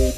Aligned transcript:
Okay, 0.00 0.16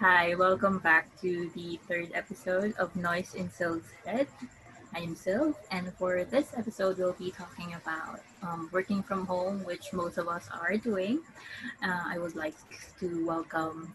hi, 0.00 0.34
welcome 0.34 0.78
back 0.78 1.10
to 1.20 1.50
the 1.54 1.78
third 1.86 2.08
episode 2.14 2.72
of 2.78 2.96
Noise 2.96 3.34
in 3.34 3.50
Syl's 3.50 3.84
Head. 4.06 4.28
I'm 4.94 5.14
Syl, 5.14 5.54
and 5.70 5.92
for 6.00 6.24
this 6.24 6.54
episode, 6.56 6.96
we'll 6.96 7.12
be 7.12 7.30
talking 7.30 7.74
about 7.74 8.20
um, 8.42 8.70
working 8.72 9.02
from 9.02 9.26
home, 9.26 9.62
which 9.64 9.92
most 9.92 10.16
of 10.16 10.28
us 10.28 10.48
are 10.48 10.78
doing. 10.78 11.20
Uh, 11.84 12.00
I 12.06 12.16
would 12.16 12.34
like 12.34 12.56
to 13.00 13.26
welcome 13.26 13.92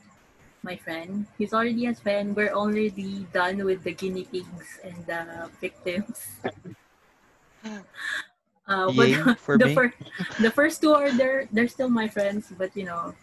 my 0.62 0.76
friend. 0.76 1.26
He's 1.40 1.56
already 1.56 1.88
a 1.88 1.96
friend. 1.96 2.36
We're 2.36 2.54
already 2.54 3.26
done 3.34 3.66
with 3.66 3.82
the 3.82 3.94
guinea 3.94 4.26
pigs 4.26 4.80
and 4.84 5.08
the 5.08 5.50
victims. 5.60 6.28
Uh, 8.70 8.92
but 8.96 9.40
for 9.42 9.58
the 9.58 9.66
me. 9.66 9.74
first, 9.76 9.98
the 10.40 10.52
first 10.52 10.82
two 10.82 10.94
are 10.94 11.12
there. 11.12 11.50
They're 11.52 11.68
still 11.68 11.90
my 11.90 12.08
friends, 12.08 12.54
but 12.56 12.70
you 12.78 12.86
know, 12.86 13.14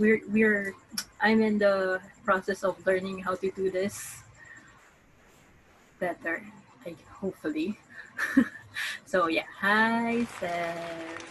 we're 0.00 0.24
we're. 0.32 0.74
I'm 1.20 1.42
in 1.44 1.58
the 1.60 2.00
process 2.24 2.64
of 2.64 2.80
learning 2.88 3.20
how 3.20 3.36
to 3.36 3.50
do 3.52 3.70
this 3.70 4.24
better. 6.00 6.42
Like 6.84 6.96
hopefully. 7.06 7.76
so 9.06 9.28
yeah, 9.28 9.44
hi 9.60 10.24
Seth. 10.40 11.24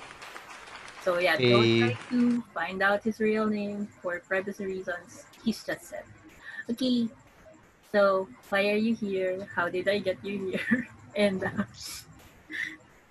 So 1.02 1.18
yeah, 1.20 1.38
don't 1.38 1.64
Hey. 1.64 1.80
try 1.80 1.98
to 2.10 2.42
find 2.54 2.82
out 2.82 3.04
his 3.04 3.20
real 3.20 3.46
name 3.46 3.88
for 4.02 4.20
privacy 4.20 4.66
reasons. 4.66 5.26
He's 5.44 5.64
just 5.64 5.90
Seth. 5.90 6.06
Okay. 6.70 7.10
So 7.92 8.28
why 8.50 8.70
are 8.70 8.78
you 8.78 8.94
here? 8.94 9.48
How 9.56 9.70
did 9.70 9.88
I 9.88 10.00
get 10.00 10.18
you 10.26 10.54
here? 10.54 10.88
and 11.16 11.44
uh, 11.46 11.64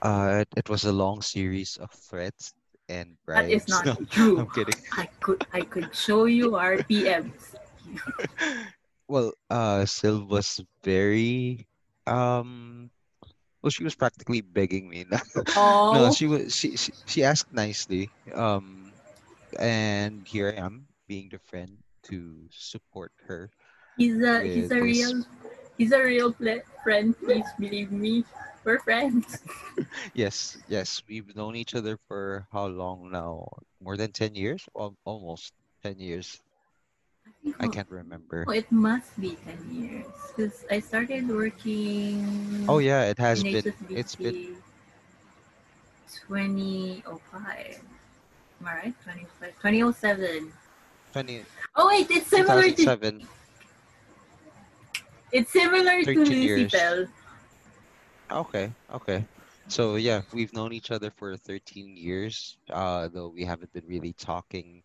Uh, 0.05 0.45
it, 0.45 0.49
it 0.57 0.69
was 0.69 0.85
a 0.85 0.93
long 0.93 1.23
series 1.23 1.77
of 1.81 1.91
threats 1.91 2.53
and 2.89 3.17
that 3.27 3.49
is 3.49 3.67
not 3.69 3.85
No, 3.89 3.97
true. 4.11 4.39
I'm 4.39 4.51
kidding. 4.51 4.77
I 4.93 5.09
could 5.21 5.47
I 5.53 5.61
could 5.63 5.97
show 5.97 6.27
you 6.27 6.57
our 6.57 6.77
PMs. 6.85 7.57
Well, 9.07 9.33
uh, 9.51 9.85
Syl 9.85 10.25
was 10.25 10.65
very, 10.83 11.69
um, 12.07 12.89
well, 13.61 13.69
she 13.69 13.85
was 13.85 13.95
practically 13.95 14.41
begging 14.41 14.89
me. 14.89 15.05
No, 15.11 15.19
Oh, 15.57 16.11
she 16.11 16.27
was 16.27 16.57
she, 16.57 16.77
she 16.77 16.93
she 17.05 17.21
asked 17.23 17.53
nicely. 17.53 18.09
Um, 18.33 18.93
and 19.61 20.27
here 20.27 20.55
I 20.57 20.61
am 20.65 20.89
being 21.07 21.29
the 21.29 21.39
friend 21.39 21.77
to 22.09 22.49
support 22.51 23.13
her 23.29 23.51
he's 23.97 24.21
a 24.23 24.41
he's 24.43 24.71
a 24.71 24.81
real 24.81 25.23
he's 25.79 25.93
a 25.93 26.03
real 26.03 26.33
pl- 26.33 26.63
friend. 26.83 27.15
Please 27.19 27.47
believe 27.59 27.91
me. 27.93 28.25
We're 28.65 28.81
friends. 28.81 29.43
Yes, 30.15 30.57
yes, 30.69 31.03
we've 31.09 31.35
known 31.35 31.57
each 31.57 31.75
other 31.75 31.99
for 32.07 32.47
how 32.53 32.67
long 32.67 33.11
now? 33.11 33.49
More 33.83 33.97
than 33.97 34.13
10 34.13 34.35
years? 34.35 34.63
Al 34.79 34.95
almost 35.05 35.53
10 35.83 35.99
years. 35.99 36.41
I 37.59 37.67
can't 37.69 37.91
remember. 37.91 38.45
Oh, 38.49 38.53
it 38.53 38.71
must 38.71 39.19
be 39.21 39.37
ten 39.45 39.59
years 39.71 40.07
because 40.29 40.65
I 40.71 40.81
started 40.81 41.29
working 41.29 42.25
Oh 42.69 42.79
yeah, 42.79 43.05
it 43.05 43.19
has 43.19 43.43
been. 43.43 43.63
It's 43.91 44.15
been 44.17 44.57
2005. 46.29 47.81
Am 48.61 48.67
I 48.67 48.75
right? 48.75 48.95
25, 49.05 49.55
2007. 49.61 50.53
20, 51.13 51.45
Oh 51.77 51.89
wait, 51.89 52.11
it's 52.11 52.29
similar 52.29 52.63
to 52.63 52.73
2007. 52.75 53.29
It's 55.35 55.53
similar 55.53 56.05
to 56.05 56.07
13 56.07 56.43
years. 56.43 56.73
Lucifer. 56.73 57.09
Okay, 58.31 58.75
okay. 58.93 59.27
So 59.69 59.97
yeah, 59.97 60.23
we've 60.33 60.53
known 60.55 60.73
each 60.73 60.91
other 60.91 61.11
for 61.11 61.37
13 61.37 61.97
years, 61.97 62.59
uh, 62.71 63.09
though 63.09 63.29
we 63.29 63.45
haven't 63.45 63.73
been 63.73 63.87
really 63.87 64.13
talking 64.15 64.83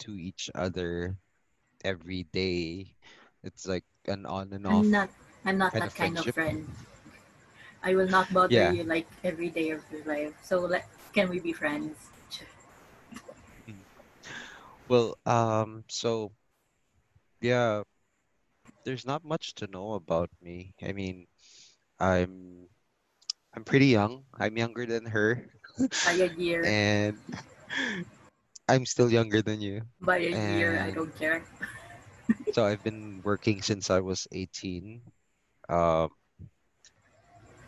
to 0.00 0.18
each 0.18 0.50
other 0.54 1.16
every 1.84 2.24
day. 2.32 2.88
It's 3.44 3.66
like 3.68 3.84
an 4.08 4.26
on 4.26 4.52
and 4.52 4.66
off 4.66 4.86
I'm 4.86 4.90
not 4.90 5.10
I'm 5.44 5.58
not 5.58 5.72
that 5.74 5.94
kind 5.94 6.18
of 6.18 6.26
friend. 6.34 6.68
I 7.84 7.94
will 7.94 8.08
not 8.08 8.32
bother 8.32 8.54
Yeah. 8.54 8.72
you 8.72 8.84
like 8.84 9.06
every 9.22 9.50
day 9.50 9.70
of 9.70 9.82
your 9.92 10.04
life. 10.04 10.34
So 10.42 10.60
let 10.60 10.88
can 11.12 11.28
we 11.28 11.38
be 11.40 11.52
friends? 11.52 12.10
Well, 14.88 15.18
um, 15.26 15.84
so 15.88 16.32
yeah, 17.40 17.82
there's 18.84 19.06
not 19.06 19.24
much 19.24 19.54
to 19.56 19.66
know 19.66 19.94
about 19.94 20.30
me. 20.42 20.74
I 20.82 20.92
mean, 20.92 21.26
I'm 21.98 22.68
I'm 23.54 23.64
pretty 23.64 23.86
young. 23.86 24.24
I'm 24.34 24.56
younger 24.56 24.86
than 24.86 25.06
her, 25.06 25.46
By 25.78 26.12
a 26.12 26.28
year. 26.34 26.64
and 26.64 27.18
I'm 28.68 28.86
still 28.86 29.10
younger 29.10 29.42
than 29.42 29.60
you. 29.60 29.82
By 30.00 30.18
a 30.18 30.30
year, 30.30 30.80
I 30.80 30.90
don't 30.90 31.14
care. 31.16 31.44
So 32.52 32.64
I've 32.64 32.82
been 32.82 33.20
working 33.24 33.62
since 33.62 33.90
I 33.90 34.00
was 34.00 34.26
18. 34.32 35.00
Um, 35.68 36.10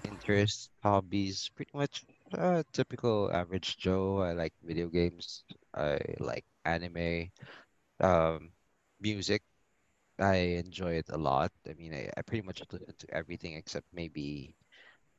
interests, 0.05 0.71
hobbies, 0.83 1.51
pretty 1.55 1.71
much 1.75 2.05
uh, 2.37 2.63
typical 2.73 3.31
average 3.33 3.77
Joe. 3.77 4.23
I 4.23 4.33
like 4.33 4.53
video 4.63 4.89
games. 4.89 5.45
I 5.75 5.99
like 6.19 6.45
anime. 6.65 7.31
Um, 8.01 8.51
music. 9.01 9.43
I 10.19 10.37
enjoy 10.65 10.95
it 10.95 11.07
a 11.11 11.19
lot. 11.19 11.53
I 11.69 11.75
mean, 11.75 11.95
I, 11.95 12.11
I 12.17 12.23
pretty 12.23 12.47
much 12.47 12.63
listen 12.73 12.95
to 12.99 13.15
everything 13.15 13.55
except 13.55 13.87
maybe 13.93 14.55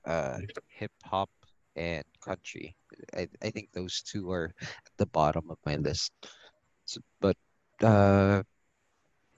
uh, 0.06 0.40
hip 0.70 0.92
hop 1.04 1.30
and 1.76 2.04
country. 2.24 2.76
I, 3.16 3.28
I 3.42 3.50
think 3.52 3.70
those 3.74 4.02
two 4.02 4.32
are 4.32 4.54
at 4.62 4.94
the 4.98 5.06
bottom 5.08 5.50
of 5.50 5.58
my 5.66 5.76
list. 5.78 6.12
So, 6.86 7.02
but 7.22 7.38
uh, 7.84 8.44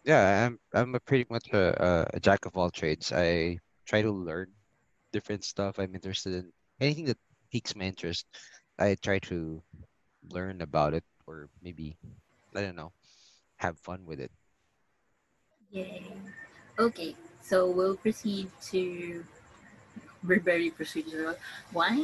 yeah, 0.03 0.45
I'm 0.45 0.59
I'm 0.73 0.95
a 0.95 0.99
pretty 0.99 1.25
much 1.29 1.49
a, 1.53 1.73
a, 1.83 2.17
a 2.17 2.19
jack 2.19 2.45
of 2.45 2.57
all 2.57 2.69
trades. 2.69 3.11
I 3.11 3.59
try 3.85 4.01
to 4.01 4.11
learn 4.11 4.47
different 5.11 5.43
stuff. 5.43 5.79
I'm 5.79 5.95
interested 5.95 6.33
in 6.33 6.51
anything 6.79 7.05
that 7.05 7.17
piques 7.51 7.75
my 7.75 7.85
interest. 7.85 8.25
I 8.79 8.95
try 9.01 9.19
to 9.31 9.61
learn 10.31 10.61
about 10.61 10.93
it 10.93 11.03
or 11.27 11.49
maybe, 11.61 11.97
I 12.55 12.61
don't 12.61 12.75
know, 12.75 12.93
have 13.57 13.77
fun 13.79 14.05
with 14.05 14.19
it. 14.19 14.31
Yay. 15.71 16.03
Okay, 16.79 17.15
so 17.41 17.69
we'll 17.69 17.95
proceed 17.97 18.49
to 18.71 19.23
we're 20.27 20.39
very 20.39 20.69
procedural. 20.71 21.35
Wow. 21.71 21.95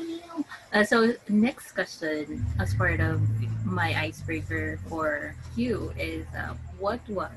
Uh, 0.72 0.84
so 0.84 1.14
next 1.28 1.74
question, 1.74 2.46
as 2.60 2.74
part 2.74 3.00
of 3.02 3.20
my 3.66 3.92
icebreaker 4.00 4.80
for 4.88 5.36
you, 5.56 5.92
is 6.00 6.26
uh, 6.38 6.54
what 6.80 7.02
was 7.10 7.32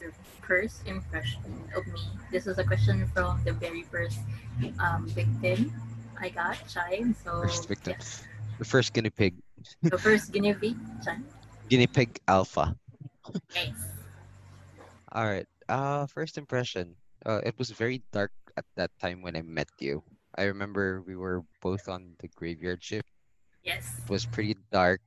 your 0.00 0.10
first 0.42 0.86
impression 0.86 1.42
of 1.76 1.86
me? 1.86 2.02
This 2.32 2.46
is 2.48 2.58
a 2.58 2.64
question 2.64 3.06
from 3.14 3.40
the 3.44 3.52
very 3.52 3.82
first 3.84 4.18
um, 4.80 5.06
victim 5.08 5.72
I 6.20 6.30
got, 6.30 6.58
Chai. 6.66 7.04
So 7.22 7.42
First 7.42 7.68
victim. 7.68 7.94
yeah, 7.98 8.06
The 8.58 8.64
first 8.64 8.92
guinea 8.92 9.10
pig. 9.10 9.34
the 9.82 9.98
first 9.98 10.32
guinea 10.32 10.54
pig, 10.54 10.74
Chai. 11.04 11.18
Guinea 11.68 11.86
pig 11.86 12.18
alpha. 12.26 12.74
Nice. 13.54 13.86
All 15.12 15.26
right. 15.26 15.46
Uh, 15.68 16.06
first 16.06 16.38
impression. 16.38 16.96
Uh, 17.26 17.40
it 17.44 17.54
was 17.58 17.70
very 17.70 18.02
dark 18.12 18.32
at 18.56 18.64
that 18.76 18.90
time 19.00 19.22
when 19.22 19.36
I 19.36 19.42
met 19.42 19.68
you. 19.80 20.02
I 20.36 20.44
remember 20.44 21.02
we 21.02 21.16
were 21.16 21.42
both 21.60 21.88
on 21.88 22.14
the 22.20 22.28
graveyard 22.36 22.82
ship. 22.82 23.04
Yes. 23.64 24.00
It 24.04 24.08
was 24.08 24.24
pretty 24.24 24.56
dark. 24.72 25.02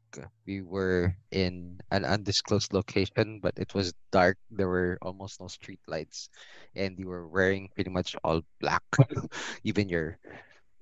We 0.46 0.62
were 0.62 1.16
in 1.32 1.80
an 1.90 2.06
undisclosed 2.06 2.74
location, 2.74 3.40
but 3.42 3.54
it 3.58 3.74
was 3.74 3.94
dark. 4.12 4.38
There 4.52 4.68
were 4.68 5.00
almost 5.02 5.40
no 5.40 5.48
street 5.48 5.80
lights, 5.88 6.30
and 6.76 7.00
you 7.00 7.08
were 7.08 7.28
wearing 7.28 7.70
pretty 7.74 7.90
much 7.90 8.16
all 8.24 8.42
black. 8.60 8.84
Even 9.64 9.90
your 9.90 10.20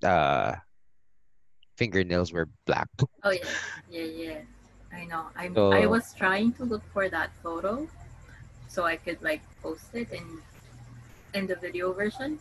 uh 0.03 0.55
fingernails 1.77 2.33
were 2.33 2.49
black. 2.65 2.89
Oh 3.23 3.31
yeah, 3.31 3.45
yeah, 3.89 4.03
yeah. 4.03 4.41
I 4.91 5.05
know. 5.05 5.29
I'm. 5.37 5.53
So- 5.55 5.71
I 5.71 5.85
was 5.85 6.11
trying 6.17 6.51
to 6.59 6.65
look 6.65 6.83
for 6.91 7.07
that 7.07 7.31
photo, 7.43 7.87
so 8.69 8.85
I 8.85 8.95
could 8.95 9.19
like 9.21 9.41
post 9.61 9.89
it 9.93 10.07
in 10.13 10.23
in 11.33 11.45
the 11.49 11.57
video 11.57 11.91
version, 11.93 12.39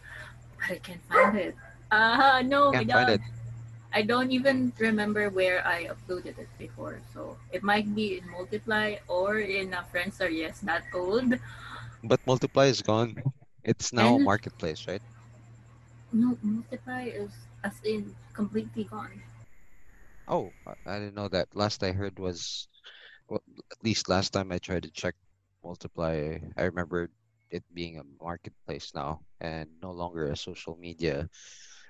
but 0.61 0.77
I 0.77 0.79
can't 0.79 1.03
find 1.09 1.35
it. 1.37 1.57
Uh 1.91 2.45
no, 2.45 2.71
I 2.71 2.85
Can't 2.85 2.93
find 2.93 3.09
don't. 3.09 3.21
it. 3.21 3.27
I 3.89 4.03
don't 4.05 4.31
even 4.31 4.71
remember 4.79 5.33
where 5.33 5.65
I 5.67 5.89
uploaded 5.89 6.37
it 6.37 6.53
before, 6.61 7.01
so 7.17 7.41
it 7.57 7.65
might 7.65 7.89
be 7.97 8.21
in 8.21 8.29
Multiply 8.29 9.01
or 9.09 9.41
in 9.41 9.73
a 9.73 9.81
Friendster 9.89 10.29
Yes 10.29 10.61
That 10.61 10.85
Old. 10.93 11.41
But 12.05 12.21
Multiply 12.29 12.67
is 12.69 12.85
gone. 12.85 13.17
It's 13.65 13.93
now 13.93 14.17
And- 14.17 14.25
marketplace, 14.29 14.85
right? 14.87 15.01
No, 16.13 16.37
Multiply 16.45 17.09
is 17.17 17.33
as 17.65 17.81
in 17.85 18.15
completely 18.37 18.85
gone. 18.85 19.21
Oh, 20.29 20.53
I- 20.69 20.77
I 20.85 20.95
didn't 21.01 21.17
know 21.17 21.29
that. 21.33 21.49
Last 21.57 21.83
I 21.83 21.93
heard 21.93 22.19
was, 22.21 22.69
well, 23.29 23.43
at 23.73 23.81
least 23.83 24.09
last 24.09 24.33
time 24.37 24.53
I 24.53 24.59
tried 24.61 24.85
to 24.85 24.93
check 24.93 25.17
Multiply, 25.69 26.41
I 26.57 26.63
remember 26.65 27.11
it 27.51 27.63
being 27.75 28.01
a 28.01 28.05
marketplace 28.25 28.93
now 28.95 29.21
and 29.45 29.69
no 29.83 29.93
longer 29.93 30.33
a 30.33 30.37
social 30.37 30.81
media 30.81 31.29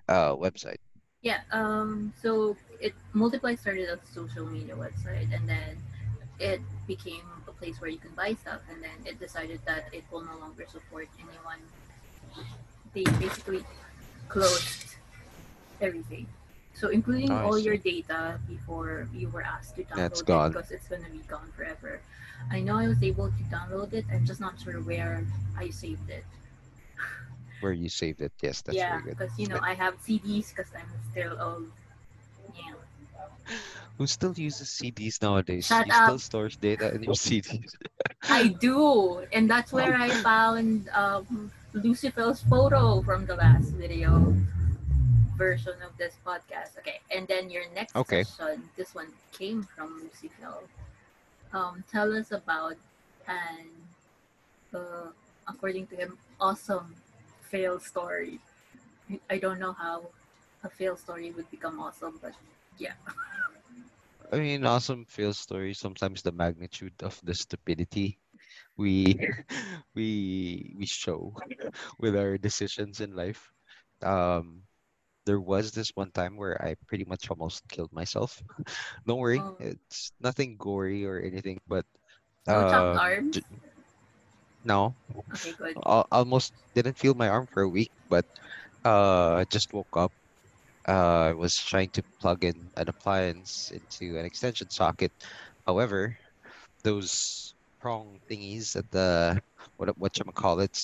uh, 0.08 0.34
website. 0.34 0.82
Yeah. 1.22 1.46
Um. 1.54 2.12
So 2.20 2.56
it 2.80 2.92
multiply 3.12 3.54
started 3.54 3.86
as 3.86 4.02
a 4.02 4.12
social 4.12 4.46
media 4.50 4.74
website, 4.74 5.30
and 5.30 5.48
then 5.48 5.78
it 6.40 6.60
became 6.90 7.22
a 7.46 7.52
place 7.52 7.80
where 7.80 7.88
you 7.88 8.02
can 8.02 8.10
buy 8.18 8.34
stuff, 8.34 8.66
and 8.66 8.82
then 8.82 8.98
it 9.06 9.20
decided 9.22 9.60
that 9.70 9.86
it 9.94 10.02
will 10.10 10.26
no 10.26 10.36
longer 10.42 10.66
support 10.66 11.06
anyone. 11.22 11.62
They 12.94 13.06
basically 13.22 13.62
closed 14.26 14.98
everything. 15.80 16.26
So 16.74 16.88
including 16.88 17.30
Oh, 17.30 17.46
all 17.46 17.58
your 17.58 17.76
data 17.76 18.40
before 18.48 19.06
you 19.14 19.28
were 19.30 19.42
asked 19.42 19.76
to 19.76 19.84
That's 19.94 20.22
download 20.22 20.50
it 20.50 20.54
because 20.54 20.70
it's 20.74 20.88
gonna 20.90 21.10
be 21.10 21.22
gone 21.30 21.50
forever. 21.54 22.02
I 22.50 22.60
know 22.60 22.76
I 22.76 22.88
was 22.88 23.02
able 23.02 23.28
to 23.28 23.42
download 23.50 23.92
it. 23.92 24.04
I'm 24.12 24.24
just 24.24 24.40
not 24.40 24.58
sure 24.60 24.80
where 24.80 25.24
I 25.56 25.70
saved 25.70 26.08
it. 26.10 26.24
Where 27.60 27.72
you 27.72 27.88
saved 27.88 28.20
it. 28.20 28.32
Yes, 28.40 28.62
that's 28.62 28.78
yeah, 28.78 28.90
very 28.90 29.02
good. 29.02 29.08
Yeah, 29.18 29.26
because 29.26 29.38
you 29.38 29.48
know 29.48 29.58
I 29.62 29.74
have 29.74 29.94
CDs 30.02 30.54
because 30.54 30.70
I'm 30.76 30.88
still 31.10 31.36
old. 31.40 31.70
Yeah. 32.54 33.54
Who 33.98 34.06
still 34.06 34.32
uses 34.34 34.68
CDs 34.68 35.20
nowadays? 35.20 35.66
Shut 35.66 35.86
you 35.86 35.92
up. 35.92 36.04
still 36.04 36.18
stores 36.18 36.56
data 36.56 36.94
in 36.94 37.02
your 37.02 37.14
CDs? 37.26 37.74
I 38.30 38.48
do, 38.48 39.24
and 39.32 39.50
that's 39.50 39.72
where 39.72 39.94
I 39.94 40.10
found 40.10 40.88
um, 40.90 41.50
Lucifer's 41.72 42.40
photo 42.42 43.02
from 43.02 43.26
the 43.26 43.34
last 43.34 43.70
video 43.72 44.34
version 45.36 45.74
of 45.84 45.96
this 45.98 46.14
podcast. 46.26 46.78
Okay, 46.78 47.00
and 47.14 47.26
then 47.26 47.50
your 47.50 47.64
next 47.74 47.96
Okay. 47.96 48.24
question, 48.24 48.62
this 48.76 48.94
one 48.94 49.08
came 49.32 49.62
from 49.62 50.02
Lucifer. 50.02 50.62
Um, 51.52 51.84
tell 51.90 52.12
us 52.12 52.32
about 52.32 52.76
an, 53.26 53.68
uh, 54.74 55.10
according 55.46 55.86
to 55.88 55.96
him, 55.96 56.18
awesome 56.40 56.94
fail 57.42 57.80
story. 57.80 58.38
I 59.30 59.38
don't 59.38 59.58
know 59.58 59.72
how 59.72 60.04
a 60.62 60.68
fail 60.68 60.96
story 60.96 61.30
would 61.32 61.50
become 61.50 61.80
awesome, 61.80 62.18
but 62.20 62.32
yeah. 62.76 62.92
I 64.30 64.38
mean, 64.38 64.66
awesome 64.66 65.06
fail 65.06 65.32
story. 65.32 65.72
Sometimes 65.72 66.20
the 66.20 66.32
magnitude 66.32 66.92
of 67.02 67.18
the 67.24 67.34
stupidity 67.34 68.20
we 68.76 69.16
we 69.94 70.74
we 70.76 70.86
show 70.86 71.34
with 71.98 72.16
our 72.16 72.36
decisions 72.38 73.00
in 73.00 73.16
life. 73.16 73.50
Um, 74.02 74.67
there 75.28 75.40
was 75.40 75.72
this 75.72 75.92
one 75.94 76.10
time 76.12 76.36
where 76.40 76.56
I 76.64 76.74
pretty 76.88 77.04
much 77.04 77.28
almost 77.30 77.68
killed 77.68 77.92
myself. 77.92 78.40
Don't 79.06 79.20
worry, 79.20 79.40
Oh. 79.40 79.56
it's 79.60 80.12
nothing 80.20 80.56
gory 80.56 81.04
or 81.04 81.20
anything, 81.20 81.60
but 81.68 81.84
arms. 82.48 83.36
j- 83.36 83.44
no, 84.64 84.96
Okay, 85.34 85.52
good. 85.52 85.76
al- 85.86 86.06
almost 86.10 86.52
didn't 86.74 86.98
feel 86.98 87.14
my 87.14 87.28
arm 87.28 87.46
for 87.52 87.62
a 87.62 87.68
week, 87.68 87.92
but 88.08 88.24
uh, 88.84 89.34
I 89.42 89.46
just 89.50 89.72
woke 89.72 89.96
up. 89.96 90.12
Uh, 90.88 91.30
I 91.30 91.34
was 91.34 91.56
trying 91.58 91.90
to 91.92 92.02
plug 92.20 92.44
in 92.44 92.70
an 92.76 92.88
appliance 92.88 93.72
into 93.72 94.18
an 94.18 94.24
extension 94.24 94.70
socket. 94.70 95.12
However, 95.66 96.16
those 96.84 97.54
prong 97.80 98.20
thingies 98.30 98.76
at 98.76 98.90
the 98.90 99.40
what 99.76 99.90
what 99.98 100.18
you 100.18 100.24
call 100.32 100.60
it? 100.60 100.74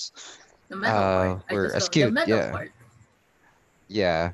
The 0.69 0.75
metal 0.77 1.01
uh, 1.01 1.35
part. 1.35 1.43
I 1.49 1.53
were 1.53 1.65
askew, 1.67 2.05
the 2.07 2.11
metal 2.11 2.37
yeah. 2.37 2.51
part. 2.51 2.71
Yeah, 3.87 4.33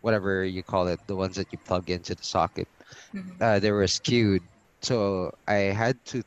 whatever 0.00 0.44
you 0.44 0.62
call 0.62 0.88
it, 0.88 1.00
the 1.06 1.16
ones 1.16 1.36
that 1.36 1.48
you 1.52 1.58
plug 1.64 1.90
into 1.90 2.14
the 2.14 2.24
socket. 2.24 2.68
Mhm. 3.12 3.40
Uh, 3.40 3.58
they 3.58 3.72
were 3.72 3.86
skewed, 3.86 4.42
so 4.82 5.30
I 5.46 5.72
had 5.72 5.96
to 6.12 6.22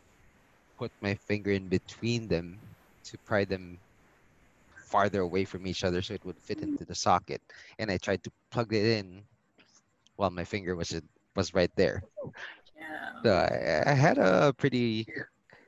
put 0.77 0.91
my 1.01 1.15
finger 1.15 1.51
in 1.51 1.67
between 1.69 2.27
them 2.27 2.61
to 3.05 3.17
pry 3.25 3.45
them 3.45 3.79
farther 4.89 5.21
away 5.21 5.43
from 5.45 5.67
each 5.67 5.83
other 5.83 6.01
so 6.01 6.13
it 6.13 6.23
would 6.25 6.39
fit 6.39 6.59
into 6.61 6.85
the 6.85 6.95
socket. 6.95 7.41
And 7.79 7.91
I 7.91 7.97
tried 7.97 8.23
to 8.23 8.31
plug 8.51 8.73
it 8.73 8.85
in 8.99 9.23
while 10.15 10.29
my 10.31 10.43
finger 10.45 10.75
was 10.75 10.91
in, 10.91 11.01
was 11.35 11.53
right 11.53 11.71
there. 11.75 12.03
Yeah. 12.77 13.21
So 13.23 13.29
I, 13.33 13.91
I 13.91 13.93
had 13.93 14.17
a 14.17 14.53
pretty 14.53 15.07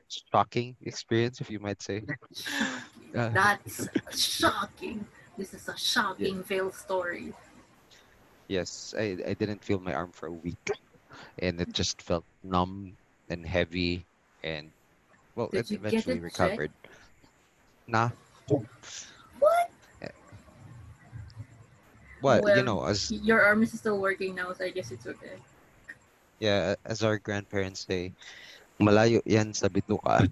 shocking 0.08 0.76
experience, 0.82 1.40
if 1.40 1.50
you 1.50 1.60
might 1.60 1.82
say. 1.82 2.02
Uh, 3.10 3.30
That's 3.30 3.88
shocking. 4.14 5.04
This 5.40 5.56
is 5.56 5.64
a 5.72 5.76
shocking 5.80 6.44
fail 6.44 6.68
story. 6.68 7.32
yes, 8.44 8.92
I, 8.92 9.16
I 9.24 9.32
didn't 9.32 9.64
feel 9.64 9.80
my 9.80 9.96
arm 9.96 10.12
for 10.12 10.28
a 10.28 10.36
week, 10.44 10.60
and 11.40 11.56
it 11.64 11.72
just 11.72 12.02
felt 12.04 12.28
numb 12.44 12.92
and 13.32 13.46
heavy, 13.48 14.04
and 14.44 14.68
well, 15.32 15.48
Did 15.48 15.64
it 15.72 15.80
eventually 15.80 16.20
it 16.20 16.28
checked? 16.28 16.36
recovered. 16.36 16.72
Nah. 17.88 18.12
What? 19.40 19.70
What 22.20 22.44
Well, 22.44 22.56
you 22.58 22.62
know, 22.62 22.84
as 22.84 23.08
Your 23.08 23.40
arm 23.40 23.62
is 23.64 23.72
still 23.72 23.96
working 23.96 24.34
now, 24.36 24.52
so 24.52 24.68
I 24.68 24.76
guess 24.76 24.92
it's 24.92 25.06
okay. 25.08 25.40
yeah, 26.36 26.76
as 26.84 27.00
our 27.00 27.16
grandparents 27.16 27.88
say, 27.88 28.12
malayo 28.76 29.24
yan 29.24 29.56
sa 29.56 29.72
bituka. 29.72 30.28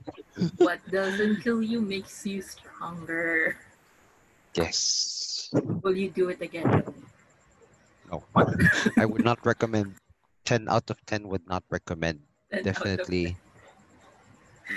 What 0.60 0.84
doesn't 0.92 1.40
kill 1.40 1.64
you 1.64 1.80
makes 1.80 2.28
you 2.28 2.44
stronger. 2.44 3.56
Yes. 4.54 5.50
Will 5.52 5.96
you 5.96 6.10
do 6.10 6.28
it 6.28 6.40
again? 6.42 6.82
No. 8.10 8.24
I 8.96 9.04
would 9.04 9.24
not 9.24 9.44
recommend. 9.44 9.94
Ten 10.44 10.68
out 10.68 10.88
of 10.90 10.96
ten 11.06 11.28
would 11.28 11.46
not 11.46 11.62
recommend. 11.70 12.20
And 12.50 12.66
out 12.66 12.76
of- 12.76 12.82
Definitely, 12.84 13.36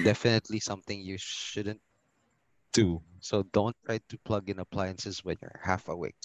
definitely 0.03 0.59
something 0.59 0.99
you 0.99 1.17
shouldn't 1.17 1.79
do. 2.73 3.01
So 3.19 3.43
don't 3.51 3.75
try 3.85 3.99
to 4.09 4.17
plug 4.23 4.49
in 4.49 4.59
appliances 4.59 5.23
when 5.23 5.37
you're 5.41 5.59
half 5.63 5.87
awake. 5.87 6.15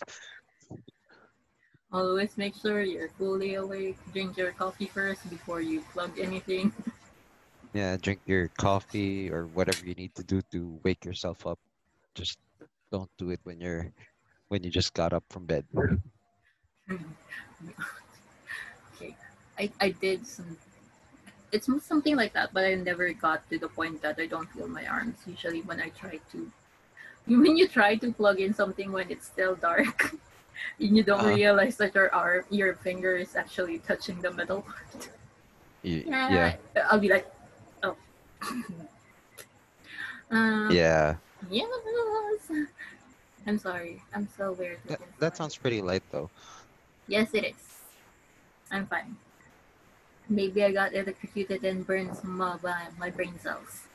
Always 1.93 2.37
make 2.37 2.55
sure 2.57 2.83
you're 2.83 3.11
fully 3.15 3.55
awake. 3.55 3.97
Drink 4.13 4.37
your 4.37 4.51
coffee 4.53 4.91
first 4.91 5.23
before 5.31 5.61
you 5.61 5.83
plug 5.95 6.19
anything. 6.19 6.73
Yeah, 7.73 7.97
drink 7.97 8.21
your 8.27 8.49
coffee 8.59 9.31
or 9.31 9.47
whatever 9.47 9.87
you 9.87 9.95
need 9.95 10.15
to 10.17 10.25
do 10.25 10.43
to 10.51 10.81
wake 10.83 11.05
yourself 11.05 11.47
up. 11.47 11.59
Just 12.15 12.39
don't 12.97 13.13
do 13.19 13.29
it 13.31 13.41
when 13.45 13.61
you're 13.61 13.93
when 14.49 14.65
you 14.65 14.71
just 14.73 14.95
got 14.97 15.13
up 15.13 15.25
from 15.29 15.45
bed. 15.45 15.65
okay, 18.95 19.17
I, 19.59 19.71
I 19.81 19.91
did 19.91 20.27
some. 20.27 20.57
It's 21.53 21.69
something 21.85 22.17
like 22.17 22.33
that, 22.35 22.53
but 22.53 22.65
I 22.65 22.75
never 22.75 23.13
got 23.13 23.49
to 23.51 23.59
the 23.59 23.69
point 23.69 24.03
that 24.03 24.19
I 24.19 24.27
don't 24.27 24.49
feel 24.51 24.69
my 24.69 24.87
arms. 24.87 25.17
Usually, 25.27 25.63
when 25.63 25.81
I 25.81 25.91
try 25.91 26.19
to, 26.33 26.51
when 27.27 27.57
you 27.57 27.69
try 27.69 27.97
to 27.97 28.13
plug 28.13 28.41
in 28.41 28.55
something 28.55 28.93
when 28.93 29.11
it's 29.11 29.27
still 29.27 29.55
dark, 29.57 30.13
and 30.81 30.97
you 30.97 31.03
don't 31.05 31.25
Uh-huh. 31.25 31.37
realize 31.37 31.77
that 31.79 31.95
your 31.95 32.13
arm, 32.15 32.45
your 32.51 32.75
finger 32.75 33.17
is 33.17 33.37
actually 33.37 33.79
touching 33.81 34.21
the 34.23 34.31
metal 34.33 34.63
part. 34.63 35.11
Y- 35.85 36.13
Yeah, 36.29 36.53
Yeah, 36.75 36.87
I'll 36.91 37.01
be 37.01 37.09
like, 37.09 37.27
oh. 37.83 37.97
um, 40.31 40.69
yeah. 40.69 41.19
Yes. 41.51 41.69
I'm 43.47 43.59
sorry. 43.59 44.03
I'm 44.15 44.29
so 44.37 44.53
weird. 44.53 44.79
That, 44.87 45.01
that 45.21 45.37
sounds 45.37 45.57
pretty 45.57 45.81
light 45.81 46.03
though. 46.11 46.31
Yes, 47.07 47.31
it 47.33 47.45
is. 47.45 47.81
I'm 48.71 48.87
fine. 48.87 49.17
Maybe 50.29 50.65
I 50.65 50.73
got 50.73 50.95
electrocuted 50.95 51.63
and 51.65 51.87
burned 51.87 52.17
some 52.17 52.41
of 52.41 52.63
my, 52.63 52.87
my 52.99 53.11
brain 53.11 53.39
cells. 53.39 53.87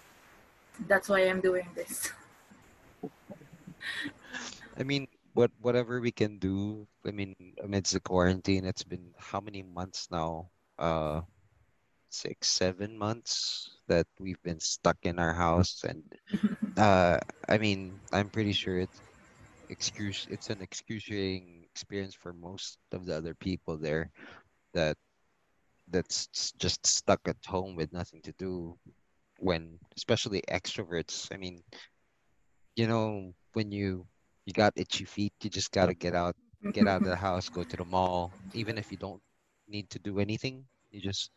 That's 0.88 1.10
why 1.10 1.27
I'm 1.27 1.41
doing 1.41 1.67
this. 1.75 2.12
I 4.77 4.84
mean, 4.84 5.08
what 5.34 5.51
whatever 5.62 6.00
we 6.00 6.12
can 6.12 6.39
do. 6.39 6.88
I 7.05 7.12
mean, 7.12 7.36
amidst 7.62 7.91
the 7.93 8.00
quarantine, 8.00 8.63
it's 8.63 8.84
been 8.84 9.12
how 9.17 9.41
many 9.41 9.63
months 9.63 10.08
now? 10.12 10.50
Uh, 10.79 11.22
six, 12.10 12.50
seven 12.50 12.98
months 12.98 13.70
that 13.88 14.08
we've 14.20 14.41
been 14.43 14.60
stuck 14.60 14.98
in 15.03 15.20
our 15.20 15.34
house, 15.34 15.84
and 15.88 16.03
uh, 16.78 17.20
I 17.50 17.58
mean, 17.58 18.00
I'm 18.12 18.30
pretty 18.30 18.54
sure 18.54 18.80
it's 18.80 19.01
excuse. 19.70 20.28
It's 20.30 20.50
an 20.50 20.62
excruciating 20.62 21.66
experience 21.72 22.16
for 22.16 22.34
most 22.34 22.78
of 22.92 23.06
the 23.06 23.16
other 23.16 23.34
people 23.36 23.78
there 23.78 24.12
that 24.74 24.98
that's 25.90 26.28
just 26.58 26.86
stuck 26.86 27.22
at 27.28 27.38
home 27.46 27.75
with 27.75 27.94
nothing 27.94 28.22
to 28.24 28.34
do. 28.40 28.78
When, 29.40 29.80
especially 29.98 30.44
extroverts, 30.50 31.34
I 31.34 31.38
mean, 31.38 31.63
you 32.75 32.88
know, 32.88 33.34
when 33.54 33.72
you 33.72 34.08
you 34.46 34.54
got 34.54 34.74
itchy 34.75 35.06
feet, 35.06 35.34
you 35.44 35.50
just 35.50 35.72
gotta 35.72 35.94
get 35.94 36.16
out, 36.16 36.36
get 36.74 36.88
out 36.88 37.01
of 37.04 37.08
the 37.08 37.16
house, 37.16 37.50
go 37.50 37.63
to 37.63 37.78
the 37.78 37.86
mall. 37.86 38.34
Even 38.54 38.78
if 38.78 38.92
you 38.92 38.98
don't 38.98 39.22
need 39.68 39.90
to 39.92 40.00
do 40.00 40.20
anything, 40.20 40.66
you 40.92 41.01
just 41.01 41.32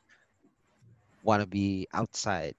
want 1.23 1.41
to 1.41 1.47
be 1.47 1.87
outside, 1.93 2.55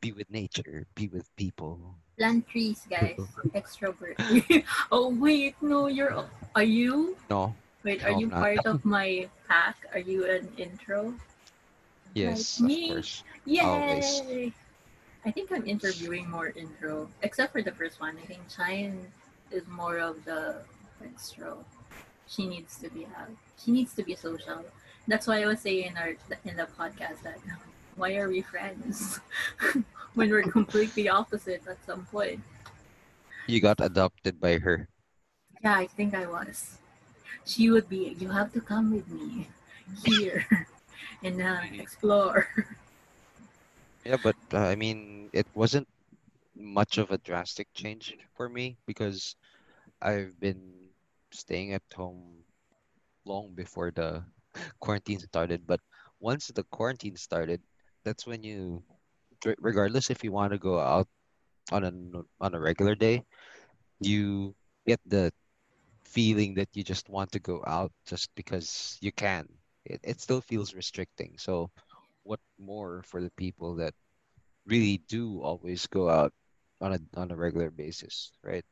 be 0.00 0.12
with 0.12 0.30
nature, 0.30 0.86
be 0.94 1.08
with 1.08 1.28
people. 1.36 1.78
Plant 2.18 2.48
trees, 2.48 2.86
guys. 2.88 3.16
Extrovert. 3.54 4.16
oh 4.92 5.08
wait, 5.14 5.54
no, 5.60 5.86
you're. 5.88 6.24
Are 6.54 6.62
you? 6.62 7.16
No, 7.30 7.54
Wait, 7.84 8.02
are 8.04 8.10
No, 8.12 8.18
you 8.18 8.28
part 8.30 8.58
of 8.66 8.84
my 8.96 9.28
pack? 9.48 9.76
Are 9.92 10.00
you 10.00 10.24
an 10.26 10.48
intro? 10.56 11.14
yes, 12.14 12.60
Like 12.60 12.64
of 12.64 12.76
me? 12.76 12.88
course. 12.88 13.24
Yay! 13.44 13.60
Always. 13.60 14.52
I 15.24 15.30
think 15.30 15.50
I'm 15.52 15.66
interviewing 15.66 16.30
more 16.30 16.48
intro, 16.54 17.08
except 17.22 17.52
for 17.52 17.62
the 17.62 17.72
first 17.72 18.00
one. 18.00 18.16
I 18.22 18.26
think 18.26 18.40
Cheyenne 18.48 19.06
is 19.50 19.66
more 19.68 19.98
of 19.98 20.24
the 20.24 20.62
extro. 21.02 21.58
she 22.28 22.46
needs 22.46 22.78
to 22.78 22.88
be 22.90 23.06
out. 23.18 23.30
She 23.62 23.70
needs 23.72 23.92
to 23.94 24.02
be 24.02 24.14
social. 24.14 24.64
That's 25.06 25.26
why 25.26 25.42
I 25.42 25.46
was 25.46 25.60
saying 25.60 25.92
in 25.92 25.96
our 25.96 26.14
in 26.44 26.56
the 26.56 26.66
podcast 26.78 27.22
that 27.22 27.38
why 27.96 28.16
are 28.16 28.28
we 28.28 28.42
friends 28.42 29.20
when 30.14 30.30
we're 30.30 30.42
completely 30.42 31.08
opposite 31.08 31.62
at 31.68 31.78
some 31.86 32.06
point? 32.06 32.40
You 33.48 33.60
got 33.60 33.80
adopted 33.80 34.38
by 34.38 34.58
her. 34.58 34.88
Yeah, 35.62 35.74
I 35.76 35.86
think 35.86 36.14
I 36.14 36.26
was. 36.26 36.78
She 37.44 37.70
would 37.70 37.88
be. 37.88 38.16
You 38.18 38.30
have 38.30 38.52
to 38.54 38.60
come 38.60 38.92
with 38.92 39.08
me 39.10 39.48
here 40.04 40.46
and 41.22 41.40
uh, 41.42 41.60
explore. 41.78 42.48
Yeah, 44.04 44.16
but 44.16 44.36
uh, 44.52 44.58
I 44.58 44.74
mean, 44.76 45.30
it 45.32 45.46
wasn't 45.54 45.88
much 46.56 46.98
of 46.98 47.10
a 47.10 47.18
drastic 47.18 47.68
change 47.74 48.16
for 48.34 48.48
me 48.48 48.78
because 48.86 49.36
I've 50.02 50.38
been 50.40 50.90
staying 51.32 51.72
at 51.74 51.82
home 51.94 52.44
long 53.24 53.54
before 53.54 53.90
the 53.92 54.24
quarantine 54.80 55.20
started. 55.20 55.66
But 55.66 55.80
once 56.20 56.48
the 56.48 56.64
quarantine 56.64 57.16
started, 57.16 57.62
that's 58.06 58.24
when 58.24 58.46
you, 58.46 58.82
regardless 59.58 60.10
if 60.10 60.22
you 60.22 60.30
want 60.30 60.54
to 60.54 60.58
go 60.62 60.78
out 60.78 61.10
on 61.74 61.82
a 61.82 61.90
on 62.38 62.54
a 62.54 62.60
regular 62.60 62.94
day, 62.94 63.26
you 63.98 64.54
get 64.86 65.02
the 65.04 65.34
feeling 66.06 66.54
that 66.54 66.70
you 66.72 66.86
just 66.86 67.10
want 67.10 67.32
to 67.32 67.42
go 67.42 67.64
out 67.66 67.90
just 68.06 68.30
because 68.38 68.96
you 69.02 69.10
can. 69.10 69.50
It 69.84 69.98
it 70.06 70.20
still 70.22 70.40
feels 70.40 70.70
restricting. 70.70 71.34
So 71.36 71.68
what 72.22 72.38
more 72.62 73.02
for 73.02 73.18
the 73.20 73.34
people 73.34 73.74
that 73.82 73.92
really 74.66 75.02
do 75.10 75.42
always 75.42 75.86
go 75.90 76.06
out 76.08 76.30
on 76.80 76.94
a 76.94 77.00
on 77.18 77.34
a 77.34 77.36
regular 77.36 77.74
basis, 77.74 78.30
right? 78.46 78.64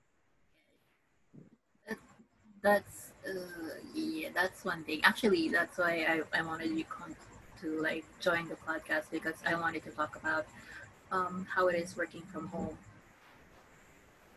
That's 2.63 3.11
uh, 3.27 3.83
yeah, 3.93 4.31
that's 4.33 4.65
one 4.65 4.87
thing. 4.87 5.03
Actually, 5.03 5.51
that's 5.51 5.77
why 5.77 6.07
I, 6.07 6.39
I 6.39 6.41
wanted 6.47 6.71
you 6.71 6.87
to 7.65 7.81
like 7.81 8.05
join 8.21 8.49
the 8.49 8.57
podcast 8.69 9.11
because 9.11 9.35
I 9.47 9.55
wanted 9.55 9.83
to 9.85 9.91
talk 9.91 10.17
about 10.17 10.47
um, 11.11 11.47
how 11.53 11.69
it 11.69 11.77
is 11.77 11.97
working 11.97 12.23
from 12.33 12.49
home. 12.49 12.77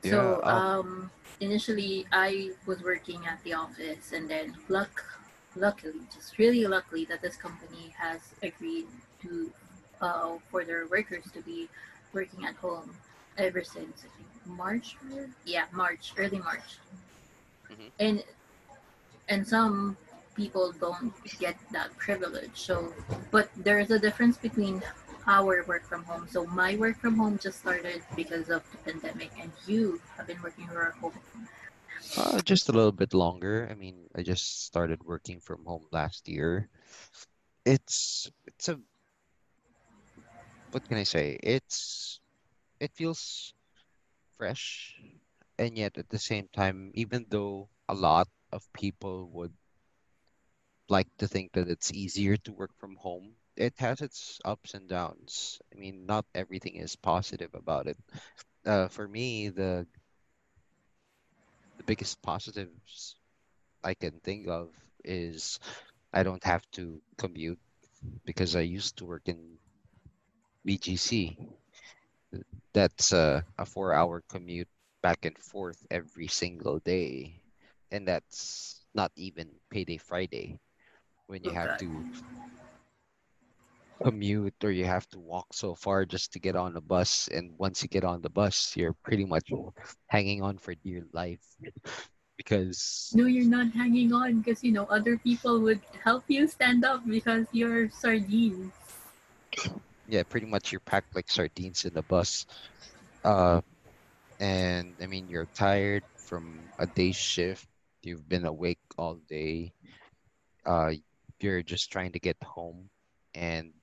Yeah, 0.04 0.12
So 0.12 0.44
um, 0.44 1.12
initially, 1.42 2.06
I 2.12 2.52
was 2.66 2.82
working 2.82 3.26
at 3.28 3.44
the 3.44 3.54
office, 3.54 4.14
and 4.14 4.30
then 4.30 4.56
luck, 4.70 5.04
luckily, 5.56 6.02
just 6.14 6.38
really 6.38 6.66
luckily, 6.66 7.06
that 7.06 7.22
this 7.22 7.36
company 7.36 7.94
has 7.98 8.22
agreed 8.42 8.88
to 9.24 9.52
uh, 10.02 10.38
for 10.50 10.64
their 10.64 10.86
workers 10.88 11.26
to 11.34 11.42
be 11.42 11.68
working 12.14 12.46
at 12.46 12.56
home 12.56 12.96
ever 13.38 13.64
since 13.64 14.06
I 14.06 14.10
think 14.16 14.30
March. 14.58 14.96
Yeah, 15.46 15.66
March, 15.72 16.14
early 16.18 16.40
March, 16.40 16.78
mhm. 17.70 17.90
and 18.00 18.24
and 19.28 19.46
some 19.46 19.98
people 20.38 20.72
don't 20.80 21.12
get 21.42 21.58
that 21.74 21.90
privilege. 21.98 22.54
So, 22.54 22.94
but 23.32 23.50
there 23.58 23.80
is 23.80 23.90
a 23.90 23.98
difference 23.98 24.38
between 24.38 24.82
our 25.28 25.66
work 25.66 25.84
from 25.84 26.06
home. 26.06 26.30
So 26.30 26.46
my 26.46 26.78
work 26.78 27.02
from 27.02 27.18
home 27.18 27.42
just 27.42 27.60
started 27.60 28.02
because 28.16 28.48
of 28.54 28.64
the 28.72 28.78
pandemic, 28.86 29.32
and 29.42 29.52
you 29.66 30.00
have 30.16 30.28
been 30.28 30.40
working 30.42 30.70
from 30.70 30.94
home. 31.02 31.20
Uh, 32.16 32.40
just 32.46 32.70
a 32.70 32.72
little 32.72 32.96
bit 32.96 33.14
longer. 33.14 33.68
I 33.70 33.76
mean, 33.76 34.08
I 34.16 34.24
just 34.24 34.64
started 34.64 35.04
working 35.04 35.42
from 35.42 35.66
home 35.66 35.84
last 35.92 36.30
year. 36.30 36.70
It's 37.66 38.32
it's 38.48 38.70
a 38.70 38.80
what 40.72 40.88
can 40.88 40.98
I 40.98 41.04
say? 41.04 41.36
It's 41.44 42.20
it 42.80 42.96
feels 42.96 43.54
fresh, 44.38 44.96
and 45.60 45.76
yet 45.78 45.98
at 45.98 46.08
the 46.08 46.20
same 46.22 46.48
time, 46.56 46.92
even 46.94 47.26
though 47.28 47.68
a 47.90 47.94
lot 47.94 48.30
of 48.54 48.64
people 48.72 49.28
would 49.34 49.52
like 50.90 51.08
to 51.18 51.28
think 51.28 51.54
that 51.54 51.70
it's 51.70 51.94
easier 51.94 52.38
to 52.38 52.54
work 52.54 52.72
from 52.80 52.96
home, 52.98 53.36
it 53.56 53.74
has 53.80 54.02
its 54.02 54.40
ups 54.46 54.74
and 54.74 54.88
downs. 54.90 55.60
I 55.74 55.80
mean, 55.80 56.06
not 56.06 56.26
everything 56.36 56.76
is 56.76 56.96
positive 56.96 57.54
about 57.54 57.88
it. 57.88 57.98
Uh, 58.66 58.88
for 58.90 59.08
me, 59.08 59.50
the 59.50 59.88
the 61.78 61.84
biggest 61.84 62.22
positives 62.22 63.16
I 63.84 63.94
can 63.96 64.20
think 64.22 64.48
of 64.48 64.72
is 65.04 65.60
I 66.14 66.24
don't 66.24 66.44
have 66.46 66.64
to 66.74 67.02
commute 67.18 67.60
because 68.26 68.56
I 68.56 68.62
used 68.62 68.98
to 69.00 69.06
work 69.06 69.24
in 69.28 69.58
BGC. 70.66 71.38
That's 72.74 73.12
a, 73.12 73.46
a 73.58 73.66
four 73.66 73.94
hour 73.94 74.24
commute 74.30 74.70
back 75.02 75.26
and 75.26 75.38
forth 75.38 75.86
every 75.92 76.28
single 76.28 76.80
day. 76.80 77.42
And 77.92 78.08
that's 78.08 78.86
not 78.94 79.12
even 79.16 79.50
payday 79.70 79.98
Friday 79.98 80.60
when 81.28 81.44
you 81.44 81.52
have 81.52 81.78
to 81.78 82.06
commute 84.04 84.54
or 84.64 84.72
you 84.72 84.86
have 84.86 85.08
to 85.10 85.20
walk 85.20 85.48
so 85.54 85.76
far 85.76 86.06
just 86.06 86.32
to 86.34 86.40
get 86.40 86.56
on 86.56 86.76
a 86.78 86.82
bus. 86.82 87.28
And 87.32 87.52
once 87.58 87.82
you 87.82 87.90
get 87.90 88.04
on 88.04 88.22
the 88.22 88.30
bus, 88.30 88.74
you're 88.76 88.96
pretty 89.04 89.26
much 89.26 89.50
hanging 90.08 90.42
on 90.42 90.58
for 90.58 90.74
dear 90.76 91.04
life 91.14 91.42
because 92.38 93.12
No, 93.14 93.26
you're 93.26 93.46
not 93.50 93.72
hanging 93.72 94.14
on 94.14 94.42
because 94.42 94.64
you 94.64 94.72
know 94.72 94.86
other 94.86 95.18
people 95.18 95.60
would 95.62 95.82
help 96.04 96.24
you 96.28 96.48
stand 96.48 96.86
up 96.86 97.06
because 97.08 97.48
you're 97.52 97.90
sardines. 97.90 98.72
yeah, 100.08 100.24
pretty 100.24 100.46
much 100.48 100.72
you're 100.72 100.82
packed 100.82 101.16
like 101.16 101.30
sardines 101.30 101.86
in 101.86 101.94
the 101.94 102.04
bus. 102.04 102.46
Uh, 103.24 103.62
and 104.40 104.96
I 105.02 105.08
mean, 105.08 105.28
you're 105.30 105.50
tired 105.56 106.04
from 106.18 106.70
a 106.80 106.88
day 106.88 107.12
shift. 107.12 107.68
You've 108.04 108.28
been 108.28 108.46
awake 108.46 108.80
all 108.98 109.16
day. 109.28 109.74
Uh, 110.66 110.94
you're 111.40 111.64
just 111.64 111.92
trying 111.92 112.12
to 112.14 112.20
get 112.20 112.38
home. 112.44 112.90
And 113.36 113.74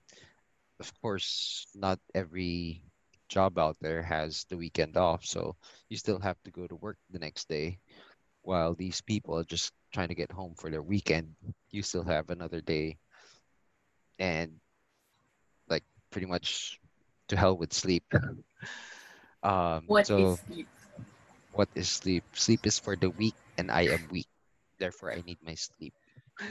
of 0.81 0.93
course, 1.01 1.67
not 1.75 1.99
every 2.15 2.83
job 3.29 3.59
out 3.59 3.77
there 3.81 4.03
has 4.03 4.45
the 4.51 4.57
weekend 4.57 4.97
off. 4.97 5.25
So 5.25 5.57
you 5.89 5.97
still 5.97 6.19
have 6.19 6.37
to 6.45 6.51
go 6.51 6.67
to 6.67 6.77
work 6.77 6.99
the 7.11 7.19
next 7.19 7.49
day. 7.49 7.79
While 8.43 8.75
these 8.75 9.01
people 9.01 9.39
are 9.39 9.45
just 9.45 9.73
trying 9.93 10.09
to 10.09 10.15
get 10.15 10.31
home 10.31 10.55
for 10.59 10.71
their 10.71 10.83
weekend, 10.83 11.35
you 11.71 11.83
still 11.83 12.05
have 12.05 12.29
another 12.31 12.61
day. 12.61 12.99
And 14.19 14.61
like 15.69 15.85
pretty 16.11 16.27
much 16.27 16.79
to 17.29 17.37
hell 17.37 17.57
with 17.57 17.73
sleep. 17.73 18.05
Um, 19.45 19.85
What 19.87 20.09
is 20.09 20.09
so 20.09 20.39
sleep? 20.49 20.67
what 21.53 21.69
is 21.75 21.89
sleep? 21.89 22.25
Sleep 22.33 22.67
is 22.67 22.79
for 22.79 22.97
the 22.97 23.11
weak, 23.11 23.37
and 23.59 23.71
I 23.71 23.83
am 23.93 24.09
weak. 24.11 24.27
Therefore, 24.79 25.13
I 25.13 25.21
need 25.21 25.37
my 25.45 25.55
sleep. 25.55 25.93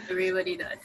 Everybody 0.10 0.58
does. 0.58 0.78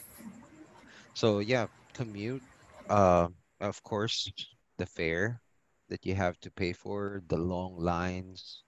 So 1.18 1.40
yeah, 1.40 1.66
commute. 1.98 2.46
Uh, 2.86 3.26
of 3.58 3.82
course, 3.82 4.30
the 4.78 4.86
fare 4.86 5.42
that 5.90 6.06
you 6.06 6.14
have 6.14 6.38
to 6.46 6.50
pay 6.54 6.72
for, 6.72 7.26
the 7.26 7.36
long 7.36 7.74
lines, 7.74 8.62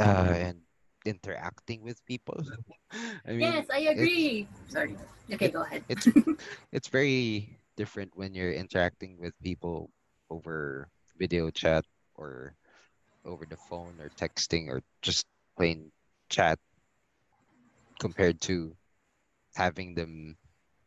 uh, 0.00 0.32
and 0.32 0.64
interacting 1.04 1.84
with 1.84 2.00
people. 2.08 2.40
I 3.28 3.36
Yes, 3.36 3.68
I 3.68 3.92
agree. 3.92 4.48
Sorry. 4.72 4.96
Okay, 5.28 5.44
it 5.44 5.52
go 5.52 5.60
ahead. 5.60 5.84
it's 5.92 6.08
it's 6.72 6.88
very 6.88 7.60
different 7.76 8.16
when 8.16 8.32
you're 8.32 8.56
interacting 8.56 9.20
with 9.20 9.36
people 9.44 9.92
over 10.32 10.88
video 11.20 11.52
chat 11.52 11.84
or 12.16 12.56
over 13.28 13.44
the 13.44 13.60
phone 13.68 14.00
or 14.00 14.08
texting 14.16 14.72
or 14.72 14.80
just 15.04 15.28
plain 15.60 15.92
chat 16.32 16.56
compared 18.00 18.40
to 18.40 18.72
having 19.52 19.92
them 19.92 20.40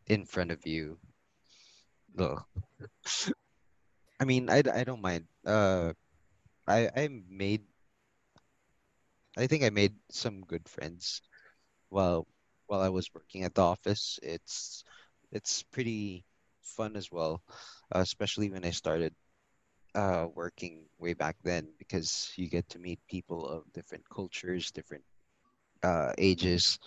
in 0.08 0.24
front 0.24 0.50
of 0.50 0.66
you. 0.66 0.98
Ugh. 2.18 2.42
I 4.20 4.24
mean, 4.24 4.48
I, 4.50 4.62
I 4.72 4.84
don't 4.84 5.02
mind. 5.02 5.26
Uh, 5.44 5.92
I 6.66 6.90
I 6.96 7.08
made 7.28 7.64
I 9.36 9.46
think 9.46 9.64
I 9.64 9.70
made 9.70 9.94
some 10.10 10.42
good 10.42 10.68
friends 10.68 11.22
while 11.90 12.26
while 12.66 12.80
I 12.80 12.90
was 12.90 13.12
working 13.14 13.44
at 13.44 13.54
the 13.54 13.62
office. 13.62 14.18
It's 14.22 14.84
it's 15.32 15.62
pretty 15.64 16.24
fun 16.62 16.96
as 16.96 17.10
well, 17.12 17.42
uh, 17.94 18.00
especially 18.00 18.50
when 18.50 18.64
I 18.64 18.70
started 18.72 19.14
uh 19.94 20.28
working 20.34 20.86
way 20.98 21.14
back 21.14 21.36
then 21.44 21.72
because 21.78 22.32
you 22.36 22.48
get 22.48 22.68
to 22.70 22.78
meet 22.78 23.00
people 23.08 23.48
of 23.48 23.72
different 23.72 24.08
cultures, 24.10 24.70
different 24.72 25.04
uh 25.82 26.12
ages. 26.18 26.78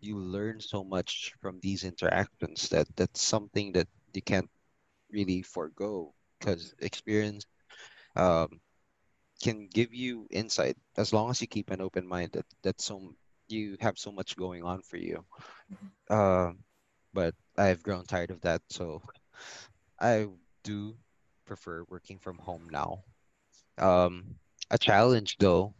You 0.00 0.18
learn 0.18 0.60
so 0.60 0.84
much 0.84 1.34
from 1.40 1.60
these 1.60 1.84
interactions 1.84 2.68
that 2.70 2.86
that's 2.96 3.22
something 3.22 3.72
that 3.72 3.88
you 4.14 4.22
can't 4.22 4.50
really 5.10 5.42
forego 5.42 6.14
because 6.38 6.74
experience 6.80 7.46
um 8.16 8.60
can 9.42 9.68
give 9.68 9.94
you 9.94 10.26
insight. 10.30 10.76
As 10.96 11.12
long 11.12 11.30
as 11.30 11.40
you 11.40 11.46
keep 11.48 11.70
an 11.70 11.80
open 11.80 12.06
mind 12.06 12.32
that 12.32 12.46
that's 12.62 12.84
so 12.84 13.12
you 13.48 13.76
have 13.80 13.98
so 13.98 14.12
much 14.12 14.36
going 14.36 14.64
on 14.64 14.82
for 14.82 14.96
you. 14.98 15.24
Um 16.10 16.58
but 17.12 17.34
i've 17.58 17.82
grown 17.82 18.04
tired 18.04 18.30
of 18.30 18.40
that 18.42 18.60
so 18.70 19.02
i 20.00 20.26
do 20.64 20.96
prefer 21.46 21.84
working 21.88 22.18
from 22.18 22.38
home 22.38 22.68
now. 22.70 23.02
Um 23.78 24.36
a 24.70 24.78
challenge 24.78 25.36
though 25.38 25.74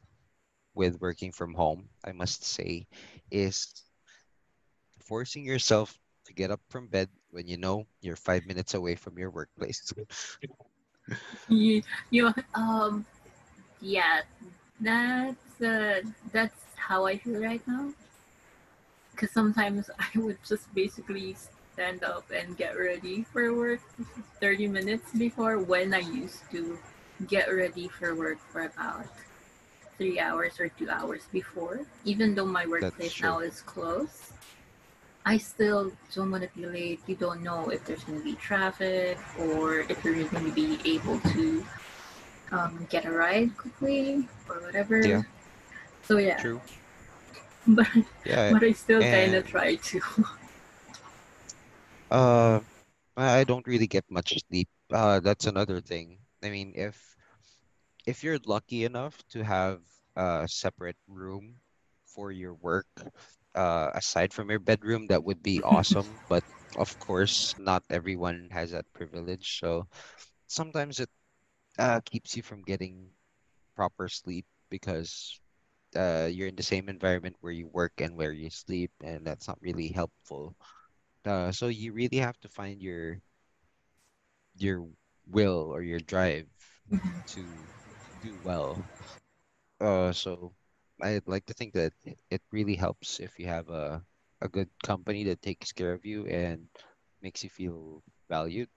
with 0.74 1.00
working 1.00 1.32
from 1.32 1.54
home 1.54 1.88
i 2.04 2.12
must 2.12 2.44
say 2.44 2.86
is 3.30 3.72
forcing 5.06 5.44
yourself 5.44 5.98
to 6.26 6.34
get 6.34 6.50
up 6.50 6.60
from 6.68 6.88
bed 6.88 7.08
when 7.30 7.46
you 7.46 7.56
know 7.56 7.86
you're 8.00 8.16
five 8.16 8.44
minutes 8.46 8.74
away 8.74 8.94
from 8.94 9.18
your 9.18 9.30
workplace. 9.30 9.92
you 11.48 11.82
you 12.10 12.34
um 12.54 13.06
yeah 13.80 14.20
that's 14.80 15.62
uh, 15.62 16.00
that's 16.32 16.54
how 16.76 17.06
I 17.06 17.18
feel 17.18 17.40
right 17.40 17.62
now. 17.66 17.92
Because 19.12 19.30
sometimes 19.30 19.90
I 19.98 20.18
would 20.18 20.38
just 20.46 20.72
basically 20.74 21.36
stand 21.72 22.04
up 22.04 22.30
and 22.30 22.56
get 22.56 22.78
ready 22.78 23.24
for 23.32 23.54
work 23.54 23.80
30 24.40 24.68
minutes 24.68 25.12
before 25.12 25.58
when 25.58 25.94
I 25.94 26.00
used 26.00 26.50
to 26.50 26.78
get 27.28 27.48
ready 27.48 27.88
for 27.88 28.14
work 28.14 28.38
for 28.52 28.64
about 28.64 29.06
three 29.96 30.20
hours 30.20 30.60
or 30.60 30.68
two 30.68 30.90
hours 30.90 31.22
before. 31.32 31.80
Even 32.04 32.34
though 32.34 32.46
my 32.46 32.66
workplace 32.66 33.20
now 33.20 33.40
is 33.40 33.62
close, 33.62 34.32
I 35.26 35.38
still 35.38 35.90
don't 36.14 36.30
want 36.30 36.44
to 36.44 36.50
be 36.56 36.66
late. 36.66 37.00
You 37.08 37.16
don't 37.16 37.42
know 37.42 37.68
if 37.70 37.84
there's 37.84 38.04
going 38.04 38.18
to 38.18 38.24
be 38.24 38.36
traffic 38.36 39.18
or 39.40 39.80
if 39.80 40.04
you're 40.04 40.14
going 40.14 40.46
to 40.46 40.52
be 40.52 40.78
able 40.84 41.18
to 41.34 41.66
um, 42.52 42.86
get 42.88 43.04
a 43.06 43.10
ride 43.10 43.56
quickly 43.56 44.28
or 44.48 44.60
whatever. 44.60 45.02
Yeah. 45.02 45.22
So 46.04 46.18
yeah. 46.18 46.36
True. 46.38 46.62
But 47.66 47.88
Yeah. 48.24 48.52
but 48.52 48.62
I 48.62 48.70
still 48.70 49.02
kind 49.02 49.34
of 49.34 49.44
try 49.44 49.74
to. 49.74 50.00
Uh, 52.10 52.60
I 53.16 53.40
I 53.40 53.44
don't 53.44 53.66
really 53.66 53.88
get 53.88 54.04
much 54.08 54.38
sleep. 54.46 54.68
Uh, 54.92 55.18
that's 55.18 55.46
another 55.46 55.80
thing. 55.80 56.18
I 56.44 56.50
mean, 56.50 56.72
if 56.76 57.16
if 58.06 58.22
you're 58.22 58.38
lucky 58.46 58.84
enough 58.84 59.18
to 59.30 59.42
have 59.42 59.82
a 60.14 60.46
separate 60.48 60.96
room 61.08 61.58
for 62.06 62.30
your 62.30 62.54
work, 62.54 62.86
uh, 63.56 63.90
aside 63.94 64.32
from 64.34 64.50
your 64.50 64.60
bedroom, 64.60 65.08
that 65.08 65.24
would 65.24 65.42
be 65.42 65.62
awesome. 65.62 66.20
But 66.28 66.44
of 66.76 66.98
course, 67.00 67.54
not 67.58 67.84
everyone 67.90 68.50
has 68.52 68.72
that 68.72 68.86
privilege. 68.94 69.58
So 69.60 69.88
sometimes 70.48 71.00
it 71.00 71.10
uh, 71.78 72.00
keeps 72.04 72.36
you 72.36 72.42
from 72.42 72.62
getting 72.62 73.10
proper 73.76 74.08
sleep 74.08 74.46
because 74.70 75.40
uh, 75.96 76.28
you're 76.30 76.48
in 76.48 76.56
the 76.56 76.62
same 76.66 76.88
environment 76.88 77.36
where 77.40 77.52
you 77.52 77.68
work 77.68 78.00
and 78.00 78.16
where 78.16 78.32
you 78.32 78.50
sleep, 78.50 78.92
and 79.02 79.26
that's 79.26 79.48
not 79.48 79.60
really 79.62 79.88
helpful. 79.88 80.56
Uh, 81.24 81.52
so 81.52 81.68
you 81.68 81.92
really 81.92 82.18
have 82.18 82.38
to 82.40 82.48
find 82.48 82.80
your 82.82 83.20
your 84.56 84.86
will 85.26 85.70
or 85.72 85.82
your 85.82 86.00
drive 86.00 86.46
Mhm. 86.90 87.24
to 87.26 87.68
do 88.20 88.36
well. 88.42 88.88
Uh, 89.80 90.12
so 90.12 90.52
I'd 91.02 91.26
like 91.28 91.46
to 91.46 91.54
think 91.54 91.74
that 91.74 91.92
it 92.30 92.42
really 92.52 92.74
helps 92.76 93.20
if 93.20 93.38
you 93.38 93.46
have 93.46 93.68
a 93.70 94.04
a 94.42 94.48
good 94.48 94.68
company 94.82 95.24
that 95.24 95.40
takes 95.42 95.72
care 95.72 95.92
of 95.94 96.04
you 96.04 96.26
and 96.26 96.68
makes 97.22 97.42
you 97.42 97.50
feel 97.50 98.02
valued. 98.28 98.68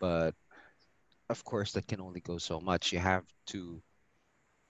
But 0.00 0.34
of 1.30 1.44
course, 1.44 1.72
that 1.72 1.86
can 1.86 2.00
only 2.00 2.20
go 2.20 2.38
so 2.38 2.60
much. 2.60 2.92
You 2.92 2.98
have 3.00 3.24
to 3.48 3.82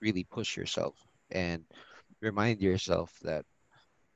really 0.01 0.25
push 0.25 0.57
yourself 0.57 0.97
and 1.31 1.65
remind 2.21 2.61
yourself 2.61 3.19
that 3.23 3.45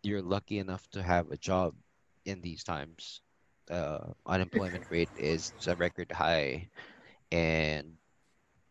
you're 0.02 0.22
lucky 0.22 0.58
enough 0.58 0.88
to 0.92 1.02
have 1.02 1.30
a 1.30 1.36
job 1.38 1.74
in 2.24 2.40
these 2.40 2.64
times. 2.64 3.20
Uh, 3.70 4.12
unemployment 4.26 4.84
rate 4.90 5.10
is 5.16 5.52
a 5.66 5.76
record 5.76 6.10
high, 6.12 6.68
and 7.32 7.94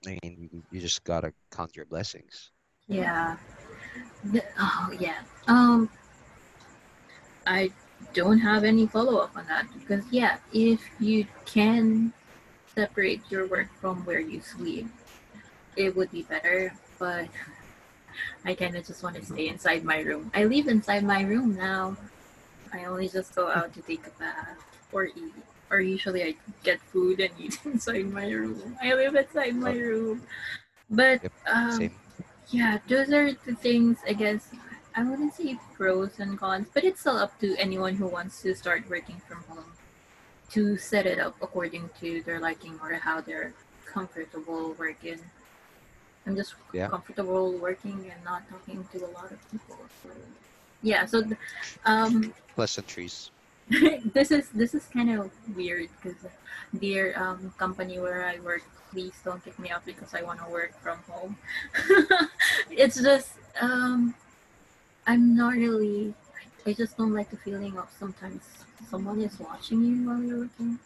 I 0.07 0.17
mean, 0.23 0.49
you, 0.51 0.63
you 0.71 0.81
just 0.81 1.03
gotta 1.03 1.33
count 1.51 1.75
your 1.75 1.85
blessings. 1.85 2.51
Yeah. 2.87 3.37
Oh 4.59 4.93
yeah. 4.99 5.19
Um, 5.47 5.89
I 7.45 7.71
don't 8.13 8.39
have 8.39 8.63
any 8.63 8.87
follow 8.87 9.17
up 9.19 9.35
on 9.35 9.45
that 9.47 9.65
because 9.73 10.03
yeah, 10.11 10.37
if 10.53 10.81
you 10.99 11.25
can 11.45 12.13
separate 12.75 13.21
your 13.29 13.47
work 13.47 13.67
from 13.79 14.05
where 14.05 14.19
you 14.19 14.41
sleep, 14.41 14.87
it 15.75 15.95
would 15.95 16.11
be 16.11 16.23
better. 16.23 16.73
But 16.99 17.27
I 18.45 18.53
kind 18.53 18.75
of 18.75 18.85
just 18.85 19.03
want 19.03 19.15
to 19.15 19.25
stay 19.25 19.47
inside 19.47 19.83
my 19.83 19.99
room. 20.01 20.31
I 20.33 20.45
live 20.45 20.67
inside 20.67 21.03
my 21.03 21.21
room 21.23 21.55
now. 21.55 21.97
I 22.73 22.85
only 22.85 23.09
just 23.09 23.35
go 23.35 23.49
out 23.49 23.73
to 23.73 23.81
take 23.81 24.05
a 24.07 24.11
bath 24.19 24.57
or 24.91 25.05
eat. 25.05 25.33
Or 25.69 25.79
usually 25.79 26.23
I 26.23 26.35
get 26.63 26.81
food 26.81 27.19
and 27.19 27.31
eat 27.39 27.59
inside 27.65 28.11
my 28.11 28.29
room. 28.29 28.75
I 28.81 28.93
live 28.93 29.15
inside 29.15 29.55
my 29.55 29.71
Oh. 29.71 29.79
room. 29.79 30.23
But 30.89 31.23
Yep, 31.23 31.31
um. 31.47 31.91
Yeah, 32.51 32.77
those 32.87 33.11
are 33.11 33.31
the 33.31 33.55
things, 33.55 33.97
I 34.07 34.13
guess. 34.13 34.51
I 34.95 35.03
wouldn't 35.03 35.33
say 35.33 35.57
pros 35.73 36.19
and 36.19 36.37
cons, 36.37 36.67
but 36.73 36.83
it's 36.83 36.99
still 36.99 37.15
up 37.17 37.39
to 37.39 37.55
anyone 37.57 37.95
who 37.95 38.07
wants 38.07 38.41
to 38.41 38.53
start 38.53 38.89
working 38.89 39.21
from 39.27 39.43
home 39.47 39.71
to 40.51 40.77
set 40.77 41.05
it 41.05 41.17
up 41.17 41.35
according 41.41 41.89
to 42.01 42.21
their 42.23 42.39
liking 42.39 42.77
or 42.83 42.93
how 42.95 43.21
they're 43.21 43.53
comfortable 43.85 44.75
working. 44.77 45.19
I'm 46.27 46.35
just 46.35 46.55
Yeah. 46.73 46.89
comfortable 46.89 47.53
working 47.53 48.11
and 48.13 48.23
not 48.23 48.47
talking 48.49 48.85
to 48.91 49.05
a 49.05 49.11
lot 49.15 49.31
of 49.31 49.39
people. 49.49 49.77
So, 50.03 50.09
yeah, 50.83 51.05
so 51.05 51.23
um, 51.85 52.33
Pleasantries. 52.55 53.31
this 54.13 54.31
is 54.31 54.49
this 54.51 54.73
is 54.75 54.85
kind 54.91 55.09
of 55.11 55.31
weird 55.55 55.89
because 55.95 56.17
dear 56.79 57.15
um, 57.15 57.53
company 57.57 57.99
where 57.99 58.25
I 58.25 58.39
work, 58.39 58.63
please 58.91 59.15
don't 59.23 59.43
kick 59.43 59.57
me 59.59 59.69
out 59.69 59.85
because 59.85 60.13
I 60.13 60.23
want 60.23 60.39
to 60.43 60.49
work 60.51 60.73
from 60.81 60.99
home. 61.07 61.37
it's 62.71 63.01
just 63.01 63.33
um, 63.61 64.13
I'm 65.07 65.35
not 65.35 65.55
really. 65.55 66.13
I 66.65 66.73
just 66.73 66.97
don't 66.97 67.13
like 67.13 67.31
the 67.31 67.37
feeling 67.37 67.77
of 67.77 67.89
sometimes 67.97 68.43
someone 68.89 69.21
is 69.21 69.39
watching 69.39 69.81
you 69.83 70.07
while 70.07 70.21
you're 70.21 70.39
working. 70.45 70.79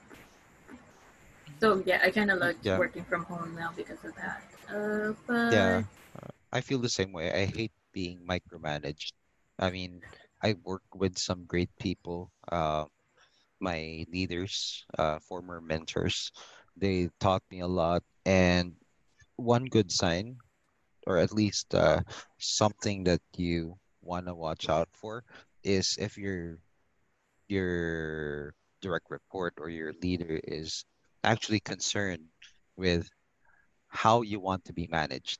So 1.60 1.82
yeah, 1.86 2.00
I 2.04 2.12
kind 2.12 2.32
of 2.32 2.40
like 2.40 2.58
Yeah. 2.62 2.78
working 2.78 3.04
from 3.06 3.24
home 3.26 3.56
now 3.56 3.72
because 3.76 4.04
of 4.04 4.14
that. 4.16 4.44
Uh, 4.70 5.14
but 5.28 5.52
Yeah, 5.52 5.84
I 6.52 6.62
feel 6.62 6.80
the 6.80 6.90
same 6.90 7.12
way. 7.12 7.32
I 7.32 7.46
hate 7.46 7.72
being 7.94 8.26
micromanaged. 8.28 9.14
I 9.60 9.72
mean, 9.72 10.02
I 10.42 10.56
work 10.64 10.84
with 10.94 11.18
some 11.18 11.46
great 11.46 11.70
people, 11.80 12.32
uh, 12.52 12.86
my 13.60 14.06
leaders, 14.12 14.86
uh, 14.98 15.20
former 15.20 15.62
mentors. 15.62 16.32
They 16.78 17.10
taught 17.20 17.44
me 17.52 17.62
a 17.62 17.68
lot, 17.68 18.04
and 18.26 18.76
one 19.38 19.66
good 19.66 19.92
sign, 19.92 20.38
or 21.08 21.18
at 21.18 21.34
least 21.34 21.74
uh, 21.76 22.02
something 22.38 23.04
that 23.06 23.22
you 23.38 23.78
want 24.02 24.28
to 24.28 24.36
watch 24.36 24.70
out 24.70 24.90
for, 24.94 25.24
is 25.64 25.98
if 26.00 26.18
your 26.18 26.60
your 27.48 28.54
direct 28.82 29.10
report 29.10 29.54
or 29.58 29.70
your 29.70 29.94
leader 30.02 30.40
is 30.44 30.86
actually 31.24 31.60
concerned 31.60 32.26
with 32.76 33.10
how 33.88 34.22
you 34.22 34.40
want 34.40 34.66
to 34.66 34.74
be 34.74 34.88
managed 34.92 35.40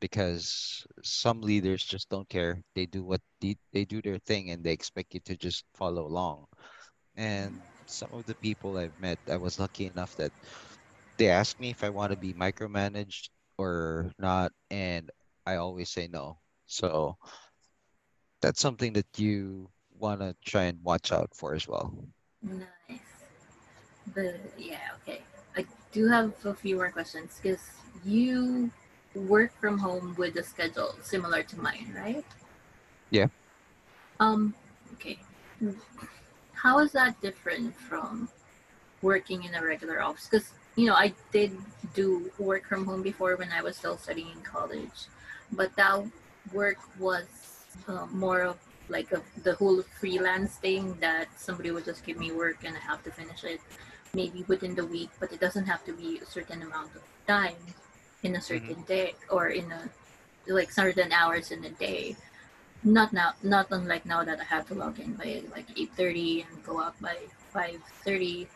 because 0.00 0.86
some 1.02 1.40
leaders 1.40 1.84
just 1.84 2.08
don't 2.08 2.28
care. 2.28 2.62
They 2.74 2.86
do 2.86 3.04
what 3.04 3.20
they, 3.40 3.56
they 3.72 3.84
do 3.84 4.02
their 4.02 4.18
thing 4.18 4.50
and 4.50 4.64
they 4.64 4.72
expect 4.72 5.14
you 5.14 5.20
to 5.20 5.36
just 5.36 5.64
follow 5.74 6.06
along. 6.06 6.46
And 7.16 7.52
mm-hmm. 7.52 7.86
some 7.86 8.10
of 8.12 8.26
the 8.26 8.34
people 8.36 8.78
I've 8.78 8.98
met, 9.00 9.18
I 9.30 9.36
was 9.36 9.60
lucky 9.60 9.86
enough 9.86 10.16
that 10.16 10.32
they 11.18 11.28
ask 11.28 11.60
me 11.60 11.70
if 11.70 11.84
I 11.84 11.90
want 11.90 12.12
to 12.12 12.16
be 12.16 12.32
micromanaged 12.32 13.28
or 13.58 14.10
not, 14.18 14.52
and 14.70 15.10
I 15.44 15.56
always 15.56 15.90
say 15.90 16.08
no. 16.08 16.38
So 16.64 17.16
that's 18.40 18.60
something 18.60 18.94
that 18.94 19.06
you 19.18 19.68
want 19.98 20.20
to 20.20 20.34
try 20.46 20.64
and 20.64 20.78
watch 20.82 21.12
out 21.12 21.28
for 21.34 21.54
as 21.54 21.68
well. 21.68 21.92
Nice. 22.42 23.00
But 24.14 24.40
yeah, 24.56 24.96
okay. 25.02 25.20
I 25.54 25.66
do 25.92 26.08
have 26.08 26.32
a 26.46 26.54
few 26.54 26.76
more 26.76 26.90
questions 26.90 27.38
because 27.42 27.60
you 28.02 28.70
work 29.14 29.52
from 29.60 29.78
home 29.78 30.14
with 30.16 30.36
a 30.36 30.42
schedule 30.42 30.94
similar 31.02 31.42
to 31.42 31.58
mine, 31.58 31.92
right? 31.96 32.24
Yeah. 33.10 33.26
Um, 34.20 34.54
okay. 34.94 35.18
How 36.52 36.78
is 36.78 36.92
that 36.92 37.20
different 37.20 37.74
from 37.74 38.28
working 39.02 39.44
in 39.44 39.54
a 39.54 39.64
regular 39.64 40.02
office? 40.02 40.28
Because, 40.30 40.52
you 40.76 40.86
know, 40.86 40.94
I 40.94 41.12
did 41.32 41.56
do 41.94 42.30
work 42.38 42.66
from 42.66 42.84
home 42.84 43.02
before 43.02 43.36
when 43.36 43.50
I 43.50 43.62
was 43.62 43.76
still 43.76 43.96
studying 43.96 44.30
in 44.30 44.42
college, 44.42 45.08
but 45.52 45.74
that 45.76 46.04
work 46.52 46.78
was 46.98 47.26
uh, 47.88 48.06
more 48.06 48.42
of 48.42 48.58
like 48.88 49.12
a, 49.12 49.22
the 49.42 49.54
whole 49.54 49.82
freelance 49.82 50.56
thing 50.56 50.96
that 51.00 51.28
somebody 51.36 51.70
would 51.70 51.84
just 51.84 52.04
give 52.04 52.18
me 52.18 52.32
work 52.32 52.58
and 52.64 52.76
I 52.76 52.80
have 52.80 53.02
to 53.04 53.10
finish 53.10 53.44
it 53.44 53.60
maybe 54.12 54.44
within 54.48 54.74
the 54.74 54.84
week, 54.84 55.10
but 55.20 55.32
it 55.32 55.40
doesn't 55.40 55.66
have 55.66 55.84
to 55.84 55.92
be 55.92 56.18
a 56.18 56.26
certain 56.26 56.62
amount 56.62 56.94
of 56.96 57.02
time 57.26 57.54
in 58.22 58.36
a 58.36 58.40
certain 58.40 58.82
day 58.84 59.14
or 59.30 59.48
in 59.48 59.70
a 59.72 59.90
like 60.48 60.70
certain 60.72 61.12
hours 61.12 61.50
in 61.50 61.64
a 61.64 61.70
day. 61.70 62.16
Not 62.84 63.12
now, 63.12 63.34
not 63.42 63.68
unlike 63.70 64.06
now 64.06 64.24
that 64.24 64.40
I 64.40 64.44
have 64.44 64.66
to 64.68 64.74
log 64.74 65.00
in 65.00 65.14
by 65.14 65.42
like 65.52 65.66
eight 65.78 65.92
thirty 65.96 66.42
and 66.42 66.64
go 66.64 66.80
out 66.80 67.00
by 67.00 67.16
five 67.52 67.80
thirty. 68.04 68.48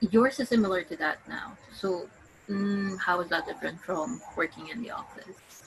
Yours 0.00 0.38
is 0.38 0.48
similar 0.50 0.82
to 0.84 0.96
that 0.96 1.18
now. 1.28 1.56
So, 1.72 2.08
mm, 2.48 2.96
how 2.98 3.20
is 3.20 3.28
that 3.30 3.46
different 3.46 3.80
from 3.80 4.22
working 4.36 4.68
in 4.68 4.82
the 4.82 4.90
office? 4.92 5.64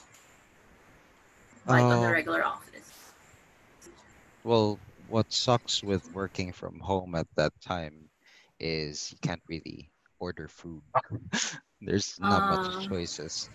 Like 1.66 1.88
on 1.90 2.00
the 2.00 2.08
Um, 2.08 2.10
regular 2.10 2.42
office. 2.44 3.12
Well, 4.42 4.80
what 5.06 5.32
sucks 5.32 5.80
with 5.80 6.10
working 6.10 6.52
from 6.52 6.80
home 6.80 7.14
at 7.14 7.28
that 7.36 7.52
time 7.60 8.10
is 8.58 9.12
you 9.12 9.18
can't 9.22 9.42
really 9.46 9.92
order 10.18 10.48
food. 10.48 10.82
There's 11.80 12.18
not 12.20 12.44
much 12.44 12.68
Uh, 12.68 12.86
choices. 12.88 13.50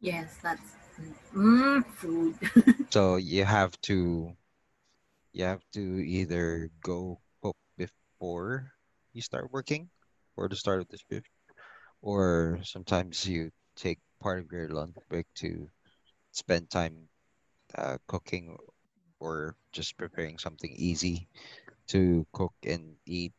yes, 0.00 0.38
that's 0.42 0.76
mm, 1.34 1.84
food. 1.86 2.36
So 2.92 3.16
you 3.16 3.44
have 3.44 3.80
to 3.82 4.36
you 5.32 5.44
have 5.44 5.62
to 5.72 5.80
either 5.80 6.70
go 6.82 7.20
cook 7.42 7.56
before 7.76 8.72
you 9.12 9.22
start 9.22 9.50
working 9.52 9.90
or 10.36 10.48
the 10.48 10.56
start 10.56 10.80
of 10.80 10.88
the 10.88 10.98
shift, 11.10 11.28
or 12.02 12.60
sometimes 12.64 13.26
you 13.26 13.50
take 13.76 14.00
part 14.20 14.40
of 14.40 14.52
your 14.52 14.68
lunch 14.70 14.96
break 15.08 15.26
to 15.36 15.70
spend 16.32 16.70
time 16.70 17.08
uh, 17.76 17.98
cooking 18.08 18.56
or 19.20 19.56
just 19.72 19.96
preparing 19.98 20.38
something 20.38 20.72
easy 20.76 21.28
to 21.88 22.26
cook 22.32 22.54
and 22.64 22.96
eat 23.06 23.32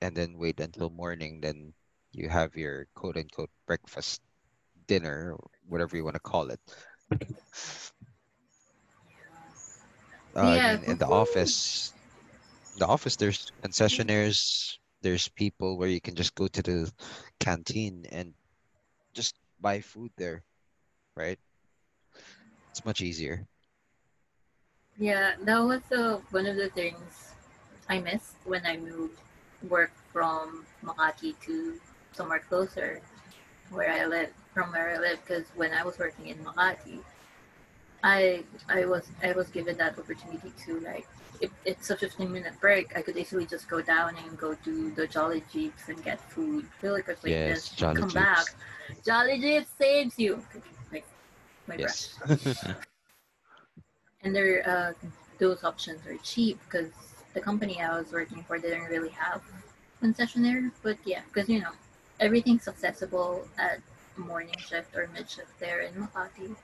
and 0.00 0.16
then 0.16 0.36
wait 0.38 0.58
until 0.58 0.90
morning 0.90 1.40
then 1.40 1.72
you 2.12 2.28
have 2.28 2.56
your 2.56 2.86
quote 2.94 3.16
unquote 3.16 3.50
breakfast 3.66 4.20
dinner 4.86 5.34
or 5.34 5.50
whatever 5.68 5.96
you 5.96 6.04
want 6.04 6.14
to 6.14 6.20
call 6.20 6.48
it 6.50 6.60
uh, 10.36 10.42
yeah. 10.42 10.76
mean 10.76 10.84
in 10.84 10.98
the 10.98 11.06
office 11.06 11.92
the 12.76 12.86
office 12.86 13.16
there's 13.16 13.52
concessionaires 13.64 14.78
there's 15.02 15.28
people 15.28 15.78
where 15.78 15.88
you 15.88 16.00
can 16.00 16.14
just 16.14 16.34
go 16.34 16.48
to 16.48 16.62
the 16.62 16.90
canteen 17.38 18.06
and 18.10 18.32
just 19.14 19.36
buy 19.60 19.80
food 19.80 20.10
there 20.16 20.42
right 21.16 21.38
it's 22.70 22.84
much 22.84 23.00
easier 23.00 23.46
Yeah, 24.98 25.38
that 25.46 25.60
was 25.62 25.82
uh, 25.94 26.18
one 26.32 26.46
of 26.46 26.56
the 26.56 26.70
things 26.70 27.30
I 27.88 28.00
missed 28.00 28.34
when 28.44 28.66
I 28.66 28.76
moved 28.76 29.14
work 29.68 29.92
from 30.12 30.66
Makati 30.84 31.38
to 31.46 31.78
somewhere 32.18 32.42
closer 32.50 33.00
where 33.70 33.90
I 34.00 34.04
live 34.06 34.30
from 34.54 34.72
where 34.72 34.88
I 34.94 34.98
live 34.98 35.18
because 35.24 35.46
when 35.60 35.72
I 35.72 35.82
was 35.88 35.98
working 35.98 36.26
in 36.32 36.38
Makati 36.38 36.98
I 38.02 38.44
I 38.68 38.84
was 38.92 39.04
I 39.22 39.32
was 39.32 39.48
given 39.48 39.76
that 39.78 39.98
opportunity 39.98 40.52
to 40.64 40.80
like 40.80 41.06
if 41.40 41.50
it's 41.64 41.90
a 41.90 41.96
15 41.96 42.32
minute 42.36 42.54
break 42.60 42.96
I 42.96 43.02
could 43.02 43.16
easily 43.16 43.46
just 43.46 43.68
go 43.68 43.80
down 43.80 44.16
and 44.16 44.36
go 44.36 44.54
to 44.66 44.90
the 44.98 45.06
Jolly 45.06 45.42
Jeeps 45.52 45.88
and 45.88 46.02
get 46.04 46.20
food. 46.20 46.66
Fill 46.80 46.94
like 46.94 47.08
like 47.08 47.18
yes 47.24 47.68
this. 47.68 47.76
Jolly 47.80 48.00
come 48.00 48.08
back. 48.10 48.46
Jolly 49.06 49.38
Jeeps 49.40 49.70
saves 49.78 50.18
you. 50.18 50.42
Like 50.92 51.06
my 51.68 51.76
breath. 51.76 52.76
And 54.22 54.34
there 54.34 54.68
uh, 54.68 54.92
those 55.38 55.62
options 55.62 56.04
are 56.06 56.18
cheap 56.24 56.58
because 56.64 56.90
the 57.34 57.40
company 57.40 57.80
I 57.80 57.96
was 57.96 58.10
working 58.10 58.42
for 58.42 58.58
didn't 58.58 58.86
really 58.94 59.10
have 59.10 59.40
concessionaire. 60.02 60.72
But 60.82 60.98
yeah, 61.04 61.22
because 61.28 61.48
you 61.48 61.60
know 61.60 61.70
everything's 62.20 62.68
accessible 62.68 63.48
at 63.58 63.80
morning 64.16 64.56
shift 64.58 64.94
or 64.96 65.08
mid 65.14 65.30
shift 65.30 65.58
there 65.60 65.80
in 65.80 65.94
Makati. 65.94 66.56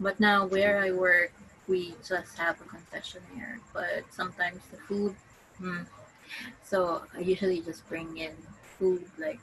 But 0.00 0.20
now 0.20 0.46
where 0.46 0.78
I 0.82 0.92
work, 0.92 1.32
we 1.68 1.94
just 2.06 2.36
have 2.38 2.60
a 2.60 2.64
concessionaire. 2.64 3.58
But 3.72 4.04
sometimes 4.10 4.60
the 4.70 4.76
food, 4.78 5.14
hmm. 5.58 5.82
so 6.64 7.02
I 7.16 7.20
usually 7.20 7.60
just 7.60 7.88
bring 7.88 8.16
in 8.18 8.32
food 8.78 9.04
like 9.18 9.40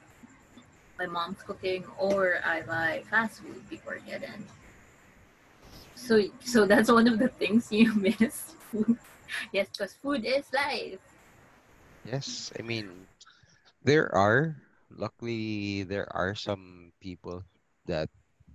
my 1.00 1.06
mom's 1.08 1.42
cooking, 1.42 1.86
or 1.98 2.40
I 2.46 2.62
buy 2.62 3.04
fast 3.10 3.42
food 3.42 3.68
before 3.70 4.00
getting. 4.06 4.46
So 5.96 6.22
so 6.44 6.66
that's 6.66 6.90
one 6.92 7.08
of 7.08 7.20
the 7.20 7.28
things 7.30 7.72
you 7.72 7.94
miss. 8.20 8.56
Food. 8.72 8.98
Yes, 9.54 9.68
because 9.72 9.94
food 9.94 10.26
is 10.26 10.46
life. 10.54 11.00
yes 12.04 12.52
i 12.60 12.62
mean 12.62 13.08
There 13.84 14.14
are, 14.16 14.58
luckily, 14.92 15.84
there 15.84 16.08
are 16.16 16.36
some 16.36 16.92
people 17.02 17.44
that 17.86 18.10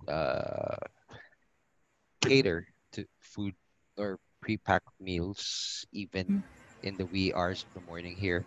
uh, 0.07 0.77
cater 2.21 2.67
to 2.93 3.05
food 3.19 3.53
or 3.97 4.19
pre-packed 4.41 4.89
meals 4.99 5.85
even 5.91 6.43
in 6.83 6.97
the 6.97 7.05
wee 7.05 7.33
hours 7.33 7.63
of 7.63 7.69
the 7.73 7.81
morning 7.81 8.15
here 8.15 8.45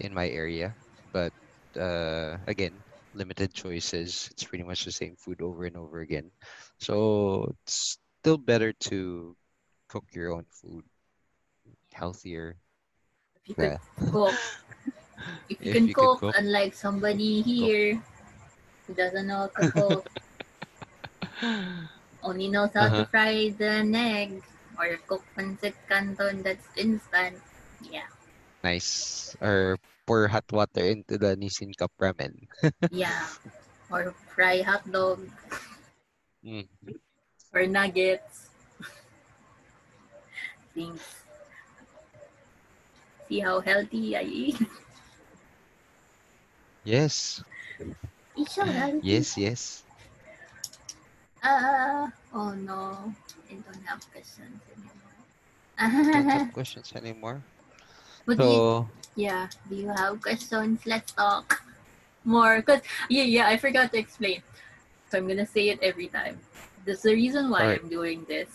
in 0.00 0.12
my 0.14 0.28
area. 0.28 0.76
But 1.12 1.32
uh, 1.78 2.38
again, 2.46 2.82
limited 3.14 3.54
choices. 3.54 4.28
It's 4.32 4.44
pretty 4.44 4.64
much 4.64 4.84
the 4.84 4.92
same 4.92 5.16
food 5.16 5.40
over 5.42 5.64
and 5.64 5.76
over 5.76 6.00
again. 6.00 6.30
So 6.80 7.54
it's 7.64 7.98
still 8.22 8.38
better 8.38 8.72
to 8.90 9.36
cook 9.88 10.04
your 10.12 10.32
own 10.32 10.46
food, 10.50 10.84
healthier. 11.92 12.56
If 13.36 13.48
you 13.48 13.54
could 13.56 13.74
Yeah, 13.74 13.78
cook, 14.10 14.34
if 15.48 15.58
you 15.64 15.70
if 15.70 15.72
can 15.72 15.88
you 15.88 15.94
cook, 15.94 16.20
cook, 16.20 16.36
unlike 16.36 16.74
somebody 16.74 17.42
cook. 17.58 17.74
here 17.74 18.02
who 18.86 18.94
doesn't 18.94 19.26
know 19.26 19.48
how 19.48 19.48
to 19.48 19.64
cook, 19.72 20.10
only 22.22 22.48
knows 22.48 22.70
how 22.74 22.88
to 22.88 22.94
Uh-huh. 22.94 23.04
fry 23.04 23.50
the 23.58 23.82
egg 23.94 24.42
or 24.78 24.96
cook 25.06 25.24
pancit 25.36 25.74
canton 25.88 26.42
that's 26.42 26.66
instant. 26.76 27.36
Yeah, 27.80 28.06
Nice. 28.62 29.34
Or 29.40 29.78
pour 30.06 30.28
hot 30.28 30.44
water 30.52 30.84
into 30.84 31.18
the 31.18 31.36
Nissin 31.36 31.74
Cup 31.76 31.92
ramen. 32.00 32.46
yeah. 32.90 33.28
Or 33.90 34.12
fry 34.34 34.62
hot 34.62 34.90
dog 34.90 35.20
Mm. 36.44 36.68
or 37.52 37.66
nuggets. 37.66 38.48
Things. 40.74 41.02
See 43.28 43.38
how 43.38 43.60
healthy 43.60 44.16
I 44.16 44.22
eat. 44.22 44.56
Yes, 46.84 47.42
yes, 49.02 49.36
yes. 49.36 49.84
Uh, 51.42 52.08
oh 52.34 52.50
no, 52.54 53.14
I 53.50 53.54
don't 53.54 53.84
have 53.86 54.02
questions 54.10 54.60
Don't 56.12 56.26
anymore. 56.26 56.32
have 56.32 56.52
questions 56.52 56.92
anymore. 56.94 57.42
but 58.26 58.38
do 58.38 58.46
you, 58.46 58.62
So, 58.62 58.88
yeah, 59.16 59.48
do 59.68 59.76
you 59.76 59.88
have 59.88 60.20
questions? 60.20 60.80
Let's 60.86 61.12
talk 61.12 61.62
more. 62.24 62.62
Cause 62.62 62.80
yeah, 63.08 63.24
yeah, 63.24 63.46
I 63.48 63.56
forgot 63.56 63.92
to 63.92 63.98
explain. 63.98 64.42
So 65.10 65.18
I'm 65.18 65.28
gonna 65.28 65.46
say 65.46 65.70
it 65.70 65.78
every 65.82 66.08
time. 66.08 66.38
This 66.84 67.02
the 67.02 67.14
reason 67.14 67.50
why 67.50 67.62
Alright. 67.62 67.80
I'm 67.82 67.88
doing 67.88 68.24
this, 68.28 68.48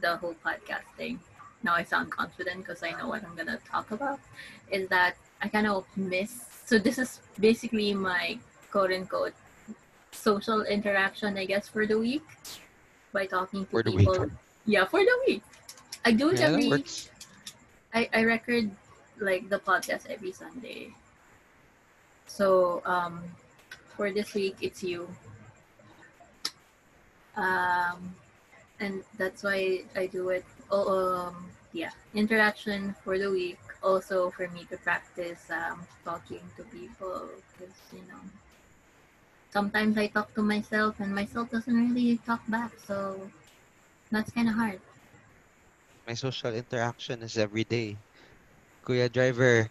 the 0.00 0.16
whole 0.16 0.34
podcast 0.44 0.88
thing. 0.96 1.20
Now 1.62 1.74
I 1.74 1.84
sound 1.84 2.10
confident 2.10 2.58
because 2.66 2.82
I 2.82 2.90
know 2.92 3.08
what 3.08 3.22
I'm 3.24 3.34
gonna 3.36 3.58
talk 3.70 3.90
about. 3.90 4.20
Is 4.70 4.88
that 4.88 5.16
I 5.40 5.48
kind 5.48 5.66
of 5.66 5.86
miss. 5.96 6.44
So 6.66 6.78
this 6.78 6.98
is 6.98 7.20
basically 7.38 7.94
my 7.94 8.38
quote 8.70 8.92
unquote 8.92 9.34
social 10.12 10.62
interaction, 10.62 11.36
I 11.38 11.44
guess, 11.46 11.68
for 11.68 11.86
the 11.86 11.98
week 11.98 12.22
by 13.12 13.26
talking 13.26 13.64
to 13.66 13.70
for 13.70 13.82
the 13.82 13.92
week. 13.92 14.08
people. 14.08 14.30
Yeah, 14.66 14.84
for 14.86 15.00
the 15.00 15.16
week. 15.26 15.42
I 16.04 16.12
do 16.12 16.30
it 16.30 16.40
Yeah, 16.40 16.48
every. 16.50 16.68
works. 16.68 17.10
I, 17.94 18.08
I 18.14 18.20
record 18.22 18.70
like 19.20 19.48
the 19.48 19.58
podcast 19.58 20.08
every 20.08 20.32
Sunday. 20.32 20.94
So 22.26 22.82
um, 22.86 23.22
for 23.96 24.10
this 24.10 24.34
week, 24.34 24.56
it's 24.60 24.82
you. 24.82 25.08
Um, 27.36 28.14
and 28.80 29.02
that's 29.16 29.42
why 29.42 29.84
I 29.96 30.06
do 30.06 30.30
it. 30.30 30.44
Oh, 30.72 31.28
um, 31.28 31.50
yeah, 31.72 31.92
interaction 32.14 32.94
for 33.04 33.18
the 33.18 33.30
week. 33.30 33.60
Also 33.82 34.30
for 34.30 34.48
me 34.48 34.64
to 34.70 34.76
practice 34.78 35.50
um, 35.50 35.86
talking 36.04 36.40
to 36.56 36.64
people 36.64 37.28
because 37.52 37.74
you 37.92 38.00
know 38.08 38.22
sometimes 39.50 39.96
I 39.98 40.08
talk 40.08 40.34
to 40.34 40.42
myself 40.42 40.98
and 41.00 41.14
myself 41.14 41.50
doesn't 41.50 41.74
really 41.94 42.18
talk 42.26 42.42
back. 42.48 42.72
So 42.86 43.30
that's 44.10 44.30
kind 44.32 44.48
of 44.48 44.54
hard. 44.54 44.80
My 46.06 46.14
social 46.14 46.54
interaction 46.54 47.22
is 47.22 47.36
every 47.38 47.64
day. 47.64 47.98
Kuya 48.84 49.10
driver, 49.12 49.68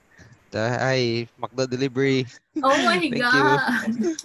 the 0.51 0.69
hi, 0.69 1.27
McDo 1.39 1.69
delivery. 1.69 2.25
Oh 2.63 2.77
my 2.83 3.07
god! 3.09 4.17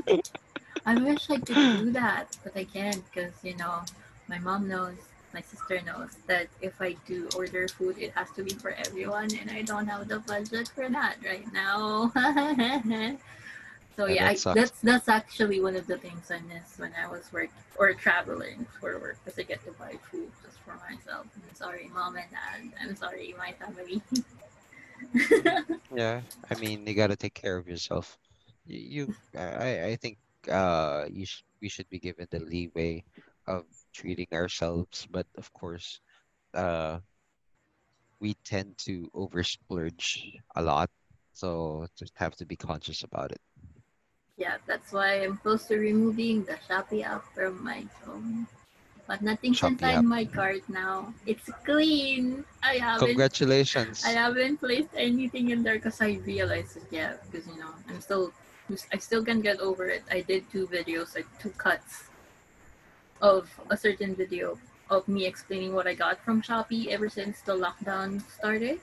I 0.87 0.95
wish 0.97 1.31
I 1.31 1.39
could 1.39 1.57
do 1.57 1.91
that, 1.93 2.37
but 2.45 2.57
I 2.57 2.65
can't 2.65 3.03
because 3.13 3.35
you 3.43 3.57
know 3.57 3.83
my 4.29 4.39
mom 4.39 4.69
knows, 4.69 4.99
my 5.35 5.41
sister 5.43 5.81
knows 5.83 6.11
that 6.27 6.49
if 6.61 6.81
I 6.81 6.97
do 7.07 7.29
order 7.37 7.69
food, 7.69 7.99
it 7.99 8.13
has 8.15 8.31
to 8.33 8.43
be 8.43 8.51
for 8.51 8.71
everyone, 8.71 9.29
and 9.35 9.51
I 9.51 9.63
don't 9.63 9.87
have 9.87 10.09
the 10.09 10.21
budget 10.21 10.69
for 10.69 10.89
that 10.89 11.17
right 11.25 11.47
now. 11.53 12.13
so 13.97 14.07
Yeah, 14.07 14.15
yeah, 14.15 14.27
that 14.27 14.33
I, 14.33 14.37
that's 14.53 14.81
that's 14.83 15.09
actually 15.09 15.61
one 15.61 15.77
of 15.77 15.87
the 15.87 15.99
things 15.99 16.31
I 16.31 16.41
miss 16.41 16.79
when 16.79 16.93
I 17.03 17.09
was 17.09 17.33
work 17.33 17.51
or 17.77 17.93
traveling 17.95 18.67
for 18.81 18.99
work 18.99 19.19
because 19.25 19.39
I 19.39 19.43
get 19.43 19.65
to 19.65 19.73
buy 19.73 19.95
food 20.11 20.31
just 20.45 20.59
for 20.61 20.75
myself. 20.89 21.27
I'm 21.35 21.55
sorry, 21.55 21.91
mom 21.95 22.17
and 22.17 22.31
dad. 22.31 22.73
I'm 22.83 22.97
sorry, 22.97 23.35
my 23.39 23.53
family. 23.53 24.03
Yeah, 25.91 26.23
I 26.51 26.55
mean, 26.55 26.87
you 26.87 26.95
gotta 26.95 27.17
take 27.17 27.35
care 27.35 27.57
of 27.57 27.69
yourself. 27.69 28.19
You, 28.65 28.79
you 28.79 29.39
I, 29.39 29.95
I 29.95 29.97
think 29.97 30.19
uh, 30.51 31.07
you 31.11 31.27
sh 31.27 31.43
we 31.63 31.69
should 31.69 31.89
be 31.89 31.99
given 31.99 32.27
the 32.31 32.41
leeway 32.41 33.05
of 33.47 33.65
treating 33.97 34.29
ourselves, 34.33 35.09
but 35.11 35.27
of 35.41 35.49
course, 35.57 36.01
uh, 36.53 37.01
we 38.21 38.37
tend 38.45 38.77
to 38.77 39.09
over 39.15 39.43
splurge 39.43 40.37
a 40.57 40.63
lot, 40.63 40.91
so 41.33 41.87
just 41.97 42.13
have 42.17 42.37
to 42.37 42.45
be 42.45 42.57
conscious 42.57 43.03
about 43.03 43.33
it. 43.33 43.41
Yeah, 44.37 44.61
that's 44.69 44.93
why 44.93 45.25
I'm 45.25 45.39
close 45.41 45.65
to 45.73 45.81
removing 45.81 46.45
the 46.45 46.61
Shopee 46.69 47.05
app 47.05 47.25
from 47.33 47.65
my 47.65 47.89
phone. 48.05 48.47
But 49.09 49.23
nothing's 49.23 49.61
Shopee 49.61 49.81
inside 49.81 50.05
app. 50.05 50.05
my 50.05 50.25
cart 50.27 50.61
now. 50.69 51.15
It's 51.25 51.49
clean. 51.65 52.45
I 52.63 52.77
haven't 52.77 53.07
Congratulations. 53.07 54.05
I 54.05 54.13
haven't 54.13 54.59
placed 54.59 54.93
anything 54.97 55.51
in 55.51 55.63
there 55.63 55.77
because 55.81 56.03
I 56.03 56.21
realized 56.27 56.77
it. 56.77 56.85
Yeah, 56.91 57.17
because 57.25 57.47
you 57.47 57.57
know 57.57 57.73
I'm 57.89 58.01
still 58.03 58.35
I 58.93 58.99
still 58.99 59.25
can't 59.25 59.43
get 59.43 59.61
over 59.61 59.87
it. 59.87 60.03
I 60.11 60.21
did 60.21 60.51
two 60.51 60.67
videos, 60.67 61.15
like 61.15 61.29
two 61.39 61.55
cuts 61.57 62.06
of 63.21 63.49
a 63.71 63.77
certain 63.77 64.15
video 64.15 64.59
of 64.91 65.07
me 65.09 65.27
explaining 65.27 65.75
what 65.75 65.87
I 65.87 65.95
got 65.95 66.23
from 66.25 66.43
Shopee 66.43 66.89
ever 66.89 67.09
since 67.09 67.41
the 67.41 67.53
lockdown 67.57 68.23
started, 68.31 68.81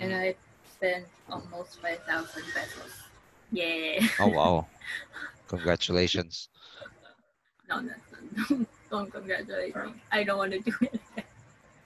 and 0.00 0.14
I 0.14 0.34
spent 0.70 1.06
almost 1.28 1.80
five 1.80 2.00
thousand 2.06 2.44
pesos. 2.54 2.92
Yeah. 3.52 4.00
Oh 4.20 4.28
wow. 4.28 4.66
Congratulations. 5.48 6.48
No, 7.68 7.80
no, 7.80 7.92
no, 8.50 8.66
don't 8.90 9.10
congratulate 9.12 9.76
me. 9.76 9.94
I 10.12 10.24
don't 10.24 10.38
want 10.38 10.52
to 10.52 10.60
do 10.60 10.72
it. 10.80 11.00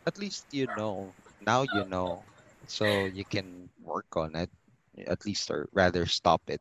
At 0.07 0.19
least 0.19 0.47
you 0.53 0.67
know. 0.77 1.15
Now 1.41 1.63
you 1.63 1.85
know. 1.85 2.25
So 2.67 3.07
you 3.07 3.25
can 3.25 3.69
work 3.83 4.17
on 4.17 4.35
it. 4.37 4.51
At 5.07 5.25
least 5.25 5.51
or 5.51 5.69
rather 5.73 6.07
stop 6.07 6.43
it. 6.49 6.61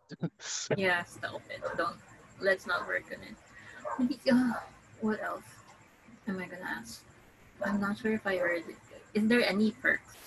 Yeah, 0.77 1.03
stop 1.05 1.41
it. 1.49 1.61
Don't. 1.77 1.97
Let's 2.39 2.67
not 2.67 2.85
work 2.87 3.05
on 3.09 3.21
it. 3.25 3.35
Uh, 4.29 4.53
what 5.01 5.21
else 5.21 5.43
am 6.27 6.39
I 6.39 6.45
gonna 6.45 6.63
ask? 6.63 7.03
I'm 7.65 7.79
not 7.79 7.97
sure 7.97 8.13
if 8.13 8.25
I 8.25 8.37
heard. 8.37 8.63
It. 8.67 8.75
Is 9.13 9.27
there 9.27 9.43
any 9.43 9.71
perks? 9.71 10.17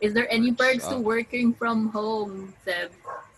Is 0.00 0.12
there 0.12 0.28
any 0.30 0.52
Perks, 0.52 0.88
to 0.88 0.98
working 1.00 1.54
from 1.54 1.88
home, 1.88 2.52
Seb? 2.64 2.92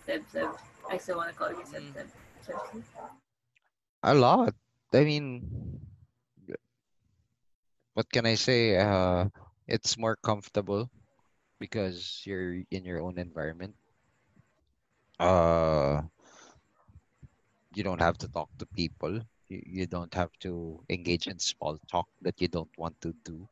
Seb, 0.05 0.23
Seb. 0.31 0.49
I 0.91 0.97
still 0.97 1.15
want 1.15 1.31
to 1.31 1.35
call 1.35 1.51
you 1.51 1.63
Seb, 1.63 1.83
Mm. 1.83 1.93
Seb. 1.93 2.07
Seb, 2.43 2.55
Seb. 2.67 2.83
A 4.03 4.13
lot. 4.13 4.53
I 4.91 5.03
mean, 5.03 5.79
what 7.93 8.11
can 8.11 8.25
I 8.25 8.35
say? 8.35 8.75
Uh, 8.75 9.29
it's 9.67 9.97
more 9.97 10.17
comfortable 10.19 10.89
because 11.59 12.23
you're 12.25 12.63
in 12.71 12.83
your 12.83 12.99
own 12.99 13.19
environment. 13.19 13.75
Uh, 15.19 16.01
you 17.75 17.83
don't 17.83 18.01
have 18.01 18.17
to 18.19 18.27
talk 18.27 18.49
to 18.57 18.65
people. 18.65 19.21
You, 19.49 19.61
you 19.65 19.87
don't 19.87 20.13
have 20.13 20.31
to 20.41 20.79
engage 20.89 21.27
in 21.27 21.39
small 21.39 21.77
talk 21.91 22.07
that 22.21 22.39
you 22.39 22.47
don't 22.47 22.71
want 22.77 22.99
to 23.01 23.13
do. 23.25 23.47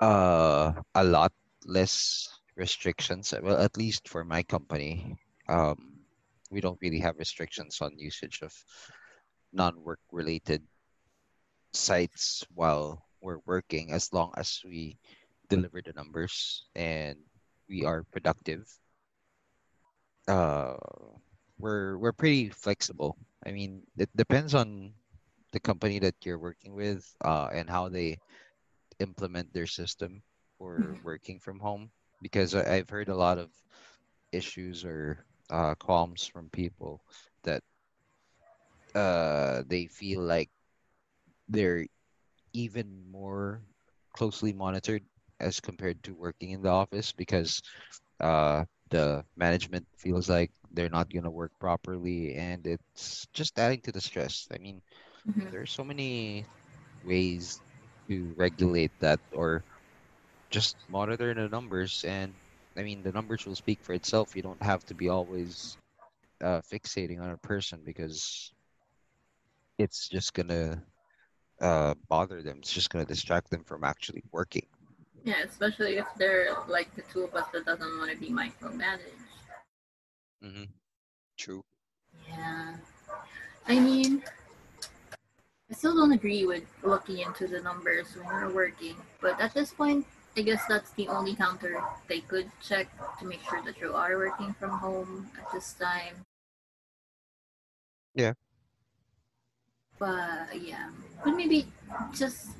Uh, 0.00 0.72
a 0.94 1.04
lot 1.04 1.32
less 1.64 2.28
restrictions. 2.56 3.34
Well, 3.42 3.60
at 3.60 3.76
least 3.76 4.08
for 4.08 4.24
my 4.24 4.42
company, 4.42 5.16
um, 5.48 6.00
we 6.50 6.60
don't 6.60 6.80
really 6.80 7.00
have 7.00 7.18
restrictions 7.18 7.80
on 7.80 7.98
usage 7.98 8.40
of 8.42 8.52
non-work 9.52 10.00
related 10.10 10.62
sites 11.72 12.44
while 12.54 13.04
we're 13.20 13.44
working 13.46 13.92
as 13.92 14.12
long 14.12 14.32
as 14.36 14.60
we 14.64 14.98
deliver 15.48 15.82
the 15.82 15.92
numbers 15.92 16.64
and 16.74 17.18
we 17.68 17.84
are 17.84 18.04
productive 18.10 18.66
uh 20.28 20.76
we're 21.60 21.98
we're 21.98 22.12
pretty 22.12 22.50
flexible 22.50 23.16
i 23.46 23.52
mean 23.52 23.82
it 23.98 24.10
depends 24.16 24.54
on 24.54 24.92
the 25.52 25.60
company 25.60 25.98
that 26.00 26.14
you're 26.24 26.38
working 26.38 26.74
with 26.74 27.04
uh 27.24 27.48
and 27.52 27.68
how 27.70 27.88
they 27.88 28.18
implement 29.00 29.52
their 29.52 29.66
system 29.66 30.22
for 30.58 30.96
Mhm. 30.96 31.02
working 31.02 31.38
from 31.40 31.58
home 31.60 31.90
because 32.22 32.54
I, 32.54 32.76
i've 32.76 32.90
heard 32.90 33.08
a 33.08 33.16
lot 33.16 33.38
of 33.38 33.50
issues 34.32 34.84
or 34.84 35.24
uh 35.50 35.74
qualms 35.76 36.26
from 36.26 36.50
people 36.50 37.02
that 37.44 37.62
uh 38.94 39.62
they 39.66 39.86
feel 39.86 40.20
like 40.22 40.50
they're 41.48 41.86
even 42.52 43.04
more 43.10 43.62
closely 44.14 44.52
monitored 44.52 45.04
as 45.40 45.60
compared 45.60 46.02
to 46.04 46.14
working 46.14 46.50
in 46.50 46.62
the 46.62 46.68
office 46.70 47.12
because 47.12 47.62
uh, 48.20 48.64
the 48.90 49.24
management 49.36 49.86
feels 49.98 50.28
like 50.28 50.52
they're 50.72 50.90
not 50.90 51.10
going 51.10 51.24
to 51.24 51.30
work 51.30 51.52
properly 51.60 52.34
and 52.34 52.66
it's 52.66 53.26
just 53.32 53.58
adding 53.58 53.80
to 53.82 53.92
the 53.92 54.00
stress. 54.00 54.48
I 54.52 54.58
mean, 54.58 54.82
Mhm. 55.24 55.50
there's 55.50 55.72
so 55.72 55.84
many 55.84 56.46
ways 57.02 57.62
to 58.08 58.34
regulate 58.36 58.92
that 59.00 59.20
or 59.32 59.64
just 60.50 60.76
monitor 60.88 61.34
the 61.34 61.48
numbers 61.48 62.04
and 62.06 62.34
I 62.76 62.82
mean 62.82 63.02
the 63.02 63.12
numbers 63.12 63.46
will 63.46 63.56
speak 63.56 63.82
for 63.84 63.94
itself. 63.94 64.36
You 64.36 64.42
don't 64.42 64.62
have 64.62 64.84
to 64.86 64.94
be 64.94 65.08
always 65.08 65.76
uh, 66.42 66.60
fixating 66.62 67.20
on 67.22 67.30
a 67.30 67.38
person 67.38 67.82
because 67.84 68.52
it's 69.78 70.08
just 70.08 70.34
gonna 70.34 70.82
uh, 71.60 71.94
bother 72.08 72.42
them. 72.42 72.58
It's 72.58 72.72
just 72.72 72.90
gonna 72.90 73.06
distract 73.06 73.50
them 73.50 73.64
from 73.64 73.84
actually 73.84 74.22
working. 74.32 74.66
Yeah, 75.24 75.42
especially 75.44 75.98
if 75.98 76.06
they're 76.16 76.48
like 76.68 76.94
the 76.96 77.02
two 77.12 77.24
of 77.24 77.34
us 77.34 77.46
that 77.52 77.66
doesn't 77.66 77.98
want 77.98 78.10
to 78.10 78.16
be 78.16 78.30
micromanaged. 78.30 79.28
Mm-hmm. 80.42 80.64
True. 81.36 81.62
Yeah. 82.28 82.76
I 83.66 83.78
mean, 83.78 84.22
I 85.70 85.74
still 85.74 85.94
don't 85.94 86.12
agree 86.12 86.46
with 86.46 86.64
looking 86.82 87.18
into 87.18 87.46
the 87.46 87.60
numbers 87.60 88.16
when 88.16 88.26
we're 88.26 88.52
working, 88.52 88.96
but 89.20 89.40
at 89.40 89.54
this 89.54 89.72
point, 89.72 90.06
I 90.36 90.42
guess 90.42 90.64
that's 90.66 90.90
the 90.92 91.08
only 91.08 91.34
counter 91.34 91.82
they 92.08 92.20
could 92.20 92.50
check 92.62 92.88
to 93.18 93.26
make 93.26 93.40
sure 93.48 93.62
that 93.64 93.78
you 93.80 93.94
are 93.94 94.16
working 94.16 94.54
from 94.58 94.70
home 94.70 95.28
at 95.38 95.52
this 95.52 95.74
time. 95.74 96.24
Yeah. 98.14 98.34
But 99.98 100.60
yeah, 100.60 100.90
but 101.24 101.32
maybe 101.32 101.66
just 102.14 102.50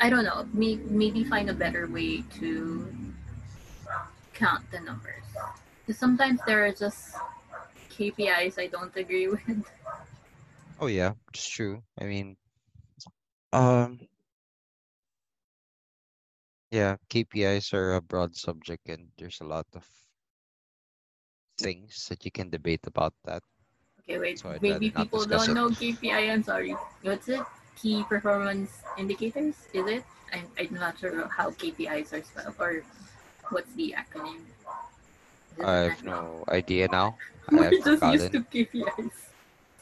I 0.00 0.10
don't 0.10 0.24
know. 0.24 0.46
May, 0.52 0.76
maybe 0.76 1.24
find 1.24 1.48
a 1.48 1.54
better 1.54 1.86
way 1.86 2.22
to 2.38 2.86
count 4.34 4.70
the 4.70 4.80
numbers. 4.80 5.24
Because 5.84 5.98
sometimes 5.98 6.40
there 6.46 6.66
are 6.66 6.72
just 6.72 7.16
KPIs 7.90 8.58
I 8.58 8.66
don't 8.66 8.94
agree 8.96 9.28
with. 9.32 9.40
Oh 10.78 10.88
yeah, 10.88 11.12
it's 11.32 11.48
true. 11.48 11.82
I 11.98 12.04
mean, 12.04 12.36
um, 13.52 13.98
yeah, 16.70 16.96
KPIs 17.08 17.72
are 17.72 17.94
a 17.94 18.02
broad 18.02 18.36
subject, 18.36 18.88
and 18.88 19.08
there's 19.16 19.40
a 19.40 19.48
lot 19.48 19.66
of 19.74 19.86
things 21.56 22.06
that 22.10 22.24
you 22.24 22.30
can 22.30 22.50
debate 22.50 22.86
about 22.86 23.14
that. 23.24 23.42
Okay, 24.00 24.18
wait. 24.18 24.38
So 24.38 24.52
Maybe 24.60 24.90
people 24.90 25.24
don't 25.24 25.48
it. 25.48 25.54
know 25.54 25.70
KPI. 25.70 26.30
I'm 26.30 26.42
sorry. 26.42 26.76
What's 27.02 27.28
it? 27.28 27.40
Key 27.76 28.04
performance 28.04 28.82
indicators? 28.98 29.54
Is 29.72 29.86
it? 29.86 30.04
I'm, 30.32 30.46
I'm 30.58 30.74
not 30.74 30.98
sure 30.98 31.28
how 31.28 31.50
KPIs 31.50 32.12
are 32.12 32.22
spelled 32.24 32.54
or 32.58 32.82
what's 33.50 33.72
the 33.74 33.94
acronym. 33.96 34.40
I 35.62 35.92
have 35.92 36.04
no 36.04 36.44
idea 36.48 36.88
now. 36.88 37.16
I 37.50 37.56
We're 37.56 37.70
just 37.70 38.02
used 38.02 38.32
to. 38.32 38.40
KPIs. 38.40 39.10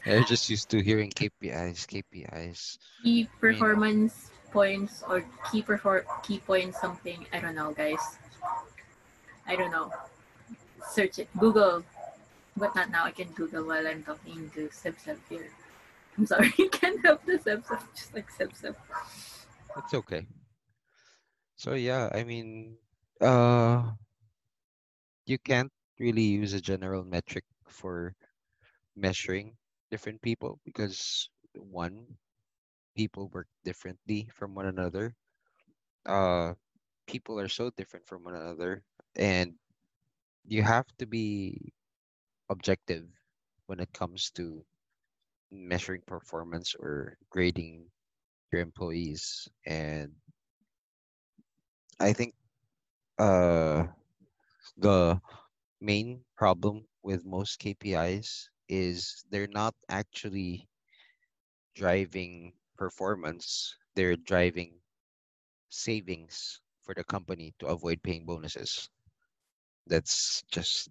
I'm 0.07 0.24
just 0.24 0.50
used 0.50 0.68
to 0.70 0.83
hearing 0.83 1.11
KPIs, 1.11 1.87
KPIs. 1.88 2.78
Key 3.02 3.28
performance 3.40 4.30
points 4.52 5.02
or 5.09 5.24
key 5.50 5.62
perfor- 5.62 6.04
key 6.22 6.38
points 6.38 6.80
something. 6.80 7.26
I 7.33 7.40
don't 7.40 7.54
know, 7.54 7.72
guys. 7.72 8.18
I 9.46 9.57
don't 9.57 9.70
know. 9.70 9.92
Search 10.90 11.18
it. 11.18 11.28
Google. 11.38 11.85
But 12.57 12.74
not 12.76 12.90
now. 12.90 13.04
I 13.04 13.11
can 13.11 13.28
Google 13.35 13.64
while 13.64 13.87
I'm 13.87 14.04
talking 14.04 14.50
to 14.54 14.70
Seb 14.70 14.94
Seb 14.98 15.18
here. 15.28 15.50
I'm 16.16 16.27
sorry. 16.27 16.50
Can't 16.72 17.05
help 17.05 17.24
the 17.24 17.38
Seb. 17.38 17.64
Just 17.94 18.14
like 18.14 18.31
Seb 18.31 18.55
Seb. 18.55 18.77
It's 19.79 19.94
okay. 19.94 20.27
So 21.57 21.74
yeah, 21.74 22.09
I 22.12 22.24
mean, 22.24 22.77
uh, 23.20 23.83
you 25.27 25.38
can't 25.38 25.72
really 25.98 26.22
use 26.22 26.53
a 26.53 26.61
general 26.61 27.05
metric 27.05 27.44
for 27.66 28.14
measuring 28.96 29.57
different 29.90 30.20
people 30.22 30.59
because 30.64 31.29
one, 31.55 32.05
people 32.96 33.31
work 33.33 33.46
differently 33.64 34.29
from 34.35 34.55
one 34.55 34.66
another. 34.66 35.14
Uh, 36.07 36.55
people 37.07 37.38
are 37.40 37.48
so 37.48 37.70
different 37.77 38.07
from 38.07 38.24
one 38.24 38.35
another, 38.35 38.83
and 39.16 39.55
you 40.46 40.62
have 40.62 40.87
to 40.98 41.07
be 41.07 41.72
objective 42.50 43.07
when 43.66 43.81
it 43.81 43.92
comes 43.92 44.31
to 44.31 44.64
measuring 45.54 46.02
performance 46.06 46.74
or 46.74 47.16
grading 47.30 47.90
your 48.52 48.60
employees. 48.62 49.48
And 49.66 50.12
I 52.00 52.12
think 52.12 52.34
uh, 53.18 53.86
the 54.76 55.20
main 55.80 56.24
problem 56.36 56.86
with 57.02 57.24
most 57.24 57.58
KPIs 57.58 58.48
is 58.68 59.24
they're 59.30 59.46
not 59.48 59.74
actually 59.88 60.68
driving 61.74 62.52
performance, 62.76 63.76
they're 63.94 64.16
driving 64.16 64.80
savings 65.70 66.60
for 66.82 66.94
the 66.94 67.04
company 67.04 67.54
to 67.58 67.66
avoid 67.66 68.02
paying 68.02 68.24
bonuses. 68.26 68.90
That's 69.86 70.42
just 70.50 70.90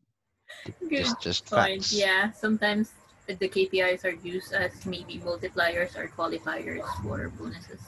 Good 0.89 0.95
just 0.95 1.19
just 1.19 1.47
point. 1.49 1.91
facts. 1.91 1.91
Yeah, 1.91 2.32
sometimes 2.32 2.93
the 3.28 3.48
KPIs 3.48 4.04
are 4.04 4.18
used 4.20 4.54
as 4.54 4.86
maybe 4.86 5.20
multipliers 5.24 5.96
or 5.96 6.08
qualifiers 6.12 6.84
for 7.02 7.30
bonuses. 7.40 7.80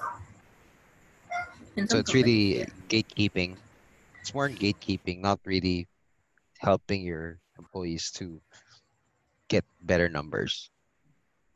So 1.88 2.00
it's 2.00 2.14
really 2.14 2.60
yeah. 2.60 2.66
gatekeeping. 2.88 3.58
It's 4.22 4.34
more 4.34 4.50
gatekeeping, 4.50 5.20
not 5.20 5.40
really 5.44 5.88
helping 6.60 7.04
your 7.04 7.40
employees 7.60 8.12
to 8.16 8.40
get 9.50 9.66
better 9.84 10.08
numbers. 10.08 10.72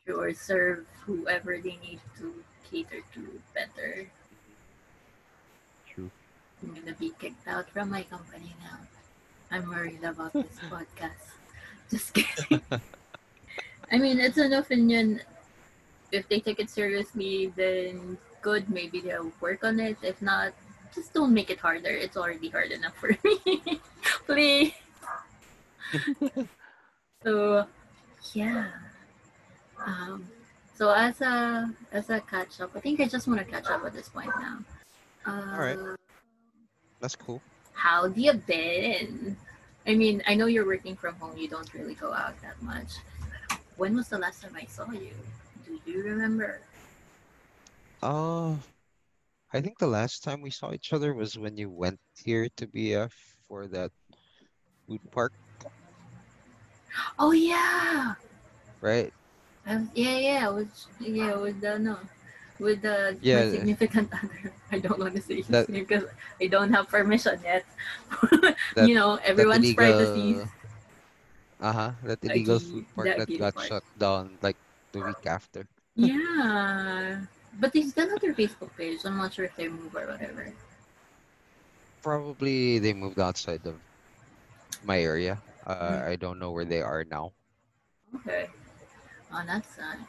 Or 0.07 0.33
serve 0.33 0.85
whoever 1.05 1.57
they 1.57 1.79
need 1.79 2.01
to 2.17 2.33
cater 2.69 3.01
to 3.13 3.41
better. 3.55 4.09
True. 5.87 6.11
I'm 6.61 6.73
gonna 6.73 6.97
be 6.99 7.13
kicked 7.17 7.47
out 7.47 7.69
from 7.69 7.91
my 7.91 8.03
company 8.03 8.53
now. 8.59 8.79
I'm 9.51 9.69
worried 9.69 10.03
about 10.03 10.33
this 10.33 10.59
podcast. 10.69 11.31
Just 11.89 12.13
kidding. 12.13 12.61
I 13.91 13.97
mean, 13.97 14.19
it's 14.19 14.37
an 14.37 14.53
opinion. 14.53 15.21
If 16.11 16.27
they 16.29 16.39
take 16.39 16.59
it 16.59 16.69
seriously, 16.69 17.53
then 17.55 18.17
good. 18.41 18.69
Maybe 18.69 18.99
they'll 18.99 19.31
work 19.41 19.63
on 19.63 19.79
it. 19.79 19.97
If 20.01 20.21
not, 20.21 20.53
just 20.93 21.13
don't 21.13 21.33
make 21.33 21.49
it 21.49 21.59
harder. 21.59 21.89
It's 21.89 22.17
already 22.17 22.49
hard 22.49 22.71
enough 22.71 22.95
for 22.95 23.15
me. 23.23 23.79
Please. 24.25 24.73
so, 27.23 27.65
yeah. 28.33 28.67
Um, 29.85 30.27
so 30.75 30.91
as 30.91 31.19
a 31.21 31.69
as 31.91 32.09
a 32.09 32.21
catch 32.21 32.61
up, 32.61 32.71
I 32.75 32.79
think 32.79 32.99
I 33.01 33.07
just 33.07 33.27
want 33.27 33.39
to 33.39 33.45
catch 33.45 33.67
up 33.67 33.83
at 33.85 33.93
this 33.93 34.09
point 34.09 34.31
now. 34.39 34.59
Uh, 35.25 35.51
All 35.53 35.59
right. 35.59 35.77
That's 37.01 37.15
cool. 37.15 37.41
how 37.73 38.03
have 38.03 38.17
you 38.17 38.33
been? 38.33 39.37
I 39.87 39.95
mean, 39.95 40.21
I 40.27 40.35
know 40.35 40.45
you're 40.45 40.65
working 40.65 40.95
from 40.95 41.15
home. 41.15 41.37
You 41.37 41.47
don't 41.47 41.73
really 41.73 41.95
go 41.95 42.13
out 42.13 42.39
that 42.41 42.61
much. 42.61 42.91
When 43.79 43.95
was 43.95 44.09
the 44.11 44.19
last 44.19 44.43
time 44.43 44.51
I 44.59 44.65
saw 44.67 44.91
you? 44.91 45.15
Do 45.63 45.79
you 45.87 46.03
remember? 46.03 46.59
Uh, 48.03 48.59
I 49.55 49.63
think 49.63 49.79
the 49.79 49.87
last 49.87 50.19
time 50.21 50.41
we 50.43 50.51
saw 50.51 50.73
each 50.75 50.91
other 50.91 51.15
was 51.15 51.39
when 51.39 51.55
you 51.55 51.69
went 51.71 51.97
here 52.19 52.51
to 52.59 52.67
BF 52.67 53.15
for 53.47 53.67
that 53.71 53.91
food 54.83 54.99
park, 55.15 55.31
Oh 57.17 57.31
yeah, 57.31 58.15
right? 58.81 59.13
I 59.65 59.79
yeah, 59.95 60.17
yeah, 60.19 60.49
was, 60.49 60.87
yeah, 60.99 61.39
with 61.39 61.61
the 61.61 61.79
no, 61.79 61.95
with 62.59 62.81
the 62.83 63.15
Yeah. 63.23 63.45
my 63.45 63.51
significant 63.51 64.11
other. 64.19 64.51
I 64.75 64.79
don't 64.79 64.99
want 64.99 65.15
to 65.15 65.21
say 65.23 65.39
his 65.39 65.47
That- 65.47 65.69
name 65.71 65.87
because 65.87 66.03
I 66.41 66.47
don't 66.51 66.73
have 66.75 66.91
permission 66.91 67.39
yet. 67.47 67.63
That- 68.75 68.91
you 68.91 68.95
know, 68.95 69.15
everyone's 69.23 69.71
privacy. 69.71 70.43
Uh-huh, 71.59 71.91
that 72.03 72.23
illegal 72.23 72.57
Agi- 72.59 72.71
food 72.71 72.85
park 72.95 73.05
the 73.07 73.25
that 73.25 73.37
got 73.37 73.53
park. 73.55 73.67
shut 73.67 73.83
down 73.99 74.37
like 74.41 74.55
the 74.93 75.01
week 75.03 75.25
after. 75.27 75.67
Yeah, 75.95 77.25
but 77.59 77.73
they 77.73 77.83
still 77.83 78.07
have 78.09 78.21
their 78.21 78.33
Facebook 78.33 78.71
page. 78.77 79.03
I'm 79.03 79.17
not 79.17 79.33
sure 79.33 79.43
if 79.45 79.55
they 79.59 79.67
move 79.67 79.91
or 79.95 80.07
whatever. 80.07 80.47
Probably 82.01 82.79
they 82.79 82.93
moved 82.93 83.19
outside 83.19 83.65
of 83.67 83.75
my 84.87 85.01
area. 85.03 85.41
Uh, 85.67 85.99
Mm. 85.99 86.07
I 86.07 86.15
don't 86.15 86.39
know 86.39 86.51
where 86.55 86.63
they 86.65 86.81
are 86.81 87.03
now. 87.03 87.33
Okay, 88.15 88.47
on 89.31 89.45
that 89.47 89.67
side. 89.67 89.99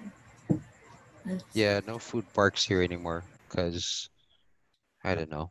Yeah, 1.52 1.80
no 1.86 1.98
food 1.98 2.24
parks 2.32 2.62
here 2.64 2.82
anymore 2.82 3.24
because 3.48 4.08
I 5.04 5.14
don't 5.14 5.30
know. 5.30 5.50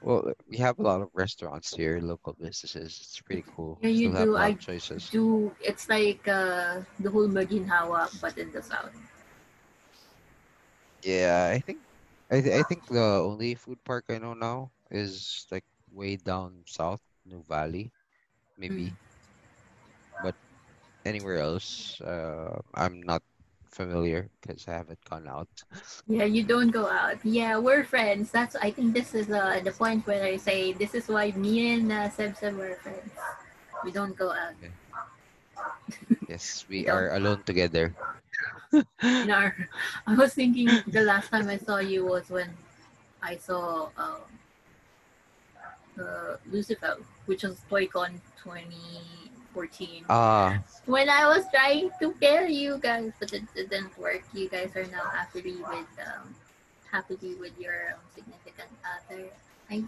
Well, 0.00 0.32
we 0.48 0.56
have 0.58 0.78
a 0.78 0.82
lot 0.82 1.00
of 1.02 1.08
restaurants 1.14 1.74
here, 1.74 2.00
local 2.00 2.34
businesses. 2.34 2.98
It's 3.02 3.20
pretty 3.20 3.44
cool. 3.56 3.78
Yeah, 3.82 3.88
you 3.90 4.08
Still 4.10 4.24
do. 4.24 4.36
I 4.36 4.52
choices. 4.52 5.10
do 5.10 5.52
it's 5.60 5.88
like 5.88 6.26
uh 6.28 6.80
the 7.00 7.10
whole 7.10 7.28
Maginhawa 7.28 8.08
but 8.20 8.36
in 8.38 8.50
the 8.52 8.62
south. 8.62 8.94
Yeah, 11.02 11.50
I 11.54 11.58
think 11.60 11.80
I 12.30 12.40
th 12.40 12.52
I 12.52 12.62
think 12.62 12.86
the 12.86 13.22
only 13.22 13.54
food 13.54 13.78
park 13.84 14.04
I 14.10 14.18
know 14.18 14.34
now 14.34 14.72
is 14.90 15.46
like 15.50 15.64
way 15.90 16.16
down 16.16 16.64
south, 16.66 17.00
Nuvali, 17.28 17.90
maybe. 18.58 18.96
But 20.20 20.34
anywhere 21.04 21.38
else, 21.38 22.00
uh, 22.02 22.60
I'm 22.74 23.00
not 23.02 23.22
familiar 23.76 24.32
because 24.40 24.64
I 24.66 24.72
haven't 24.80 25.04
gone 25.04 25.28
out. 25.28 25.52
Yeah, 26.08 26.24
you 26.24 26.42
don't 26.42 26.72
go 26.72 26.88
out. 26.88 27.20
Yeah, 27.22 27.58
we're 27.60 27.84
friends. 27.84 28.32
That's 28.32 28.56
I 28.56 28.72
think 28.72 28.96
this 28.96 29.12
is 29.12 29.28
uh 29.28 29.60
the 29.62 29.72
point 29.72 30.06
where 30.08 30.24
I 30.24 30.40
say 30.40 30.72
this 30.72 30.96
is 30.96 31.12
why 31.12 31.36
me 31.36 31.76
and 31.76 31.92
uh, 31.92 32.08
Seb 32.08 32.36
Seb 32.40 32.56
were 32.56 32.80
friends. 32.80 33.12
We 33.84 33.92
don't 33.92 34.16
go 34.16 34.32
out. 34.32 34.56
Yes, 36.28 36.66
we 36.68 36.88
are 36.88 37.14
alone 37.14 37.42
together. 37.46 37.94
In 39.02 39.30
our, 39.30 39.54
I 40.06 40.14
was 40.14 40.34
thinking 40.34 40.68
the 40.86 41.02
last 41.02 41.30
time 41.30 41.48
I 41.48 41.56
saw 41.56 41.78
you 41.78 42.04
was 42.04 42.28
when 42.28 42.50
I 43.22 43.36
saw 43.38 43.88
um 43.96 44.26
uh, 45.98 46.36
Lucifer, 46.50 46.98
which 47.26 47.42
was 47.42 47.56
ToyCon 47.70 48.20
2014. 49.56 50.04
Ah, 50.12 50.60
when 50.84 51.08
I 51.08 51.26
was 51.26 51.44
trying 51.48 51.88
to 52.00 52.12
pair 52.20 52.46
you 52.46 52.76
guys, 52.78 53.12
but 53.18 53.32
it 53.32 53.48
didn't 53.54 53.96
work. 53.96 54.22
You 54.34 54.48
guys 54.48 54.76
are 54.76 54.84
now 54.92 55.08
happily 55.08 55.56
with 55.56 55.92
um, 56.04 56.34
happily 56.92 57.34
with 57.40 57.56
your 57.58 57.96
um, 57.96 58.00
significant 58.14 58.68
other. 58.84 59.32
I, 59.70 59.84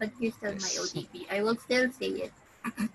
but 0.00 0.10
you're 0.18 0.32
still 0.32 0.56
my. 0.56 0.72
OTP. 0.80 1.28
I 1.30 1.42
will 1.42 1.56
still 1.56 1.92
say 1.92 2.28
it. 2.28 2.32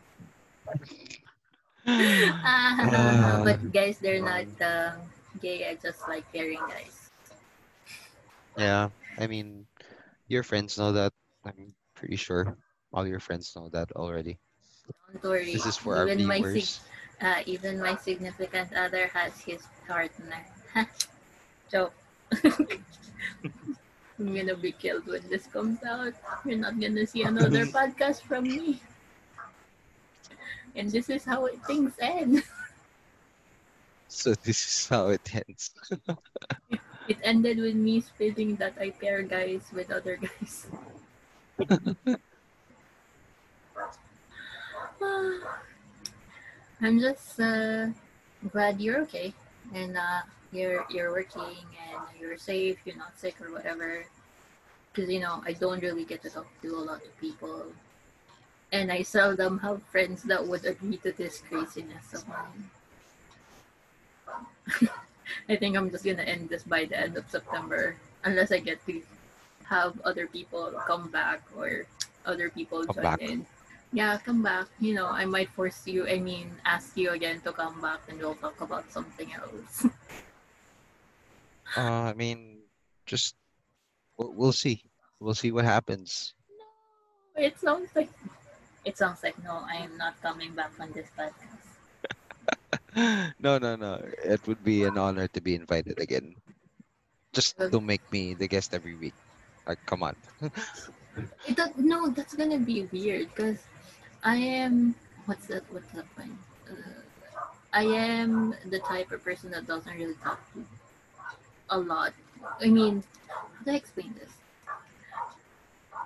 Ah. 1.82 3.42
but 3.44 3.58
guys, 3.74 3.98
they're 3.98 4.22
not 4.22 4.46
um, 4.62 5.02
gay. 5.42 5.66
I 5.66 5.82
just 5.82 6.06
like 6.08 6.26
pairing 6.32 6.62
guys. 6.70 7.10
yeah. 8.56 8.90
I 9.18 9.26
mean, 9.26 9.66
your 10.28 10.44
friends 10.44 10.78
know 10.78 10.94
that. 10.94 11.12
I'm 11.44 11.74
pretty 11.96 12.18
sure 12.18 12.56
all 12.94 13.08
your 13.08 13.20
friends 13.20 13.54
know 13.56 13.68
that 13.74 13.92
already. 13.94 14.38
Don't 15.12 15.24
worry. 15.24 15.54
This 15.54 15.66
is 15.66 15.78
for 15.78 15.98
our 15.98 16.08
even 16.08 16.26
my 16.26 16.42
sig- 16.42 16.82
uh, 17.22 17.42
even 17.46 17.80
my 17.80 17.96
significant 17.96 18.74
other 18.74 19.08
has 19.08 19.40
his 19.42 19.62
partner. 19.88 20.46
Joke. 21.72 21.94
I'm 24.22 24.36
gonna 24.36 24.56
be 24.56 24.72
killed 24.72 25.08
when 25.08 25.22
this 25.30 25.48
comes 25.48 25.84
out. 25.84 26.14
You're 26.46 26.58
not 26.58 26.80
gonna 26.80 27.06
see 27.06 27.24
another 27.24 27.66
podcast 27.76 28.22
from 28.22 28.44
me. 28.46 28.80
And 30.76 30.92
this 30.92 31.10
is 31.10 31.26
how 31.26 31.46
it, 31.46 31.60
things 31.66 31.94
end. 32.00 32.44
So 34.08 34.36
this 34.36 34.62
is 34.62 34.88
how 34.88 35.10
it 35.10 35.24
ends. 35.34 35.72
It 37.08 37.18
ended 37.24 37.58
with 37.58 37.76
me 37.76 38.02
spitting 38.02 38.56
that 38.58 38.76
I 38.80 38.92
pair 38.92 39.24
guys 39.24 39.68
with 39.74 39.92
other 39.92 40.20
guys. 40.22 40.68
I'm 46.82 47.00
just 47.00 47.40
uh, 47.40 47.88
glad 48.52 48.80
you're 48.82 49.02
okay 49.02 49.34
and 49.74 49.98
uh, 49.98 50.22
you're 50.52 50.86
you're 50.90 51.12
working 51.12 51.42
and 51.42 52.02
you're 52.20 52.38
safe. 52.38 52.78
You're 52.86 52.98
not 52.98 53.18
sick 53.18 53.36
or 53.42 53.52
whatever. 53.52 54.06
Because 54.94 55.10
you 55.10 55.20
know 55.20 55.42
I 55.46 55.54
don't 55.54 55.82
really 55.82 56.06
get 56.06 56.22
to 56.24 56.30
talk 56.30 56.48
to 56.62 56.76
a 56.76 56.84
lot 56.84 57.02
of 57.02 57.18
people, 57.20 57.66
and 58.72 58.92
I 58.92 59.02
seldom 59.04 59.60
have 59.60 59.82
friends 59.84 60.24
that 60.24 60.46
would 60.46 60.66
agree 60.66 60.98
to 60.98 61.12
this 61.14 61.42
craziness 61.48 62.14
of 62.14 62.28
mine. 62.28 62.70
I 65.50 65.56
think 65.56 65.78
I'm 65.78 65.90
just 65.90 66.04
gonna 66.04 66.24
end 66.24 66.50
this 66.50 66.64
by 66.64 66.86
the 66.86 67.00
end 67.00 67.16
of 67.16 67.30
September, 67.30 67.96
unless 68.26 68.52
I 68.52 68.60
get 68.60 68.86
to 68.88 69.02
have 69.66 70.00
other 70.04 70.28
people 70.28 70.74
come 70.86 71.10
back 71.10 71.42
or 71.56 71.86
other 72.26 72.50
people 72.50 72.84
Come 72.86 72.96
join 72.96 73.04
back. 73.04 73.22
in. 73.22 73.46
Yeah, 73.94 74.18
come 74.24 74.42
back. 74.42 74.68
You 74.80 74.96
know, 74.96 75.08
I 75.08 75.26
might 75.26 75.50
force 75.52 75.86
you. 75.86 76.08
I 76.08 76.20
mean, 76.20 76.48
ask 76.64 76.96
you 76.96 77.12
again 77.12 77.42
to 77.44 77.52
come 77.52 77.82
back, 77.82 78.00
and 78.08 78.18
we'll 78.20 78.36
talk 78.40 78.60
about 78.62 78.92
something 78.92 79.32
else. 79.34 79.86
Uh, 81.72 82.12
I 82.12 82.14
mean, 82.20 82.68
just 83.06 83.36
we'll, 84.18 84.34
we'll 84.36 84.52
see. 84.52 84.84
We'll 85.22 85.40
see 85.40 85.54
what 85.56 85.64
happens. 85.64 86.34
No, 87.38 87.44
it 87.48 87.56
sounds 87.60 87.88
like 87.96 88.12
it 88.84 88.98
sounds 88.98 89.24
like 89.24 89.42
no, 89.42 89.64
I 89.64 89.76
am 89.80 89.96
not 89.96 90.20
coming 90.22 90.52
back 90.52 90.76
on 90.80 90.92
this 90.92 91.08
podcast. 91.16 91.72
No, 93.40 93.58
no, 93.58 93.78
no. 93.80 94.04
It 94.20 94.46
would 94.48 94.64
be 94.66 94.84
an 94.84 94.98
honor 94.98 95.28
to 95.30 95.40
be 95.40 95.56
invited 95.56 95.96
again. 96.00 96.36
Just 97.32 97.56
Okay. 97.56 97.72
don't 97.72 97.86
make 97.86 98.04
me 98.12 98.34
the 98.36 98.48
guest 98.52 98.76
every 98.76 98.96
week. 99.00 99.16
Like, 99.66 99.80
come 99.86 100.04
on. 100.04 100.16
It 101.48 101.56
no, 101.78 102.10
that's 102.12 102.36
gonna 102.36 102.60
be 102.60 102.84
weird 102.92 103.32
because 103.32 103.64
I 104.24 104.36
am 104.36 104.96
what's 105.26 105.48
that? 105.48 105.64
What's 105.72 105.90
that 105.92 106.06
point? 106.16 106.38
Uh, 106.70 107.02
I 107.74 107.84
am 107.84 108.56
the 108.70 108.80
type 108.80 109.12
of 109.12 109.24
person 109.24 109.52
that 109.52 109.66
doesn't 109.66 109.96
really 109.98 110.16
talk 110.24 110.40
to 110.54 110.66
a 111.70 111.78
lot. 111.78 112.14
I 112.60 112.68
mean, 112.68 113.04
how 113.28 113.66
do 113.66 113.72
I 113.72 113.76
explain 113.76 114.14
this? 114.20 114.32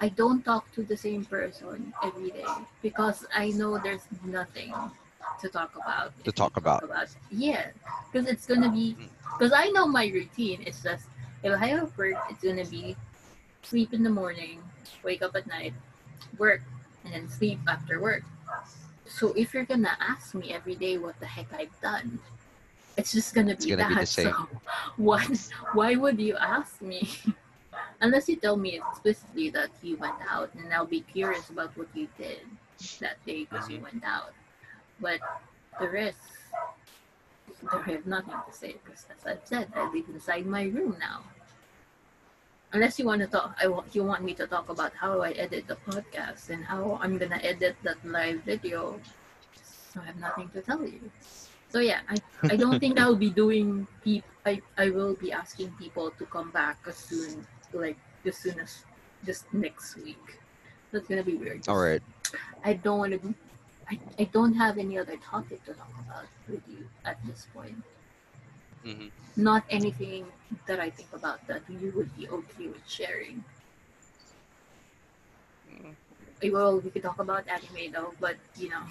I 0.02 0.10
don't 0.10 0.44
talk 0.44 0.72
to 0.74 0.84
the 0.84 0.98
same 0.98 1.26
person 1.26 1.94
every 2.04 2.32
day 2.32 2.46
because 2.82 3.26
I 3.34 3.50
know 3.50 3.78
there's 3.80 4.06
nothing 4.24 4.74
to 5.42 5.50
talk 5.50 5.76
about. 5.76 6.12
To 6.24 6.32
talk 6.32 6.58
about. 6.58 6.84
Yeah, 7.32 7.68
because 8.12 8.28
it's 8.28 8.46
gonna 8.46 8.72
be 8.72 8.96
because 9.38 9.54
I 9.54 9.70
know 9.70 9.88
my 9.88 10.08
routine. 10.08 10.64
It's 10.66 10.84
just 10.84 11.06
if 11.44 11.52
I 11.52 11.68
have 11.68 11.98
work, 11.98 12.16
it's 12.30 12.44
gonna 12.44 12.66
be 12.66 12.96
sleep 13.64 13.94
in 13.94 14.04
the 14.04 14.10
morning, 14.10 14.62
wake 15.04 15.22
up 15.22 15.36
at 15.36 15.48
night, 15.48 15.74
work, 16.38 16.62
and 17.06 17.14
then 17.14 17.30
sleep 17.30 17.60
after 17.68 18.02
work. 18.02 18.24
So 19.06 19.34
if 19.34 19.54
you're 19.54 19.66
gonna 19.66 19.96
ask 20.02 20.34
me 20.34 20.52
every 20.52 20.76
day 20.76 20.98
what 20.98 21.20
the 21.20 21.26
heck 21.26 21.54
I've 21.54 21.80
done, 21.82 22.20
it's 22.98 23.14
just 23.14 23.34
gonna 23.34 23.56
be 23.56 23.70
gonna 23.70 23.84
that. 23.84 23.90
be 23.90 23.96
the 23.96 24.06
same. 24.06 24.34
So 24.34 24.48
what? 24.98 25.30
Why 25.74 25.96
would 25.96 26.20
you 26.20 26.36
ask 26.38 26.82
me? 26.82 27.08
Unless 28.02 28.28
you 28.30 28.36
tell 28.36 28.58
me 28.58 28.82
explicitly 28.82 29.50
that 29.52 29.70
you 29.82 29.98
went 29.98 30.16
out, 30.30 30.50
and 30.56 30.74
I'll 30.74 30.86
be 30.86 31.02
curious 31.02 31.50
about 31.50 31.78
what 31.78 31.88
you 31.94 32.08
did 32.18 32.42
that 33.00 33.24
day 33.26 33.46
because 33.46 33.70
you 33.70 33.80
went 33.80 34.04
out. 34.04 34.34
But 35.00 35.20
the 35.80 35.90
rest, 35.90 36.18
I 37.72 37.92
have 37.92 38.06
nothing 38.06 38.36
to 38.48 38.54
say 38.54 38.76
because, 38.84 39.06
as 39.12 39.26
I've 39.26 39.46
said, 39.46 39.68
I 39.76 39.92
live 39.92 40.06
inside 40.14 40.46
my 40.46 40.64
room 40.64 40.98
now. 41.00 41.24
Unless 42.74 43.00
you 43.00 43.06
want 43.06 43.22
to 43.22 43.28
talk, 43.28 43.56
I 43.62 43.68
want 43.68 43.96
you 43.96 44.04
want 44.04 44.24
me 44.24 44.34
to 44.36 44.48
talk 44.48 44.70
about 44.70 44.94
how 44.94 45.22
I 45.22 45.32
edit 45.32 45.68
the 45.68 45.78
podcast 45.88 46.50
and 46.50 46.64
how 46.64 47.00
I'm 47.02 47.18
gonna 47.18 47.40
edit 47.42 47.76
that 47.84 47.98
live 48.04 48.44
video. 48.44 49.00
So 49.64 50.02
I 50.02 50.06
have 50.06 50.20
nothing 50.20 50.50
to 50.50 50.62
tell 50.62 50.84
you. 50.84 51.00
So 51.70 51.80
yeah, 51.80 52.02
I, 52.10 52.18
I 52.44 52.56
don't 52.56 52.80
think 52.80 53.00
I'll 53.00 53.16
be 53.16 53.30
doing 53.30 53.88
peop 54.04 54.24
I, 54.46 54.62
I 54.78 54.92
will 54.92 55.16
be 55.16 55.32
asking 55.32 55.72
people 55.72 56.12
to 56.12 56.26
come 56.26 56.52
back 56.52 56.78
as 56.88 56.96
soon 56.96 57.48
like 57.74 57.98
as 58.26 58.38
soon 58.38 58.60
as 58.60 58.86
just 59.26 59.52
next 59.54 59.98
week. 59.98 60.40
That's 60.92 61.08
gonna 61.08 61.24
be 61.24 61.36
weird. 61.36 61.68
All 61.68 61.82
right. 61.82 62.02
I 62.64 62.74
don't 62.74 63.00
want 63.00 63.22
to. 63.22 63.34
I, 63.90 64.00
I 64.20 64.24
don't 64.26 64.54
have 64.54 64.78
any 64.78 64.98
other 64.98 65.18
topic 65.18 65.64
to 65.66 65.74
talk 65.74 65.92
about 66.06 66.26
with 66.48 66.62
you 66.70 66.88
at 67.06 67.18
this 67.26 67.48
point. 67.54 67.84
Hmm 68.86 69.10
Not 69.38 69.66
anything 69.70 70.26
that 70.68 70.80
I 70.80 70.90
think 70.90 71.10
about 71.14 71.46
that 71.48 71.62
you 71.70 71.92
would 71.96 72.16
be 72.18 72.30
okay 72.30 72.68
with 72.68 72.88
sharing. 72.88 73.44
Eh, 76.42 76.50
Well, 76.52 76.80
we 76.80 76.92
could 76.92 77.04
talk 77.04 77.20
about 77.20 77.48
anime 77.48 77.92
though, 77.92 78.14
but 78.20 78.38
you 78.58 78.70
know, 78.70 78.84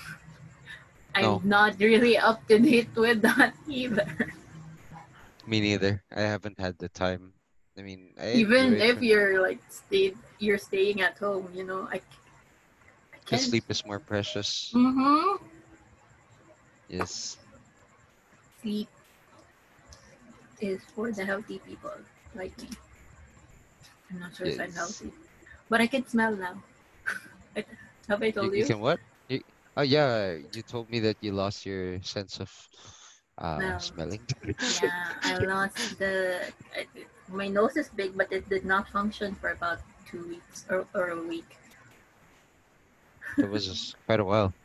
I'm 1.15 1.23
No. 1.25 1.43
not 1.45 1.79
really 1.81 2.19
up 2.19 2.47
to 2.49 2.59
date 2.59 2.91
with 2.97 3.23
that 3.23 3.55
either. 3.69 4.09
Me 5.47 5.61
neither. 5.61 6.03
I 6.13 6.23
haven't 6.23 6.59
had 6.61 6.79
the 6.79 6.89
time. 6.89 7.35
I 7.79 7.83
mean, 7.83 8.15
I 8.19 8.29
Even 8.35 8.75
if 8.81 9.03
you're 9.03 9.41
like 9.43 9.61
stayed, 9.71 10.17
you're 10.39 10.59
staying 10.59 11.01
at 11.03 11.19
home. 11.19 11.49
You 11.55 11.65
know, 11.65 11.89
I, 11.93 12.01
can't. 13.27 13.43
sleep 13.43 13.65
is 13.71 13.85
more 13.85 14.01
precious. 14.01 14.71
Mm-hmm. 14.75 15.45
Yes. 16.89 17.39
Sleep 18.63 18.89
is 20.61 20.83
for 20.95 21.11
the 21.13 21.25
healthy 21.25 21.59
people 21.61 21.93
like 22.35 22.57
me. 22.59 22.69
I'm 24.11 24.21
not 24.21 24.35
sure 24.37 24.47
if 24.47 24.61
I'm 24.61 24.73
healthy, 24.73 25.13
but 25.69 25.81
I 25.81 25.87
can 25.87 26.07
smell 26.07 26.35
now. 26.37 26.63
Have 28.09 28.23
I 28.23 28.31
told 28.31 28.55
you 28.55 28.63
you? 28.63 28.65
can 28.65 28.79
what? 28.81 29.01
You, 29.29 29.41
oh 29.77 29.83
yeah, 29.83 30.35
you 30.53 30.63
told 30.63 30.91
me 30.91 31.01
that 31.01 31.17
you 31.21 31.33
lost 31.33 31.67
your 31.67 32.01
sense 32.03 32.41
of 32.41 32.51
uh 33.39 33.79
Smell. 33.79 33.79
smelling. 33.79 34.27
Yeah, 34.61 35.13
I 35.23 35.39
lost 35.39 35.99
the. 35.99 36.41
I, 36.77 36.87
my 37.29 37.49
nose 37.49 37.77
is 37.77 37.89
big, 37.89 38.17
but 38.17 38.33
it 38.33 38.49
did 38.49 38.65
not 38.65 38.89
function 38.89 39.35
for 39.35 39.51
about 39.51 39.81
two 40.07 40.27
weeks 40.29 40.65
or, 40.71 40.87
or 40.95 41.09
a 41.11 41.23
week. 41.23 41.57
It 43.41 43.47
was 43.47 43.95
quite 44.07 44.19
a 44.21 44.25
while. 44.25 44.55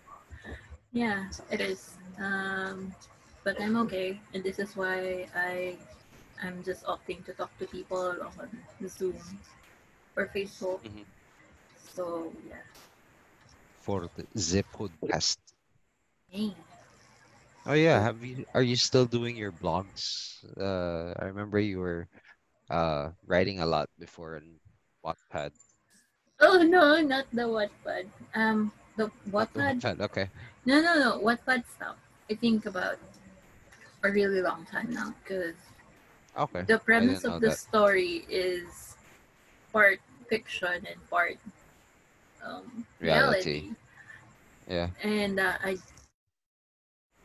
Yeah, 0.92 1.30
it 1.52 1.62
is. 1.62 1.96
Um, 2.20 2.94
but 3.44 3.60
I'm 3.62 3.76
okay, 3.88 4.20
and 4.34 4.44
this 4.44 4.60
is 4.60 4.76
why 4.76 5.28
I, 5.36 5.78
I'm 6.42 6.64
just 6.64 6.86
opting 6.86 7.24
to 7.26 7.34
talk 7.34 7.52
to 7.60 7.66
people 7.68 8.16
on 8.40 8.50
Zoom 8.88 9.16
or 10.16 10.28
Facebook. 10.28 10.82
Mhm. 10.84 11.06
So 11.96 12.32
yeah. 12.48 12.64
for 13.82 14.10
the 14.16 14.26
Zip 14.38 14.66
podcast. 14.74 15.38
Dang. 16.32 16.56
Oh 17.66 17.74
yeah, 17.74 18.00
have 18.00 18.24
you 18.24 18.46
are 18.54 18.64
you 18.64 18.76
still 18.76 19.06
doing 19.06 19.36
your 19.36 19.52
blogs? 19.52 20.38
Uh, 20.58 21.14
I 21.20 21.26
remember 21.26 21.60
you 21.60 21.80
were 21.80 22.08
uh 22.70 23.12
writing 23.26 23.60
a 23.60 23.66
lot 23.66 23.90
before 24.00 24.38
on 24.38 24.60
Wattpad. 25.04 25.52
Oh 26.40 26.62
no, 26.64 27.02
not 27.02 27.26
the 27.34 27.44
Wattpad. 27.50 28.08
Um, 28.36 28.72
the 28.96 29.12
Not 29.26 29.54
the 29.54 29.60
Wattpad. 29.60 29.76
Wattpad, 29.82 30.02
Okay. 30.02 30.28
No, 30.66 30.82
no, 30.82 30.94
no. 31.00 31.10
Wattpad 31.20 31.64
stuff. 31.68 31.98
I 32.30 32.36
think 32.36 32.66
about 32.66 33.00
a 34.04 34.12
really 34.12 34.42
long 34.42 34.66
time 34.66 34.92
now 34.94 35.14
because 35.24 35.56
Okay. 36.38 36.66
the 36.68 36.78
premise 36.80 37.24
of 37.26 37.42
the 37.42 37.50
that. 37.50 37.58
story 37.58 38.26
is 38.30 38.96
part 39.72 40.00
fiction 40.30 40.86
and 40.90 40.98
part 41.10 41.38
um, 42.46 42.86
Reality. 43.00 43.72
reality. 43.72 43.76
Yeah. 44.68 44.90
And 45.04 45.40
uh, 45.40 45.54
I 45.64 45.78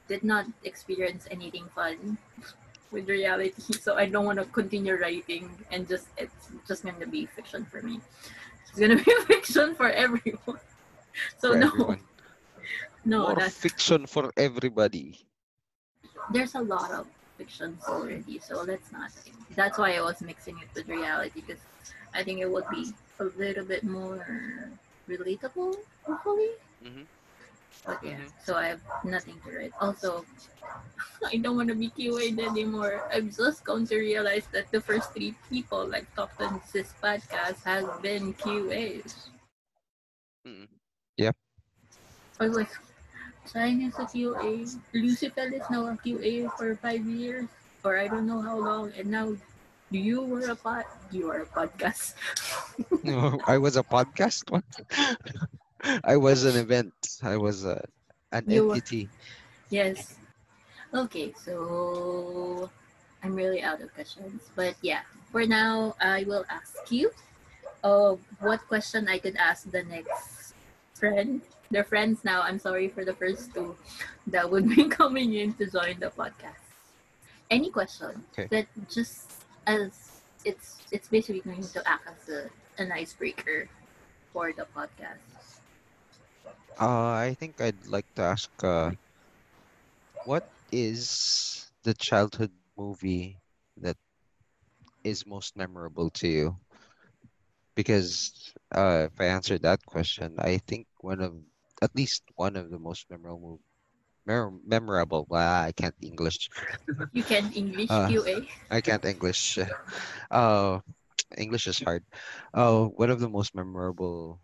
did 0.08 0.24
not 0.24 0.46
experience 0.64 1.26
anything 1.30 1.66
fun 1.74 2.18
with 2.90 3.08
reality, 3.08 3.72
so 3.84 3.96
I 3.96 4.06
don't 4.06 4.24
want 4.24 4.38
to 4.38 4.44
continue 4.46 4.96
writing 4.96 5.50
and 5.70 5.88
just 5.88 6.08
it's 6.16 6.48
just 6.66 6.82
going 6.84 6.98
to 7.00 7.06
be 7.06 7.26
fiction 7.26 7.64
for 7.64 7.82
me. 7.82 8.00
It's 8.68 8.78
going 8.78 8.96
to 8.98 9.02
be 9.04 9.14
fiction 9.26 9.74
for 9.74 9.90
everyone. 9.90 10.60
So 11.38 11.52
for 11.52 11.56
no, 11.56 11.70
everyone. 11.70 12.00
no, 13.04 13.34
More 13.34 13.34
that's 13.34 13.58
fiction 13.60 14.06
for 14.06 14.32
everybody. 14.36 15.26
There's 16.30 16.54
a 16.54 16.60
lot 16.60 16.90
of 16.90 17.06
fictions 17.36 17.82
already, 17.88 18.38
so 18.38 18.62
let's 18.62 18.92
not. 18.92 19.10
That's 19.54 19.78
why 19.78 19.96
I 19.96 20.02
was 20.02 20.20
mixing 20.20 20.58
it 20.58 20.68
with 20.74 20.88
reality 20.88 21.42
because 21.46 21.60
I 22.14 22.22
think 22.22 22.40
it 22.40 22.50
would 22.50 22.68
be 22.70 22.92
a 23.20 23.24
little 23.24 23.64
bit 23.64 23.84
more 23.84 24.24
relatable, 25.08 25.76
hopefully. 26.04 26.50
Mhm. 26.82 27.06
But 27.84 28.02
yeah, 28.02 28.20
Mhm. 28.24 28.32
so 28.44 28.56
I 28.56 28.66
have 28.68 28.80
nothing 29.04 29.40
to 29.44 29.50
write. 29.50 29.72
Also, 29.80 30.24
I 31.32 31.36
don't 31.36 31.56
want 31.56 31.68
to 31.68 31.74
be 31.74 31.90
QA'd 31.90 32.38
anymore. 32.38 33.02
I'm 33.12 33.30
just 33.30 33.64
going 33.64 33.86
to 33.88 33.96
realize 33.98 34.46
that 34.52 34.70
the 34.70 34.80
first 34.80 35.12
three 35.12 35.34
people 35.50 35.84
like 35.86 36.08
talked 36.14 36.40
on 36.40 36.62
this 36.72 36.94
podcast 37.02 37.62
has 37.64 37.84
been 38.00 38.32
QAs. 38.34 39.28
Mm. 40.46 40.68
I 42.40 42.48
was 42.48 42.68
Shine 43.50 43.82
is 43.82 43.94
a 43.98 44.06
QA. 44.08 44.64
Lucifer 44.92 45.48
is 45.52 45.62
now 45.70 45.86
a 45.86 45.96
QA 46.00 46.50
for 46.56 46.74
five 46.76 47.04
years, 47.06 47.46
or 47.84 47.96
I 47.98 48.08
don't 48.08 48.26
know 48.26 48.40
how 48.40 48.58
long. 48.58 48.92
And 48.96 49.08
now, 49.10 49.36
you 49.90 50.22
were 50.22 50.50
a 50.50 50.56
pod. 50.56 50.84
You 51.12 51.30
are 51.30 51.42
a 51.42 51.46
podcast. 51.46 52.14
No, 53.04 53.38
I 53.46 53.58
was 53.58 53.76
a 53.76 53.84
podcast 53.84 54.50
one. 54.50 54.64
I 56.04 56.16
was 56.16 56.44
an 56.44 56.56
event. 56.56 56.94
I 57.22 57.36
was 57.36 57.64
a 57.64 57.84
an 58.32 58.48
You 58.50 58.66
were- 58.68 58.80
yes. 59.70 60.16
Okay, 60.94 61.34
so 61.38 62.70
I'm 63.22 63.34
really 63.36 63.62
out 63.62 63.80
of 63.82 63.92
questions, 63.94 64.42
but 64.56 64.74
yeah. 64.82 65.02
For 65.30 65.46
now, 65.46 65.94
I 66.00 66.24
will 66.24 66.44
ask 66.48 66.90
you, 66.90 67.10
uh, 67.84 68.16
what 68.40 68.62
question 68.66 69.06
I 69.08 69.18
could 69.18 69.36
ask 69.36 69.70
the 69.70 69.82
next 69.84 70.54
friend. 70.94 71.42
They're 71.74 71.82
friends 71.82 72.22
now. 72.22 72.40
I'm 72.40 72.60
sorry 72.60 72.86
for 72.86 73.04
the 73.04 73.14
first 73.14 73.52
two 73.52 73.74
that 74.28 74.46
would 74.48 74.70
be 74.70 74.86
coming 75.00 75.34
in 75.34 75.54
to 75.54 75.66
join 75.66 75.98
the 75.98 76.14
podcast. 76.14 76.62
Any 77.50 77.68
question 77.74 78.22
Okay. 78.30 78.46
that 78.54 78.70
just 78.86 79.42
as 79.66 80.22
it's 80.44 80.78
it's 80.94 81.08
basically 81.10 81.42
going 81.42 81.66
to 81.66 81.82
act 81.82 82.06
as 82.06 82.28
a, 82.30 82.46
an 82.78 82.92
icebreaker 82.92 83.66
for 84.32 84.54
the 84.54 84.70
podcast. 84.70 85.58
Uh, 86.78 87.10
I 87.10 87.34
think 87.38 87.60
I'd 87.60 87.86
like 87.90 88.06
to 88.14 88.22
ask, 88.22 88.50
uh, 88.62 88.92
what 90.22 90.46
is 90.70 91.70
the 91.82 91.94
childhood 91.94 92.52
movie 92.78 93.38
that 93.78 93.96
is 95.02 95.26
most 95.26 95.56
memorable 95.56 96.10
to 96.22 96.28
you? 96.28 96.56
Because 97.74 98.54
uh, 98.70 99.10
if 99.10 99.20
I 99.20 99.26
answer 99.26 99.58
that 99.58 99.84
question, 99.86 100.36
I 100.38 100.58
think 100.58 100.86
one 101.00 101.20
of, 101.20 101.34
at 101.84 101.94
least 101.96 102.24
one 102.36 102.56
of 102.56 102.70
the 102.70 102.78
most 102.78 103.10
memorable, 103.10 103.60
memorable. 104.26 105.26
Well, 105.28 105.62
I 105.64 105.72
can't 105.72 105.94
English. 106.02 106.48
You 107.12 107.22
can 107.22 107.52
English 107.52 107.90
Uh, 107.90 108.08
QA. 108.08 108.48
I 108.70 108.80
can't 108.80 109.04
English. 109.04 109.58
Uh, 110.30 110.80
English 111.36 111.66
is 111.66 111.80
hard. 111.80 112.04
Uh, 112.54 112.86
one 112.86 113.10
of 113.10 113.20
the 113.20 113.28
most 113.28 113.54
memorable 113.54 114.40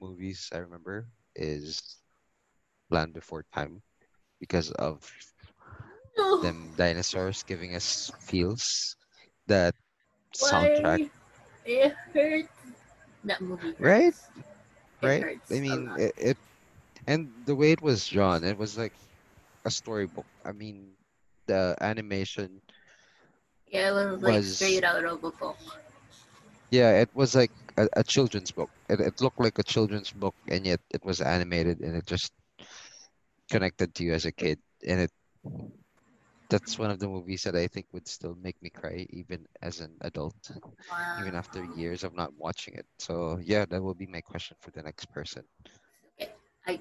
movies 0.00 0.48
I 0.52 0.58
remember 0.58 1.08
is 1.34 1.98
Land 2.90 3.14
Before 3.14 3.44
Time 3.54 3.82
because 4.40 4.70
of 4.72 5.10
No. 6.18 6.40
them 6.40 6.74
dinosaurs 6.76 7.42
giving 7.42 7.74
us 7.74 8.12
feels. 8.20 8.96
That 9.46 9.74
soundtrack. 10.34 11.00
It 11.64 11.92
hurts 12.14 12.48
That 13.24 13.40
movie 13.42 13.74
hurts. 13.74 13.78
Right? 13.78 14.14
It 15.02 15.14
right? 15.20 15.38
I 15.50 15.60
mean, 15.60 15.92
it, 15.96 16.12
it 16.16 16.38
and 17.08 17.32
the 17.46 17.56
way 17.56 17.72
it 17.72 17.82
was 17.82 18.08
drawn, 18.08 18.44
it 18.44 18.58
was 18.58 18.78
like 18.78 18.94
a 19.64 19.70
storybook. 19.70 20.26
I 20.44 20.52
mean, 20.52 20.94
the 21.46 21.76
animation 21.80 22.62
Yeah, 23.68 23.88
it 24.00 24.10
was 24.10 24.22
like 24.22 24.42
was 24.42 24.44
straight 24.44 24.84
out 24.84 25.04
of 25.04 25.24
a 25.24 25.30
book. 25.30 25.58
yeah, 26.70 27.00
it 27.00 27.10
was 27.14 27.34
like 27.34 27.52
a, 27.78 27.88
a 27.96 28.04
children's 28.04 28.52
book. 28.52 28.70
It 28.90 29.00
it 29.00 29.20
looked 29.20 29.40
like 29.40 29.58
a 29.58 29.64
children's 29.64 30.12
book, 30.12 30.36
and 30.48 30.66
yet 30.66 30.80
it 30.90 31.04
was 31.04 31.20
animated, 31.20 31.80
and 31.80 31.96
it 31.96 32.06
just 32.06 32.32
connected 33.50 33.94
to 33.94 34.04
you 34.04 34.14
as 34.14 34.26
a 34.26 34.32
kid. 34.32 34.58
And 34.86 35.00
it 35.00 35.12
that's 36.50 36.78
one 36.78 36.90
of 36.90 36.98
the 37.00 37.08
movies 37.08 37.42
that 37.44 37.56
I 37.56 37.66
think 37.68 37.86
would 37.92 38.08
still 38.08 38.34
make 38.36 38.60
me 38.62 38.70
cry 38.70 39.06
even 39.10 39.46
as 39.62 39.80
an 39.80 39.96
adult, 40.02 40.50
even 41.16 41.34
after 41.34 41.62
years 41.64 42.04
of 42.04 42.14
not 42.14 42.34
watching 42.36 42.74
it. 42.74 42.86
So 42.98 43.38
yeah, 43.42 43.64
that 43.66 43.82
will 43.82 43.94
be 43.94 44.06
my 44.06 44.20
question 44.20 44.56
for 44.60 44.70
the 44.72 44.82
next 44.82 45.06
person. 45.12 45.44
Okay. 46.20 46.32
I, 46.66 46.80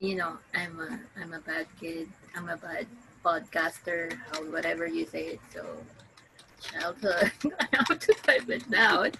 you 0.00 0.16
know, 0.16 0.36
I'm 0.54 0.78
a, 0.80 1.00
I'm 1.20 1.32
a 1.32 1.40
bad 1.40 1.66
kid. 1.80 2.08
I'm 2.36 2.48
a 2.48 2.56
bad 2.56 2.86
podcaster. 3.24 4.16
How 4.30 4.40
whatever 4.50 4.86
you 4.86 5.06
say 5.06 5.36
it. 5.36 5.40
So, 5.52 5.64
childhood. 6.60 7.32
I 7.60 7.66
have 7.72 7.98
to 7.98 8.14
type 8.22 8.48
it 8.48 8.70
down, 8.70 9.12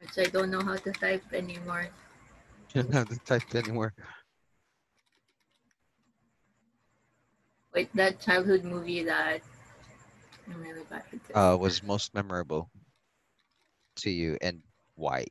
which 0.00 0.18
I 0.18 0.24
don't 0.24 0.50
know 0.50 0.60
how 0.60 0.76
to 0.76 0.92
type 0.92 1.24
anymore. 1.32 1.88
You 2.74 2.82
don't 2.82 2.92
have 2.92 3.08
to 3.08 3.18
type 3.20 3.54
anymore. 3.54 3.94
Wait, 7.72 7.88
that 7.94 8.20
childhood 8.20 8.64
movie 8.64 9.02
that 9.04 9.40
I'm 10.46 10.60
really 10.60 10.82
bad 10.90 11.04
at. 11.34 11.36
Uh, 11.36 11.56
was 11.56 11.82
most 11.82 12.12
memorable 12.12 12.68
to 13.96 14.10
you 14.10 14.36
and 14.42 14.60
why? 14.96 15.24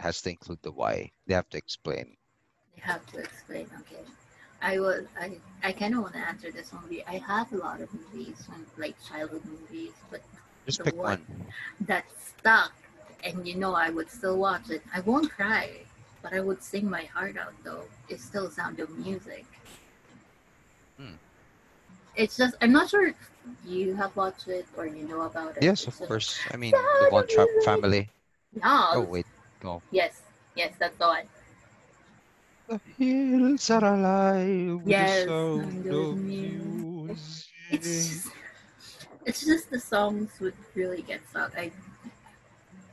Has 0.00 0.22
to 0.22 0.30
include 0.30 0.62
the 0.62 0.72
why. 0.72 1.12
They 1.26 1.34
have 1.34 1.48
to 1.50 1.58
explain. 1.58 2.16
They 2.74 2.80
have 2.82 3.06
to 3.12 3.18
explain. 3.18 3.68
Okay, 3.80 4.02
I 4.62 4.80
was 4.80 5.04
I 5.20 5.38
I 5.62 5.72
kind 5.72 5.94
of 5.94 6.00
want 6.02 6.14
to 6.14 6.20
answer 6.20 6.50
this 6.50 6.72
movie. 6.72 7.04
I 7.06 7.18
have 7.18 7.52
a 7.52 7.56
lot 7.58 7.80
of 7.80 7.88
movies, 7.92 8.48
like 8.78 8.96
childhood 9.06 9.44
movies, 9.44 9.92
but 10.10 10.22
Just 10.66 10.82
pick 10.82 10.96
one. 10.96 11.04
one. 11.04 11.26
that 11.82 12.04
stuck, 12.18 12.72
and 13.24 13.46
you 13.46 13.56
know 13.56 13.74
I 13.74 13.90
would 13.90 14.10
still 14.10 14.38
watch 14.38 14.70
it. 14.70 14.82
I 14.94 15.00
won't 15.00 15.30
cry, 15.30 15.68
but 16.22 16.32
I 16.32 16.40
would 16.40 16.62
sing 16.62 16.88
my 16.88 17.04
heart 17.04 17.36
out 17.36 17.54
though. 17.62 17.84
It's 18.08 18.24
still 18.24 18.50
Sound 18.50 18.80
of 18.80 18.90
Music. 18.98 19.44
Hmm. 20.98 21.16
It's 22.16 22.36
just 22.36 22.54
I'm 22.60 22.72
not 22.72 22.88
sure 22.90 23.08
if 23.08 23.16
you 23.66 23.94
have 23.94 24.14
watched 24.16 24.48
it 24.48 24.66
or 24.76 24.86
you 24.86 25.06
know 25.06 25.22
about 25.22 25.56
it. 25.56 25.62
Yes, 25.62 25.86
of 25.86 25.98
It's 25.98 26.08
course. 26.08 26.38
I 26.52 26.56
mean, 26.56 26.72
the 26.72 27.08
Von 27.10 27.26
Trapp 27.26 27.48
family. 27.64 28.08
Yeah. 28.52 28.90
Oh 28.94 29.02
wait, 29.02 29.26
no. 29.62 29.82
Yes. 29.90 30.22
Yes, 30.54 30.74
that's 30.78 30.96
the 30.96 31.06
one. 31.06 31.28
The 32.68 32.80
hills 32.96 33.68
are 33.68 33.84
alive 33.84 34.80
with 34.80 34.96
Yes, 34.96 35.34
the 35.54 35.62
sound 35.62 35.86
sound 35.86 35.86
of 35.88 36.10
of 36.10 36.18
music. 36.26 37.18
It's 37.70 38.08
just, 38.08 38.32
it's 39.26 39.44
just 39.44 39.70
the 39.70 39.80
songs 39.80 40.40
would 40.40 40.56
really 40.74 41.02
get 41.02 41.28
stuck. 41.28 41.56
I, 41.56 41.72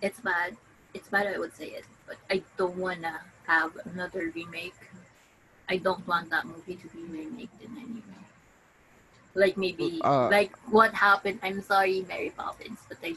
it's 0.01 0.20
bad. 0.20 0.57
It's 0.93 1.09
bad. 1.09 1.28
I 1.28 1.38
would 1.38 1.53
say 1.53 1.68
it, 1.70 1.86
but 2.07 2.18
I 2.30 2.43
don't 2.57 2.78
wanna 2.78 3.22
have 3.45 3.76
another 3.86 4.32
remake. 4.34 4.76
I 5.70 5.78
don't 5.78 6.05
want 6.07 6.30
that 6.32 6.45
movie 6.47 6.76
to 6.78 6.89
be 6.89 7.03
remade 7.03 7.49
in 7.61 7.78
any 7.78 8.01
way. 8.01 8.26
Like 9.34 9.55
maybe 9.57 10.03
Uh, 10.03 10.32
like 10.32 10.55
what 10.72 10.93
happened. 10.93 11.39
I'm 11.43 11.61
sorry, 11.61 12.01
Mary 12.01 12.32
Poppins, 12.32 12.80
but 12.89 12.97
I, 13.03 13.15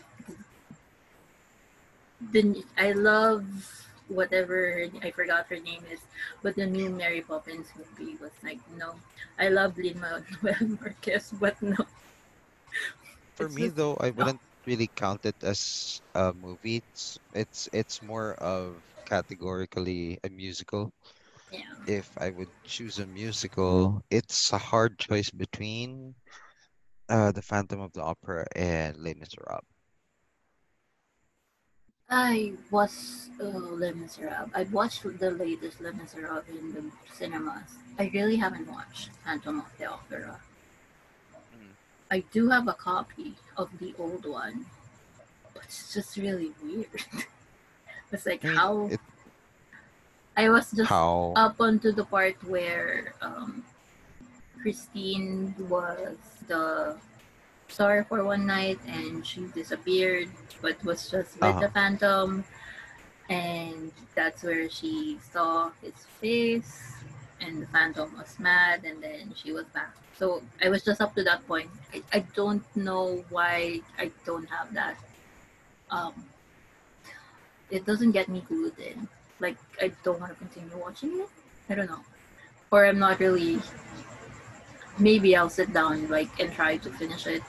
the 2.32 2.64
I 2.76 2.92
love 2.92 3.44
whatever 4.08 4.86
I 5.02 5.10
forgot 5.12 5.46
her 5.48 5.58
name 5.60 5.82
is, 5.90 6.00
but 6.42 6.54
the 6.56 6.66
new 6.66 6.90
Mary 6.90 7.22
Poppins 7.22 7.68
movie 7.76 8.16
was 8.20 8.32
like 8.42 8.58
no. 8.76 8.94
I 9.38 9.48
love 9.48 9.76
Lin 9.78 10.00
Manuel 10.02 10.78
Marquez, 10.80 11.32
but 11.40 11.60
no. 11.62 11.76
For 13.36 13.46
It's 13.46 13.54
me 13.54 13.62
just- 13.64 13.76
though, 13.76 13.96
I 14.00 14.10
wouldn't 14.10 14.40
really 14.66 14.90
count 14.96 15.24
it 15.24 15.36
as 15.42 16.00
a 16.14 16.32
movie. 16.34 16.82
It's 16.90 17.18
it's 17.34 17.68
it's 17.72 18.02
more 18.02 18.34
of 18.34 18.82
categorically 19.06 20.18
a 20.24 20.28
musical. 20.28 20.92
Yeah. 21.50 21.62
If 21.86 22.10
I 22.18 22.30
would 22.30 22.50
choose 22.64 22.98
a 22.98 23.06
musical, 23.06 24.02
it's 24.10 24.52
a 24.52 24.58
hard 24.58 24.98
choice 24.98 25.30
between 25.30 26.14
uh, 27.08 27.32
The 27.32 27.42
Phantom 27.42 27.80
of 27.80 27.92
the 27.92 28.02
Opera 28.02 28.46
and 28.54 28.96
Les 28.98 29.14
Miserables. 29.14 29.66
I 32.10 32.54
was 32.72 33.30
uh, 33.40 33.44
Les 33.44 33.92
Miserables. 33.92 34.50
I 34.52 34.64
watched 34.64 35.02
the 35.20 35.30
latest 35.30 35.80
Les 35.80 35.92
Miserables 35.92 36.44
in 36.48 36.72
the 36.72 36.84
cinemas. 37.14 37.78
I 37.98 38.10
really 38.12 38.36
haven't 38.36 38.68
watched 38.68 39.10
Phantom 39.24 39.60
of 39.60 39.66
the 39.78 39.86
Opera. 39.86 40.40
Mm. 41.54 41.68
I 42.10 42.24
do 42.32 42.48
have 42.48 42.66
a 42.66 42.72
copy 42.72 43.36
of 43.56 43.70
the 43.78 43.94
old 43.96 44.26
one, 44.26 44.66
but 45.54 45.62
it's 45.64 45.94
just 45.94 46.16
really 46.16 46.50
weird. 46.60 46.88
it's 48.12 48.26
like 48.26 48.42
how 48.42 48.88
it, 48.90 49.00
I 50.36 50.48
was 50.48 50.72
just 50.72 50.88
how 50.90 51.32
up 51.36 51.60
onto 51.60 51.92
the 51.92 52.04
part 52.04 52.42
where 52.42 53.14
um, 53.22 53.62
Christine 54.62 55.54
was 55.68 56.16
the 56.48 56.96
star 57.70 58.04
for 58.04 58.24
one 58.24 58.46
night 58.46 58.78
and 58.86 59.26
she 59.26 59.46
disappeared, 59.54 60.28
but 60.60 60.82
was 60.84 61.08
just 61.10 61.34
with 61.40 61.44
Uh-huh. 61.44 61.60
the 61.60 61.70
Phantom. 61.70 62.44
And 63.30 63.92
that's 64.14 64.42
where 64.42 64.68
she 64.68 65.18
saw 65.32 65.70
his 65.80 65.94
face, 66.20 66.98
and 67.40 67.62
the 67.62 67.66
Phantom 67.70 68.10
was 68.18 68.34
mad, 68.42 68.82
and 68.84 68.98
then 69.00 69.32
she 69.38 69.52
was 69.52 69.66
back. 69.70 69.94
So 70.18 70.42
I 70.60 70.68
was 70.68 70.82
just 70.82 71.00
up 71.00 71.14
to 71.14 71.22
that 71.22 71.46
point. 71.46 71.70
I, 71.94 72.02
I 72.12 72.18
don't 72.34 72.64
know 72.74 73.22
why 73.30 73.80
I 73.96 74.10
don't 74.26 74.50
have 74.50 74.74
that. 74.74 74.98
Um, 75.94 76.12
it 77.70 77.86
doesn't 77.86 78.10
get 78.10 78.28
me 78.28 78.42
glued 78.48 78.76
in 78.78 79.06
like 79.38 79.56
I 79.80 79.92
don't 80.02 80.18
want 80.20 80.32
to 80.32 80.38
continue 80.38 80.76
watching 80.76 81.20
it. 81.20 81.28
I 81.70 81.74
don't 81.74 81.86
know, 81.88 82.02
or 82.70 82.84
I'm 82.84 82.98
not 82.98 83.20
really. 83.20 83.62
Maybe 84.98 85.34
I'll 85.36 85.48
sit 85.48 85.72
down 85.72 86.08
like 86.10 86.28
and 86.40 86.52
try 86.52 86.76
to 86.78 86.90
finish 86.90 87.26
it. 87.26 87.42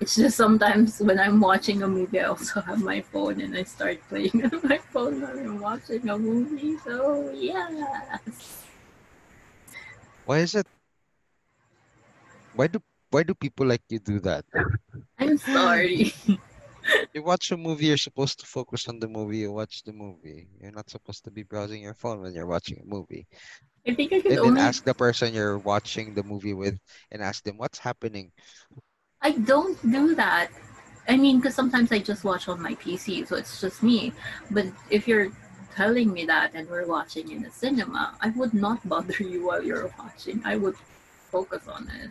It's 0.00 0.16
just 0.16 0.36
sometimes 0.36 0.98
when 1.00 1.20
I'm 1.20 1.40
watching 1.40 1.82
a 1.82 1.88
movie, 1.88 2.20
I 2.20 2.24
also 2.24 2.60
have 2.62 2.82
my 2.82 3.02
phone 3.02 3.40
and 3.40 3.54
I 3.54 3.62
start 3.64 4.00
playing 4.08 4.44
on 4.52 4.60
my 4.64 4.78
phone 4.78 5.20
while 5.20 5.38
I'm 5.38 5.60
watching 5.60 6.08
a 6.08 6.18
movie. 6.18 6.78
So 6.78 7.30
yes, 7.34 8.64
why 10.24 10.38
is 10.38 10.54
it 10.54 10.66
why 12.52 12.66
do 12.68 12.80
why 13.10 13.22
do 13.24 13.34
people 13.34 13.66
like 13.66 13.82
you 13.88 13.98
do 13.98 14.20
that? 14.20 14.44
I'm 15.18 15.38
sorry. 15.38 16.12
You 17.14 17.22
watch 17.22 17.50
a 17.52 17.56
movie, 17.56 17.86
you're 17.86 17.96
supposed 17.96 18.40
to 18.40 18.46
focus 18.46 18.88
on 18.88 18.98
the 19.00 19.08
movie, 19.08 19.38
you 19.38 19.52
watch 19.52 19.82
the 19.84 19.92
movie. 19.92 20.48
You're 20.60 20.72
not 20.72 20.90
supposed 20.90 21.24
to 21.24 21.30
be 21.30 21.42
browsing 21.42 21.82
your 21.82 21.94
phone 21.94 22.20
when 22.20 22.34
you're 22.34 22.46
watching 22.46 22.80
a 22.80 22.84
movie. 22.84 23.26
I 23.86 23.94
think 23.94 24.12
I 24.12 24.20
could 24.20 24.32
And 24.32 24.42
then 24.44 24.56
only. 24.56 24.60
ask 24.60 24.84
the 24.84 24.94
person 24.94 25.34
you're 25.34 25.58
watching 25.58 26.14
the 26.14 26.22
movie 26.22 26.54
with 26.54 26.78
and 27.10 27.22
ask 27.22 27.42
them 27.44 27.58
what's 27.58 27.78
happening. 27.78 28.32
I 29.22 29.32
don't 29.32 29.80
do 29.82 30.14
that. 30.14 30.48
I 31.08 31.16
mean, 31.16 31.40
because 31.40 31.54
sometimes 31.54 31.92
I 31.92 31.98
just 31.98 32.24
watch 32.24 32.48
on 32.48 32.62
my 32.62 32.74
PC, 32.74 33.26
so 33.26 33.36
it's 33.36 33.60
just 33.60 33.82
me. 33.82 34.12
But 34.50 34.66
if 34.90 35.06
you're 35.06 35.30
telling 35.74 36.12
me 36.12 36.24
that 36.26 36.52
and 36.54 36.68
we're 36.68 36.86
watching 36.86 37.30
in 37.30 37.42
the 37.42 37.50
cinema, 37.50 38.14
I 38.20 38.30
would 38.30 38.54
not 38.54 38.86
bother 38.88 39.22
you 39.22 39.46
while 39.46 39.62
you're 39.62 39.92
watching. 39.98 40.40
I 40.44 40.56
would 40.56 40.76
focus 41.30 41.68
on 41.68 41.90
it. 42.00 42.10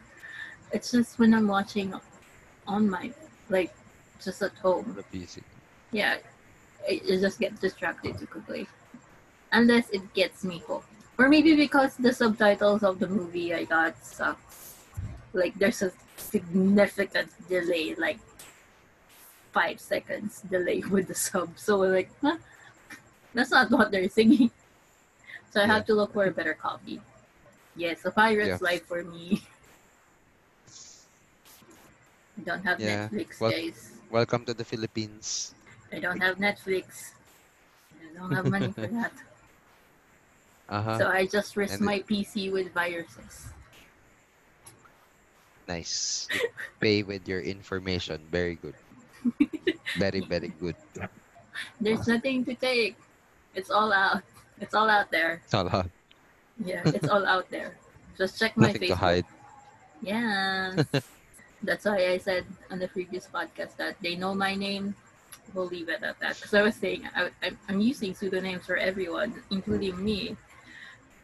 It's 0.72 0.92
just 0.92 1.18
when 1.18 1.34
I'm 1.34 1.48
watching 1.48 1.94
on 2.68 2.90
my, 2.90 3.12
like, 3.50 3.74
just 4.24 4.42
at 4.42 4.52
on 4.64 4.84
home. 4.84 4.96
the 4.96 5.18
PC. 5.18 5.42
Yeah, 5.92 6.18
I, 6.88 7.02
I 7.12 7.18
just 7.18 7.40
get 7.40 7.60
distracted 7.60 8.20
too 8.20 8.28
quickly. 8.28 8.68
Unless 9.52 9.90
it 9.90 10.14
gets 10.14 10.44
me 10.44 10.62
hooked. 10.68 10.86
Or 11.18 11.28
maybe 11.28 11.56
because 11.56 11.96
the 11.98 12.14
subtitles 12.14 12.84
of 12.84 13.00
the 13.00 13.08
movie 13.08 13.54
I 13.54 13.64
got 13.64 13.98
sucks. 14.06 14.76
Like, 15.34 15.58
there's 15.58 15.82
a 15.82 15.92
significant 16.20 17.32
delay, 17.50 17.96
like 17.96 18.20
five 19.52 19.80
seconds 19.80 20.42
delay 20.50 20.84
with 20.90 21.08
the 21.08 21.16
sub. 21.16 21.58
So 21.58 21.80
we're 21.80 21.94
like, 21.96 22.12
huh? 22.22 22.38
That's 23.34 23.52
not 23.52 23.72
what 23.72 23.92
they're 23.92 24.10
singing. 24.10 24.52
So 25.52 25.62
I 25.62 25.66
Yeah. 25.66 25.74
have 25.82 25.86
to 25.88 25.94
look 25.96 26.14
for 26.14 26.26
a 26.26 26.32
better 26.32 26.54
copy. 26.54 27.02
Yes, 27.76 28.06
a 28.06 28.12
pirate's 28.12 28.62
Yeah. 28.62 28.68
life 28.70 28.86
for 28.86 29.04
me. 29.04 29.42
I 32.38 32.42
don't 32.46 32.64
have 32.64 32.80
Yeah, 32.80 33.08
Netflix, 33.10 33.40
well- 33.40 33.52
guys. 33.52 33.92
Welcome 34.10 34.46
to 34.46 34.54
the 34.54 34.66
Philippines. 34.66 35.54
I 35.94 36.00
don't 36.00 36.20
have 36.22 36.38
Netflix. 36.38 37.14
I 38.02 38.14
don't 38.18 38.32
have 38.34 38.50
money 38.50 38.72
for 38.74 38.88
that. 38.98 39.14
Uh-huh. 40.70 40.98
So 40.98 41.06
I 41.10 41.26
just 41.26 41.58
risk 41.58 41.74
And 41.78 41.82
it- 41.82 41.86
my 41.86 42.00
PC 42.02 42.50
with 42.52 42.74
viruses. 42.74 43.50
Nice. 45.70 46.28
You 46.34 46.50
pay 46.82 47.04
with 47.04 47.30
your 47.30 47.42
information. 47.46 48.18
Very 48.32 48.56
good. 48.58 48.74
Very, 50.02 50.22
very 50.26 50.50
good. 50.60 50.76
There's 51.80 52.08
nothing 52.08 52.44
to 52.46 52.56
take. 52.56 52.98
It's 53.54 53.70
all 53.70 53.94
out. 53.94 54.24
It's 54.60 54.74
all 54.74 54.90
out 54.90 55.12
there. 55.12 55.42
It's 55.46 55.54
not 55.54 55.70
a 55.70 55.78
lot. 55.78 55.90
Yeah, 56.58 56.82
it's 56.86 57.08
all 57.08 57.26
out 57.26 57.50
there. 57.54 57.78
Just 58.18 58.40
check 58.40 58.58
my 58.58 58.74
Nothing 58.74 58.82
to 58.90 58.96
Facebook. 58.96 58.98
hide. 58.98 59.26
Yeah. 60.02 60.84
That's 61.64 61.86
why 61.86 62.10
I 62.12 62.18
said 62.18 62.46
on 62.72 62.80
the 62.80 62.88
previous 62.88 63.28
podcast 63.28 63.78
that 63.78 63.96
they 64.02 64.16
know 64.16 64.34
my 64.34 64.56
name. 64.56 64.96
We'll 65.54 65.68
leave 65.68 65.90
it 65.90 66.02
at 66.04 66.20
that. 66.20 66.36
Because 66.36 66.54
I 66.54 66.62
was 66.62 66.76
saying 66.76 67.08
I, 67.16 67.30
I, 67.44 67.52
I'm 67.68 67.80
using 67.80 68.14
pseudonyms 68.16 68.66
for 68.66 68.78
everyone, 68.78 69.34
including 69.52 70.04
me. 70.04 70.36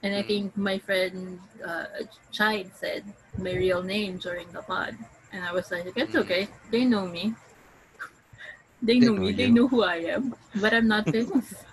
And 0.03 0.15
I 0.15 0.21
Mm. 0.21 0.27
think 0.27 0.57
my 0.57 0.77
friend 0.79 1.39
uh, 1.65 1.85
Chide 2.31 2.71
said 2.75 3.03
my 3.37 3.53
real 3.53 3.83
name 3.83 4.17
during 4.17 4.51
the 4.51 4.61
pod. 4.61 4.97
And 5.31 5.43
I 5.43 5.51
was 5.53 5.71
like, 5.71 5.91
it's 5.95 6.15
Mm. 6.15 6.21
okay. 6.23 6.47
They 6.71 6.85
know 6.85 7.07
me. 7.07 7.35
They 8.81 8.99
They 8.99 9.07
know 9.07 9.13
know 9.13 9.23
me. 9.23 9.31
They 9.33 9.49
know 9.49 9.67
who 9.67 9.83
I 9.83 9.97
am. 10.15 10.35
But 10.55 10.73
I'm 10.73 10.87
not 10.87 11.09
famous. 11.11 11.65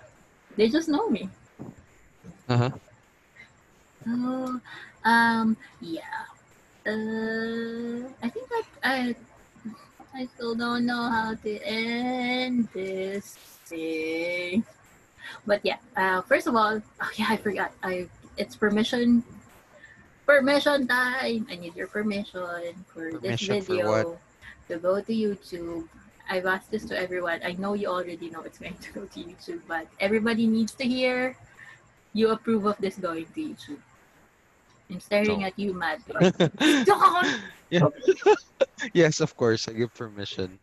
they 0.57 0.69
just 0.69 0.89
know 0.89 1.09
me. 1.09 1.29
Uh-huh. 2.49 2.69
Oh, 4.07 4.59
um, 5.05 5.57
yeah. 5.79 6.25
Uh, 6.85 8.09
I 8.21 8.29
think 8.29 8.47
I, 8.51 8.63
I, 8.83 9.15
I 10.13 10.25
still 10.25 10.55
don't 10.55 10.85
know 10.85 11.09
how 11.09 11.35
to 11.35 11.59
end 11.63 12.69
this 12.73 13.37
thing. 13.65 14.65
But 15.45 15.61
yeah, 15.63 15.77
uh, 15.95 16.21
first 16.21 16.47
of 16.47 16.55
all, 16.55 16.81
oh 17.01 17.11
yeah, 17.15 17.27
I 17.29 17.37
forgot. 17.37 17.71
I 17.83 18.07
it's 18.37 18.55
permission, 18.55 19.23
permission 20.25 20.87
time. 20.87 21.47
I 21.49 21.55
need 21.55 21.75
your 21.75 21.87
permission 21.87 22.73
for 22.87 23.11
this 23.11 23.21
Permission 23.21 23.61
for 23.61 23.73
video 23.73 23.89
what? 23.89 24.17
to 24.69 24.77
go 24.77 25.01
to 25.01 25.13
YouTube. 25.13 25.87
I've 26.29 26.45
asked 26.45 26.71
this 26.71 26.85
to 26.85 26.97
everyone. 26.97 27.41
I 27.43 27.51
know 27.53 27.73
you 27.73 27.87
already 27.87 28.29
know 28.29 28.41
it's 28.41 28.57
going 28.57 28.75
to 28.79 28.93
go 28.93 29.05
to 29.05 29.19
YouTube, 29.19 29.61
but 29.67 29.87
everybody 29.99 30.47
needs 30.47 30.71
to 30.79 30.85
hear 30.85 31.35
you 32.13 32.29
approve 32.29 32.65
of 32.65 32.77
this 32.79 32.95
going 32.95 33.25
to 33.35 33.39
YouTube. 33.41 33.83
I'm 34.89 34.99
staring 34.99 35.41
No. 35.41 35.47
at 35.47 35.59
you, 35.59 35.73
Matt. 35.73 35.99
Don't! 36.85 37.27
yeah. 37.69 37.87
yes, 38.93 39.19
of 39.19 39.35
course. 39.35 39.67
I 39.67 39.73
give 39.73 39.93
permission. 39.93 40.59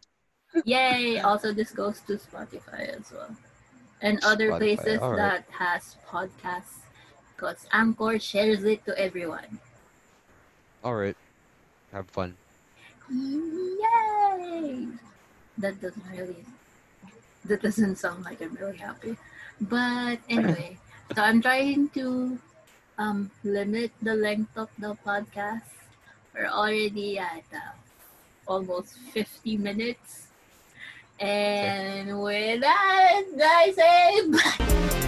Yay! 0.64 1.20
Also, 1.20 1.52
this 1.52 1.70
goes 1.72 2.00
to 2.06 2.16
Spotify 2.16 2.96
as 2.96 3.12
well. 3.12 3.36
And 4.03 4.22
other 4.24 4.51
Spotify, 4.51 4.59
places 4.59 5.01
alright. 5.01 5.18
that 5.18 5.44
has 5.53 5.96
podcasts. 6.09 6.84
Because 7.36 7.66
Anchor 7.72 8.18
shares 8.18 8.64
it 8.64 8.84
to 8.84 8.98
everyone. 8.98 9.61
All 10.84 10.94
right. 10.94 11.16
Have 11.92 12.09
fun. 12.09 12.36
Yay! 13.11 14.86
That 15.59 15.80
doesn't 15.80 16.05
really, 16.12 16.44
that 17.44 17.62
doesn't 17.62 17.96
sound 17.96 18.24
like 18.24 18.40
I'm 18.40 18.55
really 18.55 18.76
happy. 18.76 19.16
But 19.61 20.18
anyway, 20.28 20.78
so 21.14 21.22
I'm 21.22 21.42
trying 21.42 21.88
to 21.90 22.38
um, 22.98 23.30
limit 23.42 23.90
the 24.01 24.14
length 24.14 24.57
of 24.57 24.68
the 24.78 24.96
podcast. 25.05 25.68
We're 26.34 26.46
already 26.46 27.18
at 27.18 27.44
uh, 27.53 27.74
almost 28.46 28.96
50 29.12 29.57
minutes. 29.57 30.29
And 31.20 32.22
with 32.22 32.62
that, 32.62 33.24
I 33.42 33.72
say 33.76 34.30
bye. 34.30 34.99